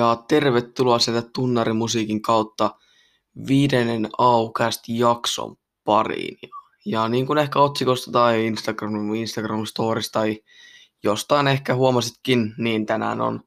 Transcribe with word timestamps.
ja 0.00 0.24
tervetuloa 0.28 0.98
sieltä 0.98 1.28
tunnarimusiikin 1.34 2.22
kautta 2.22 2.74
viidennen 3.46 4.08
Aukast 4.18 4.80
jakson 4.88 5.56
pariin. 5.84 6.38
Ja 6.84 7.08
niin 7.08 7.26
kuin 7.26 7.38
ehkä 7.38 7.58
otsikosta 7.58 8.10
tai 8.12 8.46
Instagram, 8.46 9.14
Instagram 9.14 9.66
Stories 9.66 10.10
tai 10.10 10.40
jostain 11.02 11.48
ehkä 11.48 11.74
huomasitkin, 11.74 12.54
niin 12.58 12.86
tänään 12.86 13.20
on, 13.20 13.40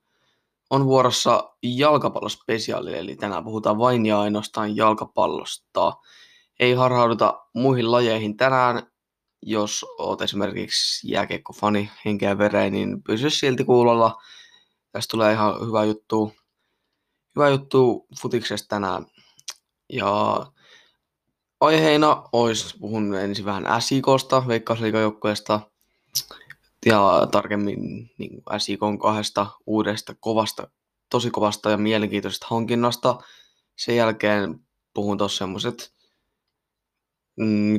on 0.70 0.86
vuorossa 0.86 1.54
jalkapallospesiaali, 1.64 2.98
eli 2.98 3.16
tänään 3.16 3.44
puhutaan 3.44 3.78
vain 3.78 4.06
ja 4.06 4.20
ainoastaan 4.20 4.76
jalkapallosta. 4.76 5.94
Ei 6.60 6.74
harhauduta 6.74 7.42
muihin 7.54 7.92
lajeihin 7.92 8.38
tänään, 8.38 8.88
jos 9.42 9.86
oot 9.98 10.22
esimerkiksi 10.22 11.12
jääkiekkofani 11.12 11.92
henkeä 12.06 12.38
vereen, 12.38 12.74
niin 12.74 13.04
pysy 13.04 13.30
silti 13.30 13.64
kuulolla 13.64 14.18
Tästä 14.94 15.12
tulee 15.12 15.34
ihan 15.34 15.68
hyvä 15.68 15.84
juttu, 15.84 16.34
hyvä 17.36 17.50
juttu 17.50 18.08
futiksesta 18.22 18.68
tänään. 18.68 19.06
Ja 19.90 20.46
aiheena 21.62 22.24
olisi, 22.32 22.78
puhun 22.80 23.16
ensin 23.16 23.46
vähän 23.46 23.82
SIKosta, 23.82 24.44
veikkausliikajoukkueesta, 24.48 25.60
ja 26.86 27.28
tarkemmin 27.32 28.10
niin 28.18 28.44
SIKon 28.58 29.00
kahdesta 29.00 29.48
uudesta 29.66 30.16
kovasta, 30.20 30.68
tosi 31.10 31.32
kovasta 31.32 31.72
ja 31.72 31.78
mielenkiintoisesta 31.78 32.48
hankinnasta. 32.50 33.20
Sen 33.78 33.96
jälkeen 33.96 34.60
puhun 34.94 35.18
tuossa 35.18 35.38
semmoiset 35.38 35.94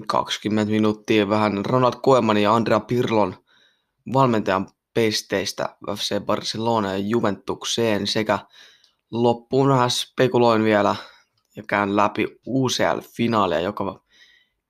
20 0.07 0.71
mm, 0.71 0.75
minuuttia 0.75 1.29
vähän 1.29 1.65
Ronald 1.65 1.95
Koeman 2.03 2.37
ja 2.37 2.55
Andrea 2.55 2.81
Pirlon 2.81 3.45
valmentajan 4.13 4.69
pesteistä 4.95 5.77
FC 5.97 6.21
Barcelona 6.21 6.93
ja 6.93 6.99
Juventukseen 6.99 8.07
sekä 8.07 8.39
loppuun 9.23 9.69
vähän 9.69 9.91
spekuloin 9.91 10.65
vielä 10.65 10.97
ja 11.57 11.63
käyn 11.69 11.97
läpi 11.97 12.27
UCL-finaalia, 12.47 13.61
joka 13.61 14.05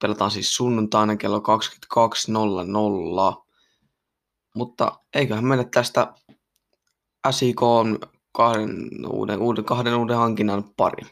pelataan 0.03 0.31
siis 0.31 0.55
sunnuntaina 0.55 1.17
kello 1.17 1.39
22.00. 1.39 3.45
Mutta 4.55 5.01
eiköhän 5.15 5.45
mennä 5.45 5.65
tästä 5.65 6.15
SIK 7.31 7.61
kahden 8.33 8.89
uuden, 9.09 9.43
uuden, 9.43 9.65
kahden 9.65 9.95
uuden 9.95 10.17
hankinnan 10.17 10.65
pari. 10.77 11.03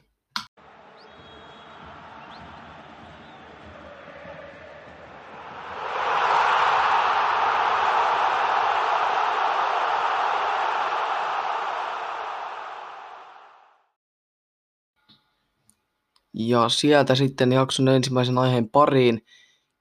Ja 16.34 16.68
sieltä 16.68 17.14
sitten 17.14 17.52
jakson 17.52 17.88
ensimmäisen 17.88 18.38
aiheen 18.38 18.68
pariin. 18.68 19.26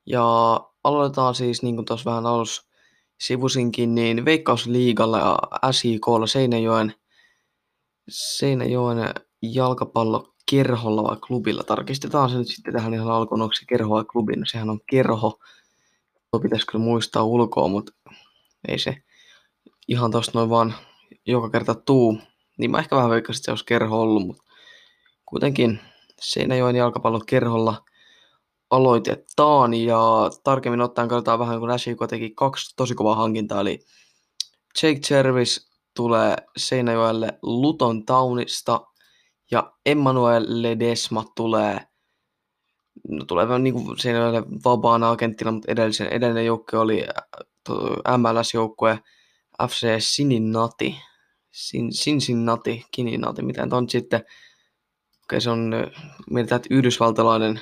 Ja 0.06 0.60
aloitetaan 0.84 1.36
siis, 1.36 1.64
niin 1.64 1.76
kuin 1.76 1.86
tuossa 1.86 2.10
vähän 2.10 2.26
alussa 2.26 2.64
sivusinkin, 3.22 3.96
niin 3.96 4.26
Veikkausliigalla 4.26 5.20
ja 5.20 5.72
SIKlla 5.72 6.28
Seinäjoen, 6.28 6.94
Seinäjoen 8.10 8.98
jalkapallokerholla 9.42 11.04
vai 11.04 11.18
klubilla. 11.28 11.64
Tarkistetaan 11.64 12.30
se 12.30 12.38
nyt 12.38 12.48
sitten 12.48 12.74
tähän 12.74 12.94
ihan 12.94 13.12
alkuun, 13.12 13.42
onko 13.42 13.54
se 13.54 13.66
kerho 13.70 13.96
vai 13.96 14.06
klubi. 14.06 14.36
No 14.36 14.46
sehän 14.46 14.70
on 14.70 14.80
kerho. 14.90 15.40
Tuo 16.31 16.40
pitäisi 16.40 16.68
kyllä 16.68 16.84
muistaa 16.84 17.24
ulkoa, 17.24 17.68
mutta 17.68 17.92
ei 18.68 18.80
se 18.80 18.96
ihan 19.88 20.12
tosta 20.12 20.31
noin 20.38 20.50
vaan 20.50 20.74
joka 21.25 21.50
kerta 21.50 21.75
tuu. 21.75 22.18
Niin 22.58 22.72
mä 22.72 22.80
ehkä 22.80 22.96
vähän 22.96 23.09
veikkasin, 23.09 23.40
että 23.40 23.46
se 23.46 23.52
olisi 23.52 23.66
kerho 23.66 24.02
ollut, 24.02 24.28
mutta 24.28 24.44
kuitenkin 25.25 25.80
Seinäjoen 26.22 26.76
jalkapallokerholla 26.76 27.84
aloitetaan 28.70 29.74
ja 29.74 30.30
tarkemmin 30.44 30.82
ottaen 30.82 31.08
katsotaan 31.08 31.40
vähän 31.40 31.59
kun 31.59 31.80
SJK 31.80 32.00
teki 32.09 32.30
kaksi 32.36 32.76
tosi 32.76 32.96
kovaa 32.96 33.16
hankintaa, 33.16 33.62
eli 33.62 33.80
Jake 34.84 35.00
Jervis 35.10 35.70
tulee 35.96 36.36
Seinäjoelle 36.58 37.40
Luton 37.42 38.06
Townista 38.06 38.81
ja 39.52 39.74
Emmanuel 39.86 40.46
Ledesma 40.48 41.26
tulee 41.36 41.80
no, 43.10 43.26
tulee 43.26 43.60
niin 43.60 43.74
kuin 43.74 43.98
vapaana 44.64 45.10
agenttina, 45.10 45.52
mutta 45.52 45.72
edellisen, 45.72 46.08
edellinen 46.08 46.46
joukkue 46.46 46.80
oli 46.80 47.06
MLS-joukkue 48.18 49.00
FC 49.68 49.96
Sininati, 50.00 50.96
Sin, 51.52 51.90
Cincinnati, 51.90 52.86
Kininati, 52.92 53.42
miten 53.42 53.74
on 53.74 53.90
sitten 53.90 54.24
Okei, 55.31 55.42
se 55.42 55.50
on, 55.50 55.72
mietitään, 56.30 56.58
että 56.58 56.75
yhdysvaltalainen 56.75 57.62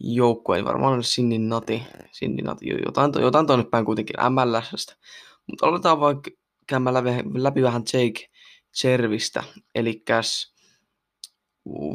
joukkue, 0.00 0.56
niin 0.56 0.64
varmaan 0.64 0.92
on 0.92 1.00
Cincinnati, 1.00 1.82
Cincinnati 2.18 2.68
jotain, 2.86 3.12
jotain 3.20 3.46
tuonne 3.46 3.64
päin 3.70 3.84
kuitenkin 3.84 4.16
MLSstä. 4.30 4.96
Mutta 5.50 5.66
aloitetaan 5.66 6.00
vaikka 6.00 6.30
käymään 6.66 6.94
läpi, 7.34 7.62
vähän 7.62 7.82
Jake 7.92 8.28
Chervistä, 8.80 9.44
eli 9.74 10.02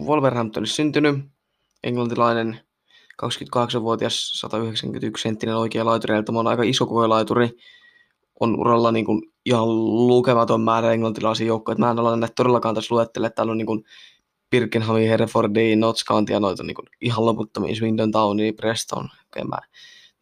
Wolverhamptonissa 0.06 0.76
syntynyt 0.76 1.16
englantilainen 1.84 2.60
28-vuotias 3.24 4.32
191 4.40 5.22
senttinen 5.22 5.56
oikea 5.56 5.86
laituri, 5.86 6.16
eli 6.16 6.24
on 6.30 6.48
aika 6.48 6.64
iso 6.64 7.10
laituri, 7.10 7.50
on 8.40 8.60
uralla 8.60 8.92
niin 8.92 9.06
kuin 9.06 9.22
ihan 9.46 9.68
lukematon 10.08 10.62
määrä 10.62 10.92
englantilaisia 10.92 11.48
joukkoja. 11.48 11.78
Mä 11.78 11.92
en 11.92 12.00
ole 12.00 12.18
näitä 12.18 12.34
todellakaan 12.36 12.76
tässä 12.76 12.96
luettele, 12.96 13.30
täällä 13.30 13.52
on 13.52 13.58
niin 13.58 13.66
kuin 13.66 13.84
Birkenhamin, 14.52 15.10
Herefordin, 15.10 15.80
Notts 15.80 16.06
County 16.06 16.40
noita 16.40 16.64
niin 16.64 16.76
ihan 17.02 17.26
loputtomia, 17.26 17.76
Swindon 17.76 18.12
Towni, 18.12 18.52
Preston, 18.52 19.10
Kemää. 19.34 19.62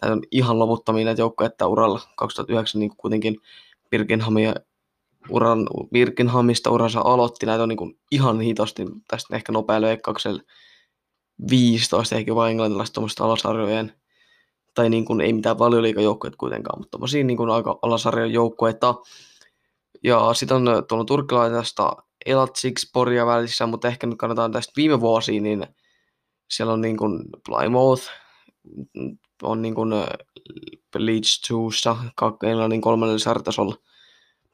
Näitä 0.02 0.14
on 0.14 0.24
ihan 0.32 0.60
loputtomia 0.60 1.06
näitä 1.06 1.22
joukkoja, 1.22 1.48
että 1.48 1.68
uralla 1.68 2.02
2009 2.16 2.80
niin 2.80 2.98
kuitenkin 2.98 3.38
Birkenhamia 3.92 4.54
uran, 5.30 5.68
Birkenhamista 5.94 6.72
uransa 6.72 7.02
aloitti, 7.02 7.46
näitä 7.46 7.64
on 7.64 7.70
niin 7.70 7.78
kuin 7.78 8.00
ihan 8.12 8.42
hitosti, 8.42 8.86
tästä 9.08 9.36
ehkä 9.36 9.52
nopea 9.52 9.82
leikkauksella 9.82 10.42
15 11.50 12.16
ehkä 12.16 12.36
vain 12.36 12.52
englantilaiset 12.52 12.94
tuommoista 12.94 13.24
alasarjojen, 13.24 13.94
tai 14.74 14.90
niin 14.90 15.06
kuin, 15.06 15.22
ei 15.22 15.34
mitään 15.34 15.59
valioliikajoukkoja 15.59 16.34
kuitenkaan, 16.38 16.80
mutta 16.80 16.92
tommosia 16.92 17.24
niin 17.24 17.38
kuin 17.38 17.50
aika 17.50 17.80
alasarjojen 17.82 18.34
joukkoja. 18.34 18.74
Ja 20.04 20.34
sitten 20.34 20.58
on 20.58 20.86
tuolla 20.88 21.06
turkkilaisesta 21.06 21.96
Elatsik-sporia 22.25 23.25
välissä, 23.25 23.67
mutta 23.67 23.88
ehkä 23.88 24.07
nyt 24.07 24.17
kannattaa 24.17 24.50
tästä 24.50 24.73
viime 24.78 25.00
vuosiin, 25.00 25.44
niin 25.44 25.67
siellä 26.50 26.73
on 26.73 26.81
niin 26.81 26.97
kuin 26.97 27.23
Plymouth, 27.45 28.03
on 29.44 29.61
niin 29.61 29.75
kuin 29.75 29.94
äh, 29.94 30.07
Leeds 30.95 31.41
2 32.16 32.45
Englannin 32.45 32.81
kolmannella 32.81 33.19
sarjatasolla 33.19 33.75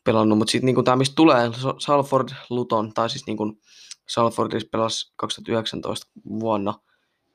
pelannut, 0.03 0.37
mutta 0.37 0.51
sitten 0.51 0.65
niin 0.75 0.85
tämä, 0.85 0.97
mistä 0.97 1.15
tulee, 1.15 1.49
Salford 1.79 2.29
Luton, 2.49 2.93
tai 2.93 3.09
siis 3.09 3.27
niin 3.27 3.37
kuin 3.37 3.61
Salfordissa 4.07 4.69
pelasi 4.71 5.13
2019 5.15 6.07
vuonna, 6.39 6.73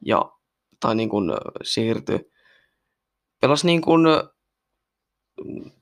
ja, 0.04 0.32
tai 0.80 0.94
niin 0.94 1.08
kuin 1.08 1.30
äh, 1.30 1.36
siirtyi, 1.62 2.30
pelasi 3.40 3.66
niin 3.66 3.80
kuin, 3.80 4.06
äh, 4.06 4.22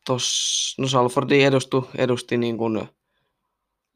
tos, 0.07 0.75
no 0.79 0.89
Salfordi 0.89 1.43
edustu, 1.43 1.89
edusti 1.99 2.37
niin 2.37 2.59
kuin 2.59 2.89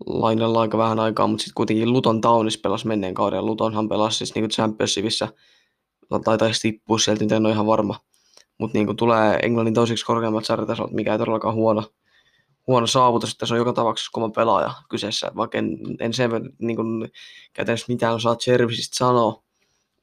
lainalla 0.06 0.60
aika 0.60 0.78
vähän 0.78 1.00
aikaa, 1.00 1.26
mutta 1.26 1.42
sitten 1.42 1.54
kuitenkin 1.54 1.92
Luton 1.92 2.20
Townis 2.20 2.58
pelasi 2.58 2.86
menneen 2.86 3.14
kauden. 3.14 3.46
Lutonhan 3.46 3.88
pelasi 3.88 4.18
siis 4.18 4.34
niin 4.34 4.48
Championshipissa, 4.48 5.28
tai 6.24 6.38
taisi 6.38 6.60
tippua 6.60 6.98
sieltä, 6.98 7.24
nyt 7.24 7.32
en 7.32 7.46
ole 7.46 7.52
ihan 7.52 7.66
varma. 7.66 7.96
Mutta 8.58 8.78
niin 8.78 8.96
tulee 8.96 9.38
Englannin 9.42 9.74
toiseksi 9.74 10.04
korkeammat 10.04 10.44
sarjatasot, 10.44 10.90
mikä 10.90 11.12
ei 11.12 11.18
todellakaan 11.18 11.54
huono, 11.54 11.84
huono 12.66 12.86
saavutus, 12.86 13.32
että 13.32 13.46
se 13.46 13.54
on 13.54 13.58
joka 13.58 13.72
tapauksessa 13.72 14.10
kova 14.12 14.30
pelaaja 14.30 14.72
kyseessä, 14.90 15.32
vaikka 15.36 15.58
en, 15.58 15.78
en 16.00 16.12
sen 16.12 16.30
niin 16.58 16.76
kuin, 16.76 17.10
käytännössä 17.52 17.92
mitään 17.92 18.14
osaa 18.14 18.36
Jervisistä 18.46 18.96
sanoa, 18.96 19.42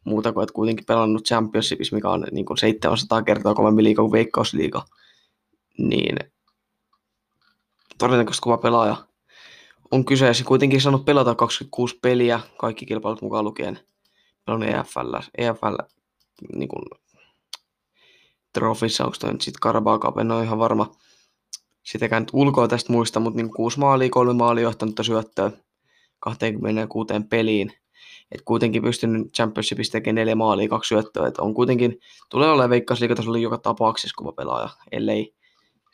muuta 0.03 0.33
kuin, 0.33 0.43
että 0.43 0.53
kuitenkin 0.53 0.85
pelannut 0.85 1.25
Championshipissa, 1.25 1.95
mikä 1.95 2.09
on 2.09 2.25
niin 2.31 2.45
kuin 2.45 2.57
700 2.57 3.21
kertaa 3.21 3.53
kovempi 3.55 3.83
liiga 3.83 4.01
kuin 4.01 4.11
Veikkausliiga, 4.11 4.85
niin 5.77 6.17
todennäköisesti 7.97 8.43
kova 8.43 8.57
pelaaja 8.57 9.06
on 9.91 10.05
kyseessä. 10.05 10.43
Kuitenkin 10.43 10.81
saanut 10.81 11.05
pelata 11.05 11.35
26 11.35 11.99
peliä, 12.01 12.39
kaikki 12.57 12.85
kilpailut 12.85 13.21
mukaan 13.21 13.45
lukien. 13.45 13.79
Pelannut 14.45 14.69
EFL, 14.69 15.15
EFL 15.37 15.75
niin 16.55 16.69
kuin, 16.69 16.83
trofissa, 18.53 19.05
onko 19.05 19.17
nyt 19.31 19.41
sitten 19.41 19.59
Carabao 19.61 19.99
Cup, 19.99 20.17
en 20.17 20.31
ole 20.31 20.43
ihan 20.43 20.59
varma. 20.59 20.91
Sitäkään 21.83 22.21
nyt 22.21 22.29
ulkoa 22.33 22.67
tästä 22.67 22.93
muista, 22.93 23.19
mutta 23.19 23.37
niin 23.37 23.53
kuusi 23.53 23.79
maalia, 23.79 24.09
kolme 24.09 24.33
maalia 24.33 24.63
johtanutta 24.63 25.03
syöttöä 25.03 25.51
26 26.19 27.13
peliin. 27.29 27.73
Et 28.31 28.41
kuitenkin 28.45 28.81
pystynyt 28.81 29.33
Championshipissa 29.33 29.91
tekemään 29.91 30.15
neljä 30.15 30.35
maalia, 30.35 30.69
kaksi 30.69 30.87
syöttöä. 30.87 31.27
Et 31.27 31.37
on 31.37 31.53
kuitenkin, 31.53 31.99
tulee 32.29 32.49
olemaan 32.49 32.69
veikkausliikatasolla 32.69 33.37
joka 33.37 33.57
tapauksessa 33.57 34.15
kuva 34.17 34.31
pelaaja, 34.31 34.69
ellei 34.91 35.35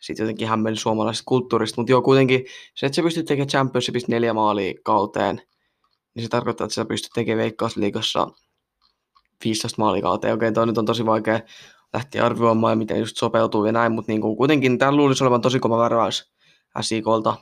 sitten 0.04 0.24
jotenkin 0.24 0.48
hämmeli 0.48 0.76
suomalaisesta 0.76 1.26
kulttuurista. 1.26 1.82
Mutta 1.82 1.92
joo, 1.92 2.02
kuitenkin 2.02 2.46
se, 2.76 2.86
että 2.86 2.96
sä 2.96 3.02
pystyt 3.02 3.26
tekemään 3.26 3.50
Championshipista 3.50 4.12
neljä 4.12 4.34
maalia 4.34 4.74
kauteen, 4.84 5.42
niin 6.16 6.24
se 6.24 6.30
tarkoittaa, 6.30 6.66
että 6.66 6.76
sä 6.76 6.86
pystyt 6.86 7.12
tekemään 7.14 7.44
Veikkausliigassa 7.44 8.28
15 9.44 9.82
maalikauteen. 9.82 10.34
Okei, 10.34 10.52
toi 10.52 10.66
nyt 10.66 10.78
on 10.78 10.86
tosi 10.86 11.06
vaikea 11.06 11.40
lähteä 11.94 12.26
arvioimaan, 12.26 12.78
miten 12.78 13.00
just 13.00 13.18
sopeutuu 13.18 13.66
ja 13.66 13.72
näin, 13.72 13.92
mutta 13.92 14.12
niin 14.12 14.22
kuin, 14.22 14.38
kuitenkin 14.38 14.78
tämä 14.78 14.92
luulisi 14.92 15.24
olevan 15.24 15.42
tosi 15.42 15.60
kova 15.60 15.78
värväys 15.78 16.32
SIKolta. 16.82 17.36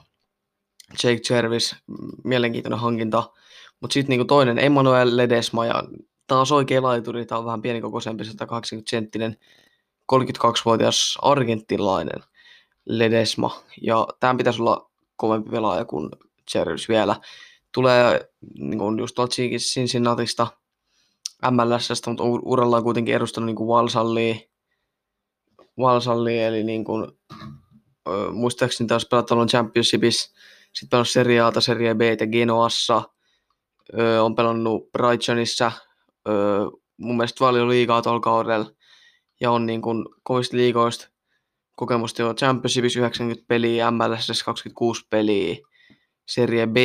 Jake 1.03 1.21
Jervis, 1.29 1.75
mielenkiintoinen 2.23 2.79
hankinta. 2.79 3.23
Mutta 3.79 3.93
sitten 3.93 4.17
niin 4.17 4.27
toinen, 4.27 4.59
Emmanuel 4.59 5.17
Ledesma 5.17 5.65
ja 5.65 5.83
taas 6.27 6.51
oikea 6.51 6.81
laituri, 6.81 7.25
tämä 7.25 7.39
on 7.39 7.45
vähän 7.45 7.61
pienikokoisempi, 7.61 8.25
180 8.25 8.89
senttinen, 8.89 9.37
32-vuotias 10.13 11.17
argentinlainen 11.21 12.23
Ledesma. 12.85 13.63
Ja 13.81 14.07
tämän 14.19 14.37
pitäisi 14.37 14.61
olla 14.61 14.91
kovempi 15.15 15.49
pelaaja 15.49 15.85
kuin 15.85 16.09
Jervis 16.55 16.89
vielä. 16.89 17.15
Tulee 17.73 18.29
niin 18.59 18.79
kuin 18.79 18.99
just 18.99 19.15
tuolta 19.15 19.35
Cincinnatista, 19.57 20.47
MLSstä, 21.51 22.09
mutta 22.09 22.23
uralla 22.23 22.77
on 22.77 22.83
kuitenkin 22.83 23.15
edustanut 23.15 23.45
niin 23.45 23.67
Valsallia, 23.67 24.35
Valsallia, 25.77 26.47
eli 26.47 26.63
niin 26.63 26.83
kuin, 26.83 27.11
ö, 28.07 28.31
muistaakseni 28.31 28.87
taas 28.87 29.05
pelattanut 29.05 29.49
Championshipissa, 29.49 30.31
sitten 30.73 30.89
pelannut 30.89 31.09
Serie 31.09 31.41
A, 31.41 31.51
Serie 31.59 31.95
B 31.95 32.01
ja 32.01 32.27
Genoassa, 32.27 33.03
ö, 33.99 34.23
on 34.23 34.35
pelannut 34.35 34.91
Brightonissa, 34.91 35.71
ö, 36.27 36.31
mun 36.97 37.17
mielestä 37.17 37.39
paljon 37.39 37.69
liikaa 37.69 38.01
tuolla 38.01 38.19
kaudella, 38.19 38.71
ja 39.41 39.51
on 39.51 39.65
niin 39.65 39.81
kuin 39.81 40.05
kovista 40.23 40.57
liigoista 40.57 41.10
kokemusta 41.81 42.21
jo 42.21 42.33
Championshipissa 42.33 42.99
90 42.99 43.43
peliä, 43.47 43.91
MLS 43.91 44.43
26 44.43 45.07
peliä, 45.09 45.55
Serie 46.27 46.67
B 46.67 46.75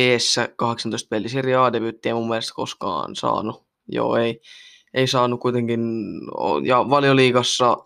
18 0.55 1.07
peliä, 1.09 1.29
Serie 1.29 1.55
A 1.55 1.73
debyyttiä 1.73 2.13
mun 2.13 2.29
mielestä 2.29 2.53
koskaan 2.55 3.15
saanut. 3.15 3.63
Joo, 3.87 4.15
ei, 4.15 4.41
ei 4.93 5.07
saanut 5.07 5.39
kuitenkin, 5.39 5.81
ja 6.63 6.89
valioliigassa 6.89 7.77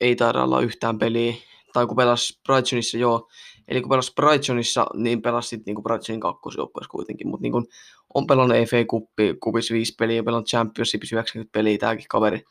ei 0.00 0.16
taida 0.16 0.44
olla 0.44 0.60
yhtään 0.60 0.98
peliä, 0.98 1.34
tai 1.72 1.86
kun 1.86 1.96
pelasi 1.96 2.40
Brightonissa, 2.46 2.98
joo, 2.98 3.28
eli 3.68 3.80
kun 3.80 3.90
pelasi 3.90 4.12
Brightonissa, 4.14 4.86
niin 4.94 5.22
pelasi 5.22 5.48
sitten 5.48 5.64
niinku 5.66 5.82
Brightonin 5.82 6.20
kakkosjoukkueessa 6.20 6.90
kuitenkin, 6.90 7.28
mutta 7.28 7.42
niin 7.42 7.66
on 8.14 8.26
pelannut 8.26 8.56
FA 8.56 8.84
Cupi, 8.90 9.34
Cupis 9.44 9.70
5 9.70 9.94
peliä, 9.98 10.22
pelannut 10.22 10.48
Championshipissa 10.48 11.16
90 11.16 11.52
peliä, 11.52 11.78
tämäkin 11.78 12.06
kaveri. 12.08 12.44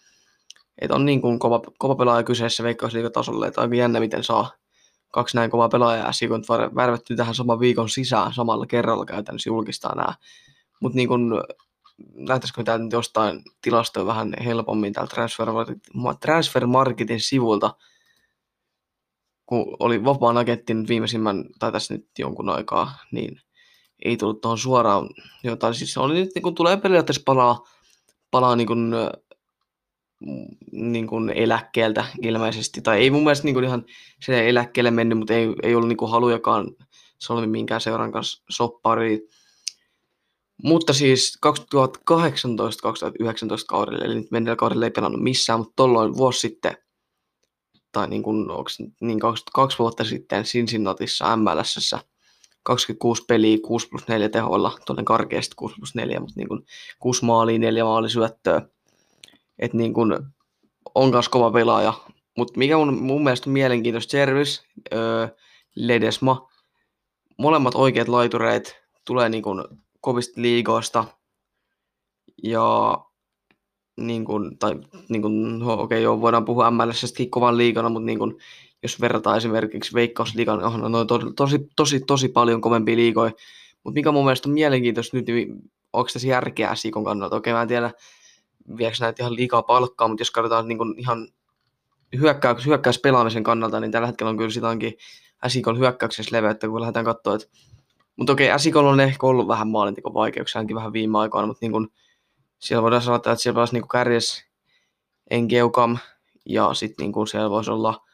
Että 0.82 0.96
on 0.96 1.06
niin 1.06 1.22
kuin 1.22 1.40
kova, 1.40 1.62
kova 1.78 1.96
pelaaja 1.96 2.24
kyseessä 2.24 2.64
veikkausliigatasolle, 2.64 3.48
että 3.48 3.62
aika 3.62 3.76
jännä 3.76 4.00
miten 4.00 4.24
saa 4.24 4.52
kaksi 5.12 5.38
näin 5.38 5.52
kovaa 5.52 5.70
pelaajaa 5.70 6.12
SIK 6.12 6.32
värvätty 6.76 7.16
tähän 7.16 7.36
saman 7.36 7.60
viikon 7.60 7.90
sisään 7.90 8.34
samalla 8.34 8.66
kerralla 8.66 9.06
käytännössä 9.06 9.50
julkistaa 9.50 9.96
nämä. 9.96 10.14
Mutta 10.82 10.96
niin 10.96 11.08
kuin 11.08 11.32
lähtäisikö 12.28 12.64
täältä 12.64 12.84
nyt 12.84 12.94
jostain 12.94 13.42
tilastoja 13.62 14.06
vähän 14.06 14.34
helpommin 14.46 14.94
täältä 14.94 15.16
Transfer, 16.20 16.68
Marketin 16.68 17.22
sivulta, 17.22 17.76
kun 19.46 19.76
oli 19.80 20.04
vapaan 20.06 20.38
agentti 20.38 20.74
nyt 20.74 20.90
viimeisimmän, 20.90 21.46
tai 21.60 21.72
tässä 21.72 21.94
nyt 21.94 22.08
jonkun 22.20 22.50
aikaa, 22.50 22.98
niin 23.12 23.42
ei 24.06 24.18
tullut 24.18 24.42
tuohon 24.42 24.58
suoraan 24.58 25.10
jotain. 25.44 25.74
Siis 25.74 25.98
oli 25.98 26.14
nyt, 26.14 26.30
niin 26.36 26.44
kun 26.44 26.56
tulee 26.56 26.78
periaatteessa 26.78 27.24
palaa, 27.26 27.64
palaa 28.32 28.56
niin 28.56 28.68
kuin, 28.68 28.94
niin 30.72 31.08
kuin 31.08 31.30
eläkkeeltä 31.30 32.06
ilmeisesti. 32.22 32.82
Tai 32.82 33.00
ei 33.00 33.10
mun 33.12 33.24
mielestä 33.24 33.46
niin 33.46 33.54
kuin 33.54 33.66
ihan 33.66 33.86
se 34.26 34.50
eläkkeelle 34.50 34.92
mennyt, 34.92 35.18
mutta 35.18 35.34
ei, 35.34 35.48
ei 35.64 35.76
ollut 35.76 35.90
niin 35.90 35.98
kuin 35.98 36.12
halujakaan 36.12 36.76
solmi 37.20 37.48
minkään 37.48 37.82
seuran 37.82 38.12
kanssa 38.12 38.44
soppariin 38.50 39.22
mutta 40.64 40.94
siis 40.94 41.38
2018-2019 41.46 41.52
kaudella, 43.68 44.06
eli 44.06 44.16
nyt 44.16 44.32
menneellä 44.32 44.56
kaudella 44.56 44.86
ei 44.86 44.92
pelannut 44.92 45.24
missään, 45.24 45.60
mutta 45.60 45.74
tolloin 45.76 46.18
vuosi 46.18 46.40
sitten, 46.40 46.78
tai 47.92 48.08
niin 48.08 48.24
kuin, 48.24 48.52
onko, 48.52 48.70
niin 49.02 49.20
22 49.20 49.80
vuotta 49.80 50.04
sitten 50.04 50.44
Cincinnatissa 50.44 51.38
MLS 51.38 51.96
26 52.64 53.24
peliä 53.28 53.58
6 53.66 53.88
plus 53.88 54.08
4 54.08 54.30
tehoilla, 54.30 54.78
tuonne 54.86 55.04
karkeasti 55.04 55.56
6 55.56 55.76
plus 55.76 55.96
4, 55.96 56.20
mutta 56.20 56.34
niin 56.36 56.48
kuin 56.48 56.62
6 57.00 57.26
maalia, 57.26 57.60
4 57.60 57.84
syöttöä. 58.08 58.62
Että 59.60 59.78
niin 59.78 59.94
kuin 59.94 60.14
on 60.96 61.10
myös 61.10 61.30
kova 61.30 61.52
pelaaja. 61.52 61.94
Mutta 62.38 62.58
mikä 62.58 62.78
mun, 62.78 62.94
mun 62.94 63.24
mielestä 63.24 63.50
on 63.50 63.54
mielenkiintoista, 63.54 64.18
Jervis, 64.18 64.64
öö, 64.94 65.28
Ledesma, 65.76 66.50
molemmat 67.38 67.76
oikeat 67.76 68.08
laitureet 68.08 68.82
tulee 69.06 69.30
niin 69.30 69.44
kuin 69.44 69.64
kovista 70.02 70.42
liigoista. 70.42 71.06
Ja 72.44 72.98
niin 73.98 74.26
kuin, 74.26 74.58
tai 74.58 74.76
niin 75.10 75.22
kuin, 75.22 75.60
no, 75.60 75.74
okei, 75.74 76.04
joo, 76.04 76.22
voidaan 76.22 76.46
puhua 76.46 76.72
MLSstäkin 76.72 77.30
kovan 77.30 77.58
liigana, 77.58 77.90
mutta 77.90 78.06
niin 78.06 78.20
kuin, 78.20 78.38
jos 78.84 79.02
verrataan 79.02 79.38
esimerkiksi 79.38 79.94
Veikkausliigan, 79.94 80.64
on 80.64 80.92
noin 80.92 81.08
tosi, 81.08 81.26
tosi, 81.36 81.68
tosi, 81.76 82.00
tosi 82.00 82.30
paljon 82.30 82.62
kovempia 82.62 82.96
liigoja. 82.96 83.32
Mutta 83.84 84.00
mikä 84.00 84.12
mun 84.12 84.26
mielestä 84.26 84.50
on 84.50 84.54
mielenkiintoista 84.54 85.18
nyt, 85.18 85.28
niin 85.28 85.56
onko 85.94 86.10
tässä 86.14 86.28
järkeä 86.28 86.76
Sikon 86.76 87.04
kannalta? 87.04 87.36
Okei, 87.36 87.54
mä 87.54 87.62
en 87.62 87.68
tiedä, 87.68 87.92
viekö 88.78 88.98
näitä 89.00 89.24
ihan 89.24 89.36
liikaa 89.36 89.64
palkkaa, 89.64 90.08
mutta 90.08 90.22
jos 90.22 90.32
katsotaan 90.32 90.68
niin 90.68 90.78
kuin 90.78 91.00
ihan 91.00 91.28
hyökkäys, 92.20 92.66
hyökkäyspelaamisen 92.66 93.44
kannalta, 93.44 93.80
niin 93.80 93.92
tällä 93.92 94.08
hetkellä 94.08 94.30
on 94.30 94.38
kyllä 94.38 94.50
sitä 94.50 94.70
onkin 94.70 94.94
Sikon 95.48 95.80
hyökkäyksessä 95.80 96.38
leveyttä, 96.38 96.68
kun 96.68 96.82
lähdetään 96.82 97.06
katsoa, 97.06 97.36
että 97.36 97.48
mutta 98.20 98.34
okei, 98.34 98.52
Äsikolla 98.52 98.90
on 98.90 99.00
ehkä 99.00 99.28
ollut 99.28 99.48
vähän 99.48 99.68
maalintikon 99.68 100.14
vaikeuksia 100.14 100.60
ainakin 100.60 100.76
vähän 100.76 100.94
viime 100.94 101.18
aikoina, 101.18 101.48
mutta 101.48 101.60
niin 101.62 101.72
kun, 101.72 101.92
siellä 102.60 102.84
voidaan 102.84 103.02
sanoa, 103.02 103.16
että 103.16 103.36
siellä 103.36 103.60
voisi 103.60 103.74
niin 103.74 103.88
kärjes 103.88 104.46
Engeukam 105.30 105.98
ja 106.46 106.74
sitten 106.74 107.12
niin 107.12 107.28
siellä 107.28 107.50
voisi 107.50 107.72
olla 107.72 108.06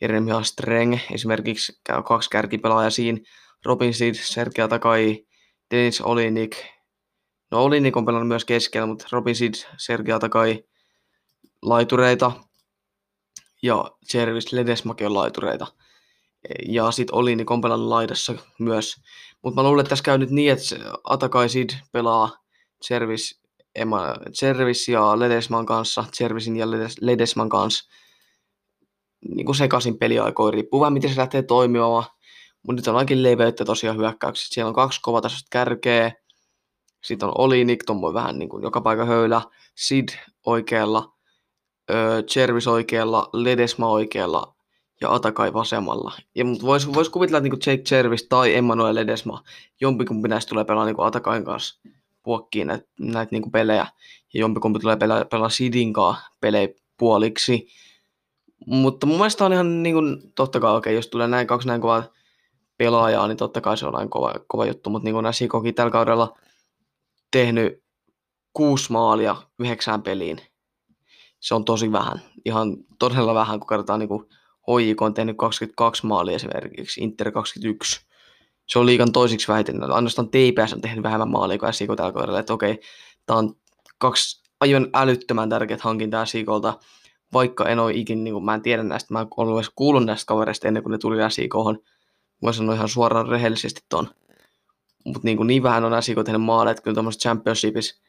Jeremia 0.00 0.42
Streng, 0.42 0.98
esimerkiksi 1.12 1.80
kaksi 2.04 2.30
kärkipelaajaa 2.30 2.90
siinä, 2.90 3.18
Robin 3.64 3.94
Seed, 3.94 4.14
Sergei 4.14 4.68
Takai, 4.68 5.26
Dennis 5.70 6.00
Olinik. 6.00 6.56
No 7.52 7.64
Olinik 7.64 7.96
on 7.96 8.04
pelannut 8.04 8.28
myös 8.28 8.44
keskellä, 8.44 8.86
mutta 8.86 9.06
Robin 9.12 9.36
Seed, 9.36 9.54
Sergei 9.76 10.20
Takai, 10.20 10.64
laitureita 11.62 12.32
ja 13.62 13.90
Jervis 14.14 14.52
Ledesmaki 14.52 15.04
on 15.04 15.14
laitureita. 15.14 15.66
Ja 16.68 16.90
sitten 16.90 17.14
oli 17.14 17.36
niin 17.36 17.62
pelannut 17.62 17.88
laidassa 17.88 18.34
myös. 18.58 18.96
Mutta 19.42 19.62
mä 19.62 19.68
luulen, 19.68 19.80
että 19.80 19.88
tässä 19.88 20.04
käy 20.04 20.18
nyt 20.18 20.30
niin, 20.30 20.52
että 20.52 20.76
Atakai 21.04 21.48
Sid 21.48 21.70
pelaa 21.92 22.36
Service, 22.82 23.34
Emma, 23.74 24.14
Service 24.32 24.92
ja 24.92 25.18
Ledesman 25.18 25.66
kanssa, 25.66 26.04
Servisin 26.12 26.56
ja 26.56 26.70
Ledes, 26.70 26.96
Ledesman 27.00 27.48
kanssa 27.48 27.90
niin 29.28 29.46
kuin 29.46 29.56
sekaisin 29.56 29.98
peliaikoin, 29.98 30.54
riippuu 30.54 30.80
vähän 30.80 30.92
miten 30.92 31.10
se 31.10 31.16
lähtee 31.20 31.42
toimimaan. 31.42 32.04
Mutta 32.62 32.80
nyt 32.80 32.88
on 32.88 32.96
ainakin 32.96 33.22
leveyttä 33.22 33.64
tosiaan 33.64 33.96
hyökkäyksessä. 33.96 34.54
Siellä 34.54 34.68
on 34.68 34.74
kaksi 34.74 35.00
kovatasoista 35.02 35.48
kärkeä. 35.50 36.12
Sitten 37.02 37.28
on 37.28 37.34
Olinik, 37.38 37.84
tuommoinen 37.84 38.14
vähän 38.14 38.38
niin 38.38 38.48
kuin 38.48 38.62
joka 38.62 38.80
paikka 38.80 39.04
höylä. 39.04 39.42
Sid 39.74 40.08
oikealla, 40.46 41.12
öö, 41.90 42.22
oikealla, 42.70 43.30
Ledesma 43.32 43.88
oikealla 43.88 44.54
ja 45.00 45.14
Atakai 45.14 45.52
vasemmalla. 45.52 46.12
Ja 46.34 46.44
mutta 46.44 46.66
voisi 46.66 46.94
vois 46.94 47.08
kuvitella, 47.08 47.38
että 47.38 47.48
niin 47.48 47.60
Jake 47.66 47.96
Jervis 47.96 48.26
tai 48.28 48.54
Emmanuel 48.54 48.94
Ledesma, 48.94 49.42
jompikumpi 49.80 50.28
näistä 50.28 50.48
tulee 50.48 50.64
pelaa 50.64 50.84
niin 50.84 50.96
Atakain 50.98 51.44
kanssa 51.44 51.80
puokkiin 52.22 52.66
näitä, 52.66 52.84
näitä 53.00 53.28
niin 53.32 53.50
pelejä, 53.50 53.86
ja 54.34 54.40
jompikumpi 54.40 54.78
tulee 54.78 54.96
pelaa, 54.96 55.24
pelaa 55.24 55.48
Sidin 55.48 55.92
kanssa 55.92 56.22
pelejä 56.40 56.68
puoliksi. 56.98 57.66
Mutta 58.66 59.06
mun 59.06 59.16
mielestä 59.16 59.44
on 59.44 59.52
ihan 59.52 59.82
niin 59.82 59.94
kuin, 59.94 60.32
totta 60.34 60.60
kai, 60.60 60.76
okei, 60.76 60.90
okay, 60.90 60.98
jos 60.98 61.08
tulee 61.08 61.28
näin 61.28 61.46
kaksi 61.46 61.68
näin 61.68 61.80
kovaa 61.80 62.04
pelaajaa, 62.78 63.28
niin 63.28 63.36
totta 63.36 63.60
kai 63.60 63.76
se 63.76 63.86
on 63.86 63.96
aina 63.96 64.08
kova, 64.08 64.34
kova 64.46 64.66
juttu, 64.66 64.90
mutta 64.90 65.04
niin 65.04 65.14
kuin 65.14 65.24
Nasikokin 65.24 65.74
tällä 65.74 65.90
kaudella 65.90 66.38
tehnyt 67.32 67.82
kuusi 68.52 68.92
maalia 68.92 69.36
yhdeksään 69.58 70.02
peliin. 70.02 70.40
Se 71.40 71.54
on 71.54 71.64
tosi 71.64 71.92
vähän, 71.92 72.20
ihan 72.44 72.76
todella 72.98 73.34
vähän, 73.34 73.60
kun 73.60 73.66
katsotaan 73.66 73.98
niin 73.98 74.08
kuin 74.08 74.24
HJK 74.68 75.02
on 75.02 75.14
tehnyt 75.14 75.36
22 75.36 76.06
maalia 76.06 76.36
esimerkiksi, 76.36 77.00
Inter 77.00 77.32
21. 77.32 78.06
Se 78.68 78.78
on 78.78 78.86
liikan 78.86 79.12
toisiksi 79.12 79.48
vähiten. 79.48 79.92
Ainoastaan 79.92 80.28
TPS 80.28 80.72
on 80.72 80.80
tehnyt 80.80 81.02
vähemmän 81.02 81.30
maalia 81.30 81.58
kuin 81.58 81.72
SIK 81.72 81.90
tällä 81.96 82.12
kaudella. 82.12 82.38
Että 82.38 82.52
okei, 82.52 82.80
tämä 83.26 83.38
on 83.38 83.54
kaksi 83.98 84.42
aivan 84.60 84.88
älyttömän 84.94 85.48
tärkeät 85.48 85.80
hankintaa 85.80 86.26
SIKolta, 86.26 86.78
vaikka 87.32 87.68
en 87.68 87.78
ole 87.78 87.92
ikin, 87.92 88.24
niin 88.24 88.34
kuin, 88.34 88.44
mä 88.44 88.54
en 88.54 88.62
tiedä 88.62 88.82
näistä, 88.82 89.14
mä 89.14 89.20
en 89.20 89.26
ollut 89.36 89.58
edes 89.58 89.70
kuullut 89.74 90.04
näistä 90.04 90.26
kavereista 90.26 90.68
ennen 90.68 90.82
kuin 90.82 90.90
ne 90.90 90.98
tuli 90.98 91.16
SIKohon. 91.28 91.78
Mä 92.42 92.52
sanoin 92.52 92.76
ihan 92.76 92.88
suoraan 92.88 93.28
rehellisesti 93.28 93.80
ton. 93.88 94.08
Mutta 95.04 95.20
niin, 95.24 95.46
niin 95.46 95.62
vähän 95.62 95.84
on 95.84 96.02
SIK 96.02 96.18
tehnyt 96.24 96.42
maaleja, 96.42 96.70
että 96.70 96.82
kyllä 96.82 96.94
tuommoiset 96.94 97.22
championshipissa 97.22 98.02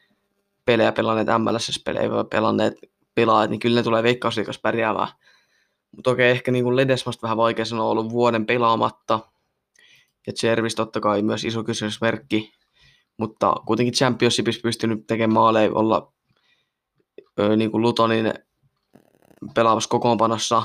pelejä 0.64 0.92
pelanneet, 0.92 1.28
MLS-pelejä 1.38 2.08
pelanneet 2.30 2.74
pelaajat, 3.14 3.50
niin 3.50 3.60
kyllä 3.60 3.80
ne 3.80 3.82
tulee 3.82 4.02
veikkausliikassa 4.02 4.60
pärjäämään 4.60 5.08
Mutta 5.96 6.10
okei, 6.10 6.30
ehkä 6.30 6.52
niin 6.52 6.64
kuin 6.64 6.76
Ledesmasta 6.76 7.22
vähän 7.22 7.36
vaikea 7.36 7.64
sanoa, 7.64 7.90
ollut 7.90 8.10
vuoden 8.10 8.46
pelaamatta. 8.46 9.20
Ja 10.26 10.32
Chervis 10.32 10.74
totta 10.74 11.00
kai 11.00 11.22
myös 11.22 11.44
iso 11.44 11.64
kysymysmerkki. 11.64 12.52
Mutta 13.16 13.54
kuitenkin 13.66 13.94
Championshipissa 13.94 14.60
pystynyt 14.62 15.06
tekemään 15.06 15.34
maaleja, 15.34 15.70
olla 15.74 16.12
ö, 17.40 17.56
niin 17.56 17.70
kuin 17.70 17.82
Lutonin 17.82 18.34
pelaavassa 19.54 19.88
kokoonpanossa 19.88 20.62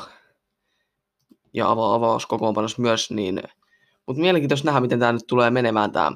ja 1.54 1.66
ava- 1.66 1.96
avauskokoonpanossa 1.96 2.82
myös, 2.82 3.12
niin 3.12 3.42
mutta 4.10 4.22
mielenkiintoista 4.22 4.66
nähdä, 4.66 4.80
miten 4.80 5.00
tämä 5.00 5.12
nyt 5.12 5.28
tulee 5.28 5.50
menemään 5.50 5.92
tämä 5.92 6.12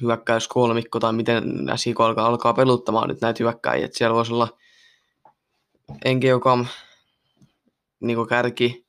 hyökkäyskolmikko 0.00 1.00
tai 1.00 1.12
miten 1.12 1.44
SIK 1.76 2.00
alkaa, 2.00 2.26
alkaa 2.26 2.54
peluttamaan 2.54 3.08
nyt 3.08 3.20
näitä 3.20 3.44
hyökkäjiä. 3.44 3.88
Siellä 3.92 4.14
voisi 4.14 4.32
olla 4.32 4.48
Engeokam 6.04 6.66
niin 8.00 8.26
kärki, 8.28 8.86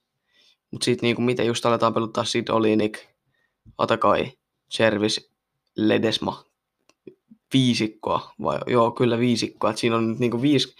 mutta 0.72 0.86
sitten 0.86 1.08
niin 1.08 1.24
miten 1.24 1.48
just 1.48 1.66
aletaan 1.66 1.94
peluttaa 1.94 2.24
Sid 2.24 2.48
Olinik, 2.50 3.00
Atakai, 3.78 4.32
Chervis, 4.74 5.32
Ledesma, 5.76 6.44
viisikkoa, 7.54 8.34
vai 8.42 8.60
joo, 8.68 8.92
kyllä 8.92 9.20
viisikkoa. 9.20 9.70
Et 9.70 9.78
siinä 9.78 9.96
on 9.96 10.10
nyt 10.10 10.20
niin 10.20 10.42
viisi 10.42 10.76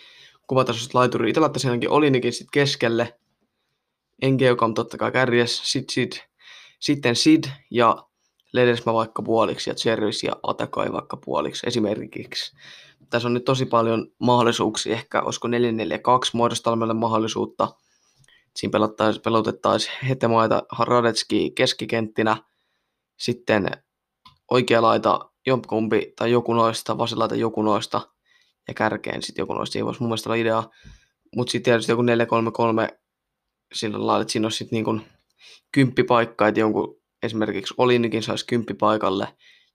kuvatasoiset 0.48 0.94
laituria. 0.94 1.30
Itse 1.30 1.40
laittaisin 1.40 1.70
ainakin 1.70 1.90
Olinikin 1.90 2.34
sitten 2.34 2.52
keskelle, 2.52 3.20
Engeokam 4.22 4.74
totta 4.74 4.98
kai 4.98 5.12
kärjes, 5.12 5.72
sit, 5.72 5.90
sit, 5.90 6.28
sitten 6.80 7.16
Sid 7.16 7.44
ja 7.72 8.08
Ledesma 8.54 8.94
vaikka 8.94 9.22
puoliksi 9.22 9.70
ja 9.70 9.76
Chervis 9.76 10.24
ja 10.24 10.32
Atakai 10.44 10.92
vaikka 10.92 11.18
puoliksi 11.18 11.68
esimerkiksi. 11.68 12.56
Tässä 13.10 13.28
on 13.28 13.34
nyt 13.34 13.46
tosi 13.46 13.66
paljon 13.66 14.08
mahdollisuuksia, 14.20 14.94
ehkä 14.94 15.22
olisiko 15.22 15.48
4-4-2 15.48 15.52
muodostaa 16.34 16.76
meille 16.76 16.94
mahdollisuutta. 16.94 17.68
Siinä 18.56 18.80
pelotettaisiin, 19.24 19.94
Hetemaita 20.08 20.64
Radetski 20.80 21.52
keskikenttinä, 21.52 22.38
sitten 23.18 23.70
oikea 24.52 24.82
laita 24.82 25.32
jompikumpi 25.46 26.14
tai 26.16 26.32
joku 26.32 26.54
noista, 26.54 26.98
vasen 26.98 27.20
laita 27.20 27.36
joku 27.36 27.62
noista 27.62 28.02
ja 28.68 28.74
kärkeen 28.74 29.24
sitten 29.24 29.44
joku 29.44 29.54
noista. 29.54 29.74
Siinä 29.74 29.86
voisi 29.86 30.00
mun 30.00 30.10
mielestä 30.10 30.30
olla 30.30 30.36
idea. 30.36 30.64
Mutta 31.36 31.52
sitten 31.52 31.72
tietysti 31.72 31.92
joku 31.92 32.04
4-3-3 32.04 32.98
sillä 33.74 34.08
lailla, 34.08 34.22
että 34.22 34.32
siinä 34.32 34.46
olisi 34.46 34.58
sitten 34.58 34.84
niin 34.84 35.02
kymppipaikka, 35.72 36.48
että 36.48 36.60
jonkun 36.60 37.02
esimerkiksi 37.24 37.74
Olinikin 37.78 38.24
saisi 38.24 38.46
kymppipaikalle 38.46 39.28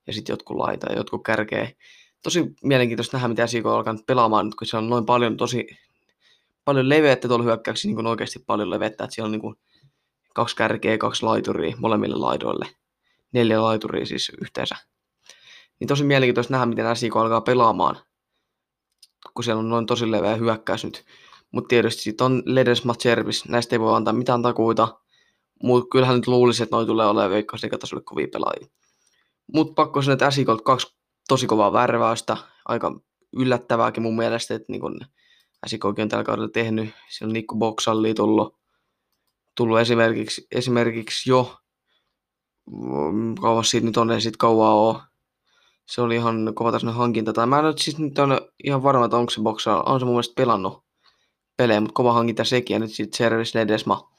ja 0.07 0.13
sitten 0.13 0.33
jotkut 0.33 0.57
laita 0.57 0.87
ja 0.93 0.97
jotkut 0.97 1.23
kärkeä. 1.25 1.71
Tosi 2.23 2.45
mielenkiintoista 2.63 3.17
nähdä, 3.17 3.29
mitä 3.29 3.47
SIK 3.47 3.67
on 3.67 3.73
alkanut 3.73 4.07
pelaamaan 4.07 4.53
kun 4.59 4.67
se 4.67 4.77
on 4.77 4.89
noin 4.89 5.07
paljon 5.07 5.37
tosi 5.37 5.67
paljon 6.65 6.89
leveettä 6.89 7.29
tuolla 7.29 7.45
hyökkäyksissä, 7.45 7.89
niin 7.89 7.97
kuin 7.97 8.07
oikeasti 8.07 8.39
paljon 8.47 8.71
levettä, 8.71 9.05
että 9.05 9.15
siellä 9.15 9.27
on 9.27 9.33
niin 9.33 9.41
kuin 9.41 9.57
kaksi 10.35 10.57
kärkeä, 10.57 10.99
kaksi 10.99 11.23
laituria 11.23 11.77
molemmille 11.79 12.17
laidoille. 12.17 12.69
Neljä 13.33 13.63
laituria 13.63 14.07
siis 14.07 14.33
yhteensä. 14.41 14.77
Niin 15.81 15.89
tosi 15.89 16.05
mielenkiintoista 16.05 16.53
nähdä, 16.53 16.67
miten 16.67 16.97
SIK 16.97 17.17
alkaa 17.17 17.41
pelaamaan, 17.41 17.97
kun 19.35 19.45
siellä 19.45 19.61
on 19.61 19.69
noin 19.69 19.87
tosi 19.87 20.11
leveä 20.11 20.37
hyökkäys 20.37 20.85
nyt. 20.85 21.05
Mutta 21.53 21.69
tietysti 21.69 22.03
sitten 22.03 22.25
on 22.25 22.43
Ledesma 22.47 22.95
Chervis, 22.95 23.49
näistä 23.49 23.75
ei 23.75 23.81
voi 23.81 23.97
antaa 23.97 24.15
mitään 24.15 24.43
takuita. 24.43 25.02
Mutta 25.63 25.89
kyllähän 25.93 26.17
nyt 26.17 26.27
luulisi, 26.27 26.63
että 26.63 26.77
noin 26.77 26.87
tulee 26.87 27.07
olemaan 27.07 27.31
veikkausliikatasolle 27.31 28.03
kovia 28.05 28.29
pelaajia. 28.33 28.67
Mutta 29.55 29.75
pakko 29.75 30.03
sanoa, 30.03 30.13
että 30.13 30.31
SIKolta 30.31 30.63
kaksi 30.63 30.97
tosi 31.29 31.47
kovaa 31.47 31.73
värväystä. 31.73 32.37
Aika 32.65 33.01
yllättävääkin 33.33 34.03
mun 34.03 34.17
mielestä, 34.17 34.55
että 34.55 34.73
niin 34.73 34.83
SIKokin 35.67 36.03
on 36.03 36.09
tällä 36.09 36.25
kaudella 36.25 36.49
tehnyt. 36.49 36.91
Siellä 37.11 37.31
on 37.31 37.33
Nikko 37.33 37.55
Boksalli 37.55 38.15
tullut, 38.15 38.57
tullut 39.57 39.79
esimerkiksi, 39.79 40.47
esimerkiksi 40.53 41.31
jo 41.31 41.57
mm, 42.71 43.35
kauas 43.35 43.71
siitä 43.71 43.87
nyt 43.87 43.97
on, 43.97 44.11
ei 44.11 44.21
sit 44.21 44.37
kauaa 44.37 44.75
ole. 44.75 44.99
Se 45.87 46.01
oli 46.01 46.15
ihan 46.15 46.53
kova 46.55 46.73
tasoinen 46.73 46.95
hankinta. 46.95 47.33
Tai 47.33 47.47
mä 47.47 47.59
en 47.59 47.65
ole 47.65 47.75
siis 47.77 47.99
nyt 47.99 48.19
on 48.19 48.41
ihan 48.65 48.83
varma, 48.83 49.05
että 49.05 49.17
onko 49.17 49.31
se 49.31 49.41
Boksal, 49.41 49.83
on 49.87 50.01
se 50.01 50.07
mun 50.07 50.15
mielestä 50.15 50.35
pelannut 50.37 50.85
pelejä, 51.57 51.81
mutta 51.81 51.95
kova 51.95 52.13
hankinta 52.13 52.45
sekin. 52.45 52.75
Ja 52.75 52.79
nyt 52.79 52.91
sitten 52.91 53.19
Service 53.19 53.59
Ledesma 53.59 54.12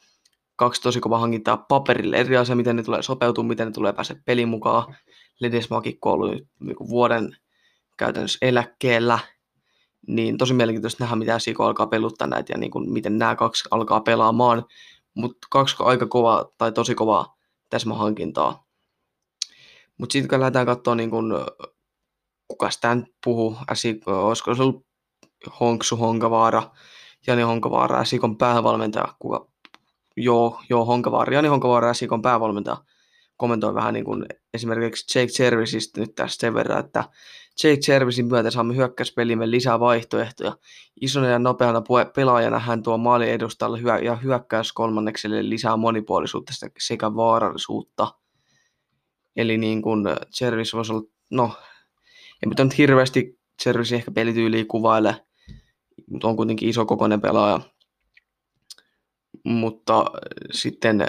kaksi 0.56 0.82
tosi 0.82 1.00
kova 1.00 1.20
hankintaa 1.20 1.58
paperille. 1.58 2.18
Eri 2.18 2.38
asia, 2.38 2.56
miten 2.56 2.76
ne 2.76 2.84
tulee 2.84 3.02
sopeutua, 3.02 3.44
miten 3.44 3.68
ne 3.68 3.74
tulee 3.74 3.94
pääse 3.94 4.16
pelin 4.26 4.50
mukaan. 4.50 4.96
Ledesmakin, 5.40 6.00
kun 6.00 6.12
ollut 6.12 6.32
niin 6.60 6.90
vuoden 6.90 7.38
käytännössä 7.98 8.38
eläkkeellä, 8.42 9.20
niin 10.08 10.38
tosi 10.38 10.54
mielenkiintoista 10.54 11.04
nähdä, 11.04 11.16
mitä 11.16 11.40
Siko 11.40 11.66
alkaa 11.66 11.88
peluttaa 11.88 12.28
näitä 12.28 12.54
ja 12.54 12.58
niin 12.58 12.72
kuin, 12.72 12.92
miten 12.92 13.18
nämä 13.18 13.36
kaksi 13.36 13.64
alkaa 13.72 14.02
pelaamaan. 14.02 14.66
Mutta 15.16 15.48
kaksi 15.52 15.76
aika 15.80 16.08
kovaa 16.08 16.46
tai 16.58 16.72
tosi 16.72 16.96
kovaa 16.96 17.36
täsmähankintaa. 17.70 18.66
Mutta 19.98 20.14
sitten 20.14 20.30
kun 20.30 20.40
lähdetään 20.40 20.66
katsoa, 20.66 20.96
niin 20.96 21.10
kun, 21.10 21.46
kuka 22.48 22.70
sitä 22.70 22.96
nyt 22.96 23.06
puhuu, 23.24 23.58
SIK, 23.74 24.08
olisiko 24.08 24.56
se 24.56 24.62
ollut 24.62 24.86
Honksu 25.60 25.98
Honkavaara, 25.98 26.72
Jani 27.28 27.42
Honkavaara, 27.42 28.06
SIKon 28.06 28.38
päävalmentaja, 28.38 29.16
kuka 29.20 29.53
joo, 30.18 30.60
joo 30.70 30.86
Honkavaara, 30.86 31.34
Jani 31.34 31.48
Honkavaara 31.48 31.88
ja 31.88 31.94
Sikon 31.94 32.22
päävalmentaja 32.22 32.78
kommentoi 33.38 33.74
vähän 33.74 33.94
niin 33.94 34.06
kuin 34.06 34.26
esimerkiksi 34.54 35.20
Jake 35.20 35.32
Serviceistä 35.32 36.02
nyt 36.02 36.16
tästä 36.16 36.42
sen 36.42 36.54
verran, 36.54 36.80
että 36.80 37.04
Jake 37.64 37.82
Servicein 37.82 38.28
myötä 38.28 38.52
saamme 38.52 38.76
hyökkäyspelimme 38.76 39.52
lisää 39.52 39.80
vaihtoehtoja. 39.80 40.58
Isona 41.02 41.28
ja 41.28 41.40
nopeana 41.40 41.82
pelaajana 42.16 42.60
hän 42.60 42.84
tuo 42.84 42.98
maalin 42.98 43.30
edustalle 43.30 43.82
hyö- 43.82 44.00
ja 44.00 44.16
hyökkäys 44.16 44.74
kolmannekselle 44.74 45.50
lisää 45.50 45.78
monipuolisuutta 45.78 46.54
sekä 46.80 47.16
vaarallisuutta. 47.16 48.08
Eli 49.36 49.58
niin 49.58 49.82
kuin 49.82 50.04
Service 50.30 50.78
voisi 50.78 50.94
olla, 50.94 51.04
no, 51.32 51.52
en 52.44 52.66
nyt 52.66 52.78
hirveästi 52.78 53.40
Service 53.62 53.96
ehkä 53.96 54.12
pelityyliä 54.12 54.66
kuvaile, 54.68 55.26
mutta 56.08 56.28
on 56.28 56.36
kuitenkin 56.36 56.70
iso 56.70 56.86
kokoinen 56.86 57.22
pelaaja, 57.22 57.60
mutta 59.44 60.06
sitten 60.52 61.08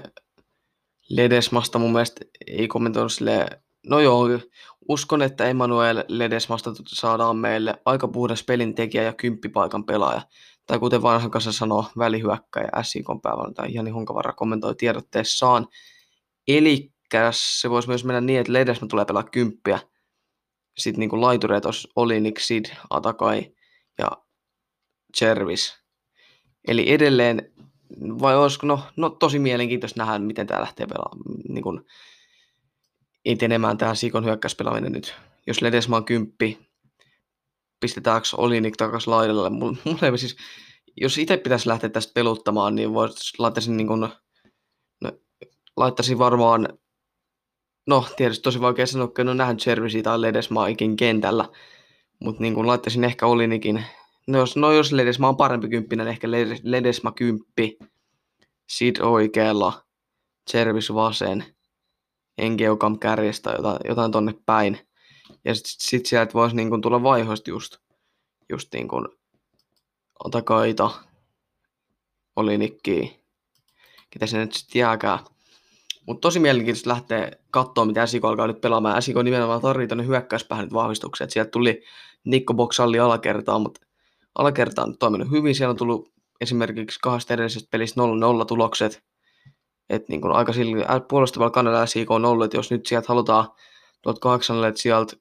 Ledesmasta 1.10 1.78
mun 1.78 1.92
mielestä 1.92 2.20
ei 2.46 2.68
kommentoinut 2.68 3.12
silleen, 3.12 3.62
no 3.86 4.00
joo, 4.00 4.28
uskon, 4.88 5.22
että 5.22 5.44
Emmanuel 5.44 6.04
Ledesmasta 6.08 6.70
saadaan 6.86 7.36
meille 7.36 7.74
aika 7.84 8.08
puhdas 8.08 8.44
pelintekijä 8.44 9.02
ja 9.02 9.12
kymppipaikan 9.12 9.84
pelaaja. 9.84 10.22
Tai 10.66 10.78
kuten 10.78 11.02
vanhan 11.02 11.30
kanssa 11.30 11.52
sanoo, 11.52 11.84
välihyökkäjä 11.98 12.68
SIKon 12.82 13.20
tai 13.54 13.74
Jani 13.74 13.90
Honkavara 13.90 14.32
kommentoi 14.32 14.74
tiedotteessaan. 14.74 15.66
Eli 16.48 16.94
se 17.30 17.70
voisi 17.70 17.88
myös 17.88 18.04
mennä 18.04 18.20
niin, 18.20 18.40
että 18.40 18.52
Ledesma 18.52 18.88
tulee 18.88 19.04
pelaa 19.04 19.22
kymppiä. 19.22 19.78
Sitten 20.78 21.00
niin 21.00 21.10
kuin 21.10 21.20
laitureet 21.20 21.64
olisi 21.64 21.88
Olinik, 21.96 22.40
Sid, 22.40 22.64
Atakai 22.90 23.54
ja 23.98 24.10
Chervis. 25.16 25.78
Eli 26.68 26.92
edelleen 26.92 27.52
vai 28.00 28.36
olisiko, 28.36 28.66
no, 28.66 28.80
no 28.96 29.10
tosi 29.10 29.38
mielenkiintoista 29.38 30.00
nähdä, 30.00 30.18
miten 30.18 30.46
tämä 30.46 30.60
lähtee 30.60 30.86
pelaamaan, 30.86 31.34
niin 31.48 31.62
kuin 31.62 31.80
etenemään 33.24 33.78
tämä 33.78 33.94
Sikon 33.94 34.24
hyökkäyspelaaminen 34.24 34.92
nyt. 34.92 35.14
Jos 35.46 35.62
Ledesma 35.62 35.96
on 35.96 36.04
kymppi, 36.04 36.58
pistetäänkö 37.80 38.28
Olinik 38.36 38.76
takaisin 38.76 39.10
laidalle? 39.10 39.50
Mulle, 39.50 39.78
mulle 39.84 40.18
siis, 40.18 40.36
jos 40.96 41.18
itse 41.18 41.36
pitäisi 41.36 41.68
lähteä 41.68 41.90
tästä 41.90 42.12
peluttamaan, 42.14 42.74
niin 42.74 42.94
vois, 42.94 43.32
laittaisin, 43.38 43.76
niin 43.76 43.86
kuin, 43.86 44.00
no, 44.00 45.12
laittaisin 45.76 46.18
varmaan, 46.18 46.68
no 47.86 48.06
tietysti 48.16 48.42
tosi 48.42 48.60
vaikea 48.60 48.86
sanoa, 48.86 49.06
kun 49.06 49.20
en 49.20 49.28
ole 49.28 49.36
nähnyt 49.36 49.60
Servisi 49.60 50.02
tai 50.02 50.20
Ledesmaa 50.20 50.66
ikin 50.66 50.96
kentällä, 50.96 51.48
mutta 52.20 52.42
niin 52.42 52.54
kuin, 52.54 52.66
laittaisin 52.66 53.04
ehkä 53.04 53.26
Olinikin 53.26 53.84
No 54.26 54.38
jos, 54.38 54.56
no 54.56 54.72
jos 54.72 54.92
Ledesma 54.92 55.28
on 55.28 55.36
parempi 55.36 55.68
kymppinen, 55.68 56.08
ehkä 56.08 56.30
Ledesma 56.62 57.12
kymppi, 57.12 57.78
Sid 58.68 58.96
oikealla, 59.00 59.84
Service 60.50 60.94
vasen, 60.94 61.44
Engeokam 62.38 62.98
kärjestä 62.98 63.50
jotain, 63.50 63.78
jotain 63.88 64.12
tonne 64.12 64.34
päin. 64.46 64.78
Ja 65.44 65.54
sitten 65.54 65.72
sit 65.78 66.06
sieltä 66.06 66.32
voisi 66.34 66.56
niin 66.56 66.82
tulla 66.82 67.02
vaihoista 67.02 67.50
just, 67.50 67.76
just 68.48 68.68
niin 68.74 68.88
kuin 68.88 69.08
Otakaita, 70.24 70.90
Olinikki, 72.36 73.24
ketä 74.10 74.26
se 74.26 74.38
nyt 74.38 74.52
sitten 74.52 74.80
jääkään. 74.80 75.18
Mutta 76.06 76.20
tosi 76.20 76.38
mielenkiintoista 76.38 76.90
lähteä 76.90 77.32
katsoa, 77.50 77.84
mitä 77.84 78.06
Siko 78.06 78.28
alkaa 78.28 78.46
nyt 78.46 78.60
pelaamaan. 78.60 79.02
Siko 79.02 79.22
nimenomaan 79.22 79.60
tarvitsee 79.60 79.88
tuonne 79.88 80.06
hyökkäyspäähän 80.06 80.64
nyt 80.64 80.72
vahvistuksia. 80.72 81.28
Sieltä 81.28 81.50
tuli 81.50 81.82
Nikko 82.24 82.54
Boksalli 82.54 82.98
alakertaan, 82.98 83.62
mutta 83.62 83.83
alakerta 84.34 84.82
on 84.82 84.98
toiminut 84.98 85.30
hyvin. 85.30 85.54
Siellä 85.54 85.70
on 85.70 85.76
tullut 85.76 86.12
esimerkiksi 86.40 86.98
kahdesta 87.02 87.34
edellisestä 87.34 87.68
pelistä 87.70 88.00
0-0 88.42 88.44
tulokset. 88.44 89.02
Että 89.90 90.06
niin 90.12 90.32
aika 90.32 90.52
sillä 90.52 91.00
puolustavalla 91.08 91.50
kannalla 91.50 91.86
SIK 91.86 92.10
on 92.10 92.24
ollut, 92.24 92.44
että 92.44 92.56
jos 92.56 92.70
nyt 92.70 92.86
sieltä 92.86 93.08
halutaan 93.08 93.48
tuolta 94.02 94.20
kahdeksannelta 94.20 94.78
sieltä, 94.78 95.16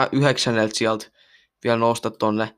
äh, 0.00 0.08
yhdeksänneltä 0.12 0.74
sieltä 0.74 1.06
vielä 1.64 1.76
nousta 1.76 2.10
tuonne 2.10 2.56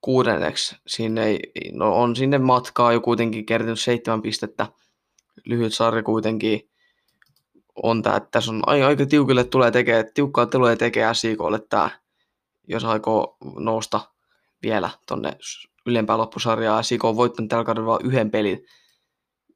kuudenneksi. 0.00 0.76
Sinne 0.86 1.24
ei, 1.24 1.40
no 1.72 1.96
on 1.96 2.16
sinne 2.16 2.38
matkaa 2.38 2.92
jo 2.92 3.00
kuitenkin 3.00 3.46
kertynyt 3.46 3.80
seitsemän 3.80 4.22
pistettä. 4.22 4.66
Lyhyt 5.44 5.74
sarja 5.74 6.02
kuitenkin 6.02 6.70
on 7.82 8.02
tämä, 8.02 8.16
että 8.16 8.28
tässä 8.30 8.52
on 8.52 8.68
aika 8.68 9.06
tiukille 9.06 9.44
tulee 9.44 9.70
tekee, 9.70 10.04
tiukkaa 10.14 10.46
tulee 10.46 10.76
tekee 10.76 11.14
SIKlle 11.14 11.60
tämä, 11.68 11.90
jos 12.68 12.84
aikoo 12.84 13.36
nousta 13.58 14.00
vielä 14.62 14.90
tonne 15.06 15.38
ylempään 15.86 16.18
loppusarjaan. 16.18 16.84
SIK 16.84 17.04
on 17.04 17.16
voittanut 17.16 17.48
tällä 17.48 17.64
kaudella 17.64 17.90
vain 17.90 18.06
yhden 18.06 18.30
pelin, 18.30 18.66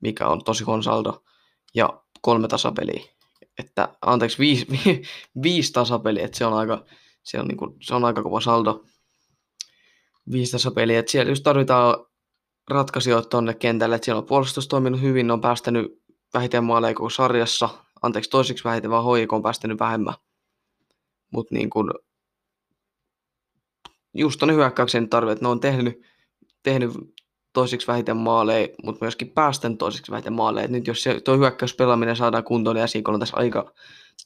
mikä 0.01 0.29
on 0.29 0.45
tosi 0.45 0.65
konsaldo, 0.65 1.25
ja 1.75 2.03
kolme 2.21 2.49
tasapeliä. 2.49 3.05
Että, 3.59 3.97
anteeksi, 4.03 4.39
viisi, 4.39 4.67
vi, 4.71 5.03
viisi 5.43 5.73
tasapeliä, 5.73 6.25
että 6.25 6.39
se 6.39 6.47
on 6.47 6.55
aika, 6.55 6.85
se 7.23 7.41
on, 7.41 7.49
niin 7.49 7.59
kuin, 7.59 7.77
se 7.83 7.95
on 7.95 8.05
aika 8.05 8.23
kova 8.23 8.41
saldo. 8.41 8.85
Viisi 10.33 10.53
tasapeliä, 10.53 10.99
että 10.99 11.13
siellä 11.13 11.31
just 11.31 11.43
tarvitaan 11.43 12.07
ratkaisijoita 12.71 13.29
tuonne 13.29 13.55
kentälle, 13.55 13.95
että 13.95 14.05
siellä 14.05 14.21
on 14.21 14.27
puolustus 14.27 14.69
toiminut 14.69 15.01
hyvin, 15.01 15.27
ne 15.27 15.33
on 15.33 15.41
päästänyt 15.41 16.03
vähiten 16.35 16.65
maaleja 16.65 16.95
kuin 16.95 17.11
sarjassa, 17.11 17.69
anteeksi 18.03 18.31
toiseksi 18.31 18.65
vähiten, 18.65 18.91
vaan 18.91 19.19
HIK 19.19 19.33
on 19.33 19.43
päästänyt 19.43 19.81
vähemmän. 19.81 20.15
Mutta 21.33 21.55
niin 21.55 21.71
kun, 21.71 21.91
just 24.15 24.39
tuonne 24.39 24.55
hyökkäyksen 24.55 25.09
tarve, 25.09 25.33
että 25.33 25.45
ne 25.45 25.49
on 25.49 25.61
tehnyt, 25.61 26.03
tehnyt 26.63 26.91
toiseksi 27.53 27.87
vähiten 27.87 28.17
maaleja, 28.17 28.69
mutta 28.85 29.05
myöskin 29.05 29.31
päästän 29.31 29.79
toiseksi 29.79 30.13
vähiten 30.13 30.33
maaleja. 30.33 30.65
Et 30.65 30.71
nyt 30.71 30.87
jos 30.87 31.03
se, 31.03 31.21
tuo 31.21 31.39
hyökkäyspelaaminen 31.39 32.17
saadaan 32.17 32.45
kuntoon, 32.45 32.77
niin 32.77 32.85
Esikolla 32.85 33.17
on 33.17 33.21
tässä 33.21 33.37
aika 33.37 33.73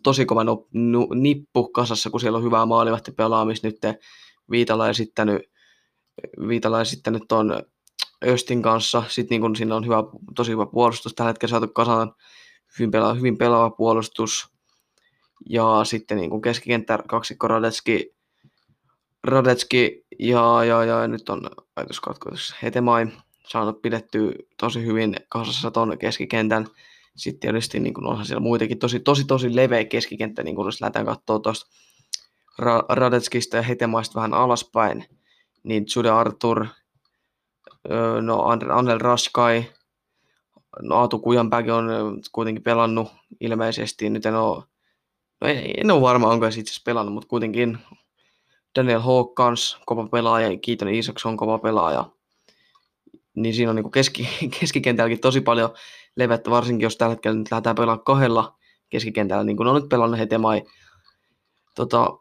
tosi 0.02 0.26
kova 0.26 0.44
no, 0.44 0.66
no, 0.72 1.08
nippu 1.14 1.68
kasassa, 1.68 2.10
kun 2.10 2.20
siellä 2.20 2.36
on 2.38 2.44
hyvää 2.44 2.66
maalivahti 2.66 3.12
pelaamista 3.12 3.66
nyt. 3.66 3.78
Viitala 4.50 4.88
esittänyt, 4.88 5.42
Viitala 6.48 6.80
esittänyt 6.80 7.22
tuon 7.28 7.62
Östin 8.24 8.62
kanssa. 8.62 9.04
Sitten 9.08 9.34
niin 9.34 9.40
kun 9.40 9.56
siinä 9.56 9.76
on 9.76 9.84
hyvä, 9.84 9.96
tosi 10.36 10.52
hyvä 10.52 10.66
puolustus. 10.66 11.14
Tällä 11.14 11.28
hetkellä 11.28 11.50
saatu 11.50 11.68
kasaan 11.68 12.12
hyvin, 12.78 12.90
pela, 12.90 13.14
hyvin 13.14 13.38
pelaava 13.38 13.70
puolustus. 13.70 14.48
Ja 15.48 15.80
sitten 15.84 16.16
niin 16.16 16.30
kuin 16.30 16.42
keskikenttä 16.42 16.98
kaksikko 17.08 17.48
Radetski, 17.48 18.14
Radetski 19.24 20.04
ja, 20.18 20.64
ja, 20.64 20.84
ja, 20.84 21.08
nyt 21.08 21.28
on 21.28 21.50
ajatuskatkoitus 21.76 22.54
Hetemai 22.62 23.06
saanut 23.48 23.82
pidettyä 23.82 24.32
tosi 24.56 24.84
hyvin 24.84 25.16
kasassa 25.28 25.70
tuon 25.70 25.98
keskikentän. 25.98 26.66
Sitten 27.16 27.40
tietysti 27.40 27.80
niin 27.80 27.94
kuin 27.94 28.06
onhan 28.06 28.26
siellä 28.26 28.40
muitakin 28.40 28.78
tosi, 28.78 29.00
tosi, 29.00 29.24
tosi 29.24 29.56
leveä 29.56 29.84
keskikenttä, 29.84 30.42
niin 30.42 30.56
kuin 30.56 30.66
jos 30.66 30.80
lähdetään 30.80 31.06
katsoa 31.06 31.38
tuosta 31.38 31.70
Ra- 32.62 32.84
Radetskista 32.88 33.56
ja 33.56 33.62
Hetemaista 33.62 34.14
vähän 34.14 34.34
alaspäin, 34.34 35.04
niin 35.62 35.84
Jude 35.96 36.10
Arthur, 36.10 36.66
no 38.20 38.42
Anel 38.72 38.98
Raskai, 38.98 39.64
no 40.82 40.96
Aatu 40.96 41.18
Kujanpäki 41.18 41.70
on 41.70 41.86
kuitenkin 42.32 42.62
pelannut 42.62 43.08
ilmeisesti, 43.40 44.10
nyt 44.10 44.26
en 44.26 44.34
ole, 44.34 44.64
no 45.40 45.48
en, 45.48 45.64
en 45.76 45.90
ole 45.90 46.00
varma, 46.00 46.28
onko 46.28 46.50
se 46.50 46.60
itse 46.60 46.70
asiassa 46.70 46.82
pelannut, 46.84 47.14
mutta 47.14 47.28
kuitenkin 47.28 47.78
Daniel 48.76 49.00
Hawkins, 49.00 49.78
kova 49.86 50.08
pelaaja, 50.08 50.58
Kiiton 50.58 50.88
Isakson, 50.88 51.36
kova 51.36 51.58
pelaaja, 51.58 52.10
niin 53.34 53.54
siinä 53.54 53.70
on 53.70 53.76
niin 53.76 53.90
keski, 53.90 54.28
keskikentälläkin 54.60 55.20
tosi 55.20 55.40
paljon 55.40 55.74
levettä, 56.16 56.50
varsinkin 56.50 56.84
jos 56.84 56.96
tällä 56.96 57.10
hetkellä 57.10 57.38
nyt 57.38 57.50
lähdetään 57.50 57.76
pelaamaan 57.76 58.04
kahdella 58.04 58.58
keskikentällä, 58.88 59.44
niin 59.44 59.56
kuin 59.56 59.66
on 59.66 59.74
nyt 59.74 59.88
pelannut 59.88 60.18
Hetemai, 60.18 60.62
tota, 61.74 62.18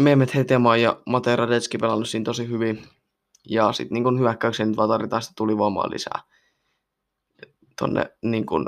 Mehmet 0.00 0.34
Hetemai 0.34 0.82
ja 0.82 1.02
Mate 1.06 1.36
Radetski 1.36 1.78
pelannut 1.78 2.08
siinä 2.08 2.24
tosi 2.24 2.48
hyvin, 2.48 2.82
ja 3.48 3.72
sitten 3.72 4.02
niin 4.02 4.18
hyökkäykseen 4.18 4.68
nyt 4.68 4.76
vaan 4.76 4.88
tarvitaan 4.88 5.22
sitä 5.22 5.32
tulivoimaa 5.36 5.90
lisää. 5.90 6.20
Tonne 7.78 8.10
niin 8.22 8.46
kuin, 8.46 8.66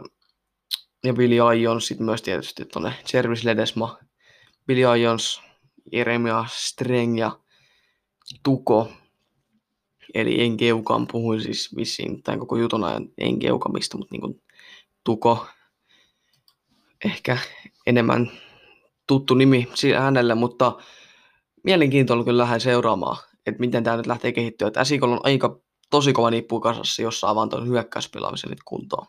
ja 1.05 1.15
Billy 1.15 1.61
Ions 1.61 1.87
sitten 1.87 2.05
myös 2.05 2.23
tietysti 2.23 2.65
tonne 2.65 2.93
Jervis 3.13 3.45
Ledesma, 3.45 3.99
Billy 4.67 5.01
Ions, 5.01 5.43
Jeremia 5.93 6.45
Streng 6.49 7.19
ja 7.19 7.39
Tuko, 8.43 8.93
eli 10.15 10.43
Enkeukan 10.43 11.07
puhuin 11.13 11.41
siis 11.41 11.77
vissiin 11.77 12.23
tämän 12.23 12.41
koko 12.41 12.57
jutun 12.57 12.85
ajan 12.85 13.09
Enkeukamista, 13.19 13.99
mutta 13.99 14.15
niin 14.17 14.43
Tuko, 15.05 15.47
ehkä 17.05 17.39
enemmän 17.87 18.31
tuttu 19.07 19.35
nimi 19.35 19.69
hänelle, 19.99 20.35
mutta 20.35 20.77
mielenkiintoinen 21.65 22.25
kyllä 22.25 22.43
lähden 22.43 22.61
seuraamaan, 22.61 23.17
että 23.47 23.61
miten 23.61 23.85
tämä 23.85 23.97
nyt 23.97 24.07
lähtee 24.07 24.33
kehittyä. 24.33 24.69
Että 24.69 24.81
on 25.03 25.21
aika 25.23 25.61
tosi 25.91 26.13
kova 26.13 26.31
nippu 26.31 26.61
kasassa, 26.61 27.03
jos 27.03 27.21
saa 27.21 27.35
vaan 27.35 27.49
tuon 27.49 27.69
hyökkäyspelaamisen 27.69 28.51
nyt 28.51 28.63
kuntoon. 28.65 29.07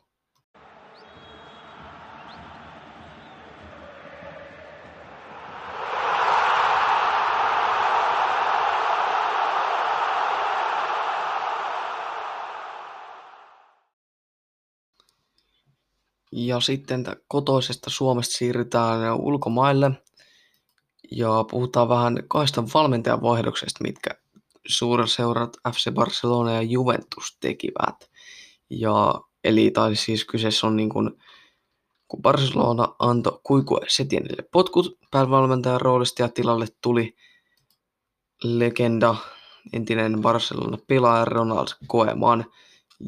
Ja 16.45 16.59
sitten 16.59 17.05
kotoisesta 17.27 17.89
Suomesta 17.89 18.37
siirrytään 18.37 19.15
ulkomaille 19.15 19.91
ja 21.11 21.45
puhutaan 21.51 21.89
vähän 21.89 22.23
kahdesta 22.27 22.63
valmentajan 22.73 23.21
vaihdoksesta, 23.21 23.83
mitkä 23.83 24.09
suurseurat 24.67 25.57
FC 25.71 25.91
Barcelona 25.91 26.51
ja 26.51 26.61
Juventus 26.61 27.37
tekivät. 27.39 28.09
Ja, 28.69 29.21
eli 29.43 29.71
tai 29.71 29.95
siis 29.95 30.25
kyseessä 30.25 30.67
on 30.67 30.75
niin 30.75 30.89
kuin, 30.89 31.11
kun 32.07 32.21
Barcelona 32.21 32.95
antoi 32.99 33.39
Kuikue 33.43 33.79
Setienille 33.87 34.43
potkut 34.51 34.97
päävalmentajan 35.11 35.81
roolista 35.81 36.21
ja 36.21 36.29
tilalle 36.29 36.65
tuli 36.81 37.15
legenda, 38.43 39.15
entinen 39.73 40.21
Barcelona 40.21 40.77
pelaaja 40.87 41.25
Ronald 41.25 41.67
Koeman. 41.87 42.45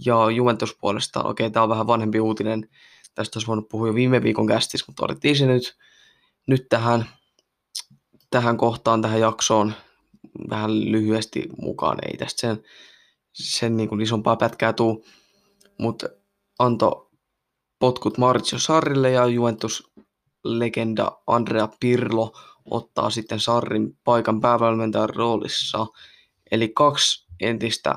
Ja 0.05 0.29
Juventus 0.29 0.77
puolestaan, 0.81 1.27
okei 1.27 1.45
okay, 1.45 1.53
tämä 1.53 1.63
on 1.63 1.69
vähän 1.69 1.87
vanhempi 1.87 2.19
uutinen, 2.19 2.69
tästä 3.15 3.37
olisi 3.37 3.47
voinut 3.47 3.69
puhua 3.69 3.87
jo 3.87 3.95
viime 3.95 4.23
viikon 4.23 4.47
kästissä, 4.47 4.85
mutta 4.87 5.05
otettiin 5.05 5.35
se 5.35 5.45
nyt, 5.45 5.77
nyt 6.47 6.69
tähän, 6.69 7.05
tähän 8.29 8.57
kohtaan, 8.57 9.01
tähän 9.01 9.19
jaksoon 9.19 9.73
vähän 10.49 10.91
lyhyesti 10.91 11.49
mukaan, 11.61 11.97
ei 12.07 12.17
tästä 12.17 12.41
sen, 12.41 12.63
sen 13.33 13.77
niin 13.77 13.89
kuin 13.89 14.01
isompaa 14.01 14.35
pätkää 14.35 14.73
tuu, 14.73 15.05
mutta 15.79 16.09
antoi 16.59 17.09
potkut 17.79 18.17
Mauricio 18.17 18.59
Sarrille 18.59 19.11
ja 19.11 19.25
Juventus 19.25 19.91
legenda 20.43 21.21
Andrea 21.27 21.69
Pirlo 21.79 22.31
ottaa 22.71 23.09
sitten 23.09 23.39
Sarrin 23.39 23.97
paikan 24.03 24.41
päävalmentajan 24.41 25.09
roolissa. 25.09 25.87
Eli 26.51 26.71
kaksi 26.75 27.27
entistä, 27.39 27.95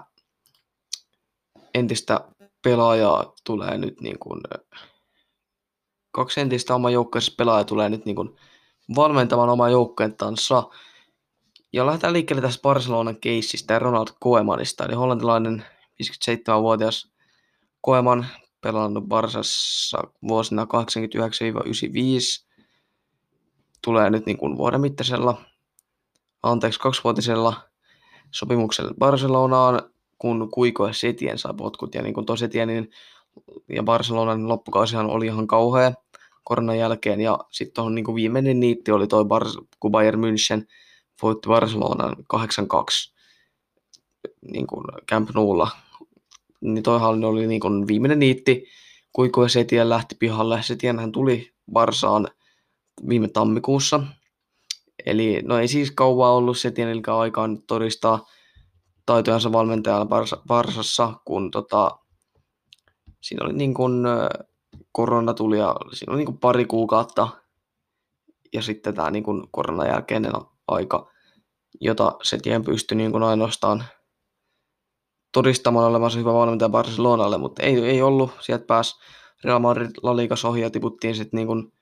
entistä 1.75 2.21
pelaajaa 2.63 3.33
tulee 3.47 3.79
nyt 3.79 4.01
niin 4.01 4.19
kuin, 4.19 4.41
kaksi 6.15 6.41
entistä 6.41 6.75
oma 6.75 6.91
joukkueensa 6.91 7.33
pelaajaa 7.39 7.65
tulee 7.65 7.89
nyt 7.89 8.05
niin 8.05 8.17
kuin 8.17 8.37
valmentamaan 8.97 9.49
oma 9.49 9.69
joukkueentansa. 9.69 10.63
Ja 11.73 11.87
lähdetään 11.87 12.13
liikkeelle 12.13 12.43
tästä 12.43 12.63
Barcelonan 12.63 13.17
keissistä 13.17 13.75
ja 13.75 13.79
Ronald 13.79 14.09
Koemanista, 14.21 14.85
eli 14.85 14.95
hollantilainen 14.95 15.65
57-vuotias 16.03 17.13
Koeman, 17.81 18.27
pelannut 18.61 19.05
Barsassa 19.05 19.99
vuosina 20.29 20.65
89-95, 20.65 20.69
tulee 23.85 24.11
nyt 24.11 24.27
niin 24.27 24.39
kuin 24.39 24.57
vuoden 24.57 24.81
mittaisella, 24.81 25.43
anteeksi 26.43 26.81
kaksivuotisella 26.81 27.61
sopimuksella 28.31 28.95
Barcelonaan, 28.99 29.83
kun 30.19 30.51
Kuiko 30.51 30.87
ja 30.87 30.93
Setien 30.93 31.39
saa 31.39 31.55
potkut, 31.55 31.95
ja 31.95 32.03
niin 32.03 32.15
kuin 32.15 32.39
Setien 32.39 32.69
niin, 32.69 32.91
ja 33.69 33.83
Barcelonan 33.83 34.49
loppukausihan 34.49 35.07
oli 35.07 35.27
ihan 35.27 35.47
kauhea 35.47 35.93
koronan 36.45 36.79
jälkeen, 36.79 37.21
ja 37.21 37.39
sitten 37.51 37.85
on 37.85 37.95
niin 37.95 38.15
viimeinen 38.15 38.61
niitti 38.61 38.93
oli 38.93 39.07
toi 39.07 39.23
Bar- 39.23 39.67
kun 39.81 39.91
Bayern 39.91 40.21
München 40.21 40.67
voitti 41.23 41.49
Barcelonan 41.49 42.17
8-2 42.19 43.15
niin 44.51 44.67
kuin 44.67 44.85
Camp 45.11 45.31
Noulla. 45.35 45.71
Niin 46.61 46.83
toihan 46.83 47.25
oli 47.25 47.47
niin 47.47 47.61
kuin 47.61 47.87
viimeinen 47.87 48.19
niitti, 48.19 48.65
kuinka 49.13 49.49
Setien 49.49 49.89
lähti 49.89 50.15
pihalle. 50.19 50.63
Setien 50.63 50.99
hän 50.99 51.13
tuli 51.13 51.53
Barsaan 51.73 52.29
viime 53.09 53.29
tammikuussa. 53.29 54.01
Eli 55.07 55.43
no 55.45 55.59
ei 55.59 55.69
siis 55.69 55.91
kauan 55.91 56.31
ollut 56.31 56.59
Setienilläkään 56.59 57.19
aikaa 57.19 57.49
nyt 57.49 57.67
todistaa 57.67 58.27
taitojansa 59.07 59.53
valmentajana 59.53 60.07
Barsassa, 60.49 61.13
kun 61.25 61.51
tota, 61.51 61.99
siinä 63.25 63.45
oli 63.45 63.53
niin 63.53 63.75
kuin, 63.75 64.03
korona 64.93 65.35
tuli 65.35 65.59
ja 65.59 65.77
siinä 65.93 66.13
oli 66.13 66.19
niin 66.19 66.27
kuin 66.27 66.39
pari 66.39 66.65
kuukautta 66.65 67.29
ja 68.53 68.63
sitten 68.63 68.95
tämä 68.95 69.11
niin 69.11 69.25
kuin 69.25 69.45
koronan 69.51 69.89
jälkeinen 69.89 70.33
aika, 70.69 71.11
jota 71.81 72.13
se 72.23 72.39
tien 72.39 72.65
pystyi 72.65 72.97
niin 72.97 73.13
kuin 73.13 73.23
ainoastaan 73.23 73.85
todistamaan 75.33 75.91
olevansa 75.91 76.19
hyvä 76.19 76.33
valmentaja 76.33 76.69
Barcelonalle, 76.69 77.39
mutta 77.39 77.63
ei, 77.63 77.85
ei 77.85 78.03
ollut. 78.03 78.31
Sieltä 78.41 78.65
pääsi 78.65 78.95
Real 79.45 79.59
Madrid 79.59 79.91
La 80.03 80.17
Liga 80.17 80.35
ohi 80.49 80.61
ja 80.61 80.71
tiputtiin 80.71 81.15
sitten 81.15 81.47
niin 81.47 81.73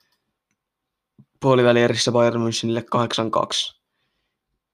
puolivälierissä 1.40 2.12
Bayern 2.12 2.42
Münchenille 2.42 2.84
8-2. 3.74 3.82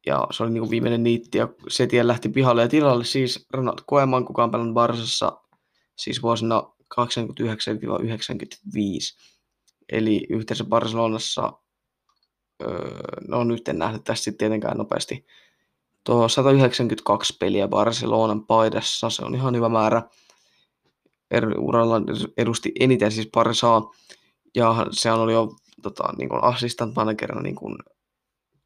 Ja 0.07 0.27
se 0.31 0.43
oli 0.43 0.51
niin 0.51 0.61
kuin 0.61 0.71
viimeinen 0.71 1.03
niitti 1.03 1.39
ja 1.39 1.49
Setien 1.69 2.09
lähti 2.09 2.29
pihalle 2.29 2.63
ja 2.63 2.69
tilalle 2.69 3.05
siis 3.05 3.47
Ronald 3.53 3.79
Koeman, 3.87 4.25
kuka 4.25 4.45
on 4.45 4.51
pelannut 4.51 4.75
Barsassa 4.75 5.48
siis 5.99 6.23
vuosina 6.23 6.63
89-95. 7.01 7.01
Eli 9.93 10.27
yhteensä 10.31 10.65
Barcelonassa, 10.65 11.53
öö, 12.63 12.99
no 13.29 13.45
nyt 13.45 13.69
en 13.69 13.79
nähnyt 13.79 14.05
tästä 14.05 14.33
tietenkään 14.39 14.77
nopeasti, 14.77 15.27
tuo 16.05 16.29
192 16.29 17.37
peliä 17.41 17.69
Barcelonan 17.69 18.47
paidassa, 18.47 19.11
se 19.11 19.25
on 19.25 19.35
ihan 19.35 19.55
hyvä 19.55 19.69
määrä. 19.69 20.03
Er, 21.31 21.59
uralla 21.59 22.01
edusti 22.37 22.73
eniten 22.81 23.13
siis 23.13 23.29
Barsaa, 23.33 23.91
ja 24.55 24.87
se 24.91 25.13
oli 25.13 25.33
jo 25.33 25.49
tota, 25.83 26.05
niin 26.19 26.29
kuin 26.29 26.45
assistant 26.45 26.97
managerina 26.97 27.43
niin 27.43 27.55
kuin 27.55 27.79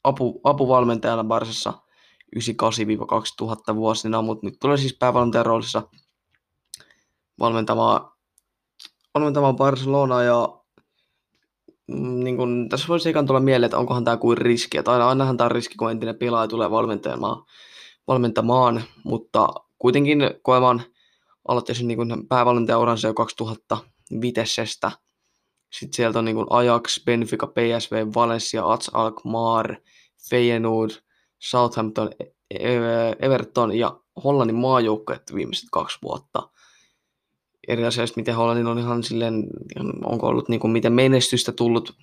apu, 0.05 0.41
apuvalmentajana 0.45 1.25
Barsassa 1.25 1.73
98-2000 3.73 3.75
vuosina, 3.75 4.23
mutta 4.23 4.47
nyt 4.47 4.55
tulee 4.61 4.77
siis 4.77 4.97
päävalmentajan 4.99 5.47
roolissa 5.47 5.83
valmentamaan, 7.41 8.11
valmentamaan 9.15 9.57
Barcelonaa 9.57 10.23
ja 10.23 10.49
mm, 11.89 12.25
niin 12.25 12.37
kun, 12.37 12.69
tässä 12.69 12.89
voisi 12.89 13.09
ekan 13.09 13.27
tulla 13.27 13.41
mieleen, 13.41 13.67
että 13.67 13.79
onkohan 13.79 14.05
tämä 14.05 14.17
kuin 14.17 14.39
riski. 14.39 14.79
Että 14.79 14.93
aina, 14.93 15.09
ainahan 15.09 15.37
tämä 15.37 15.47
on 15.47 15.51
riski, 15.51 15.75
kun 15.75 15.91
entinen 15.91 16.19
pelaaja 16.19 16.49
tulee 16.49 16.71
valmentamaan, 16.71 17.45
valmentamaan 18.09 18.83
mutta 19.05 19.49
kuitenkin 19.79 20.19
Koeman 20.43 20.83
aloitti 21.49 21.75
sen 21.75 21.89
niin 21.89 22.29
päävalmentajauransa 22.29 23.09
jo 23.09 23.15
2005. 23.15 24.41
Sitten 25.73 25.97
sieltä 25.97 26.19
on 26.19 26.25
niin 26.25 26.47
Ajax, 26.51 27.05
Benfica, 27.05 27.47
PSV, 27.47 28.07
Valencia, 28.15 28.65
AZ 28.65 28.91
Alkmaar, 28.93 29.77
Feyenoord, 30.31 30.91
Southampton, 31.39 32.11
e-, 32.21 32.25
e-, 32.51 33.17
Everton 33.21 33.79
ja 33.79 34.01
Hollannin 34.25 34.57
maajoukkueet 34.57 35.35
viimeiset 35.35 35.69
kaksi 35.73 35.99
vuotta. 36.03 36.49
Eri 37.69 37.85
asioista, 37.85 38.21
miten 38.21 38.37
Hollannin 38.37 38.67
on 38.67 38.79
ihan 38.79 39.03
silleen, 39.03 39.47
onko 40.05 40.27
ollut 40.27 40.49
niin 40.49 40.61
kuin 40.61 40.71
miten 40.71 40.93
menestystä 40.93 41.53
tullut, 41.53 41.97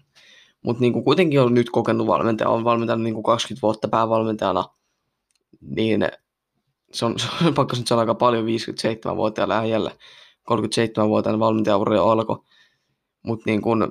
mutta 0.62 0.82
niin 0.82 0.93
kuin 0.93 1.06
kuitenkin 1.06 1.41
on 1.41 1.54
nyt 1.54 1.69
kokenut 1.69 2.08
valmentaja, 2.08 2.50
on 2.50 2.63
valmentanut 2.63 3.04
niin 3.04 3.13
kuin 3.13 3.24
20 3.24 3.62
vuotta 3.62 3.88
päävalmentajana, 3.88 4.65
niin 5.62 6.08
se 6.91 7.06
on, 7.06 7.15
se 7.19 7.28
on 7.45 7.54
pakko 7.54 7.76
sanoa 7.76 8.00
aika 8.00 8.15
paljon 8.15 8.45
57-vuotiaana 8.45 9.56
lähellä, 9.56 9.91
37-vuotiaana 10.52 11.39
valmentajauri 11.39 11.98
alkoi, 11.98 12.38
mutta 13.24 13.43
niin 13.45 13.62
kuin, 13.62 13.88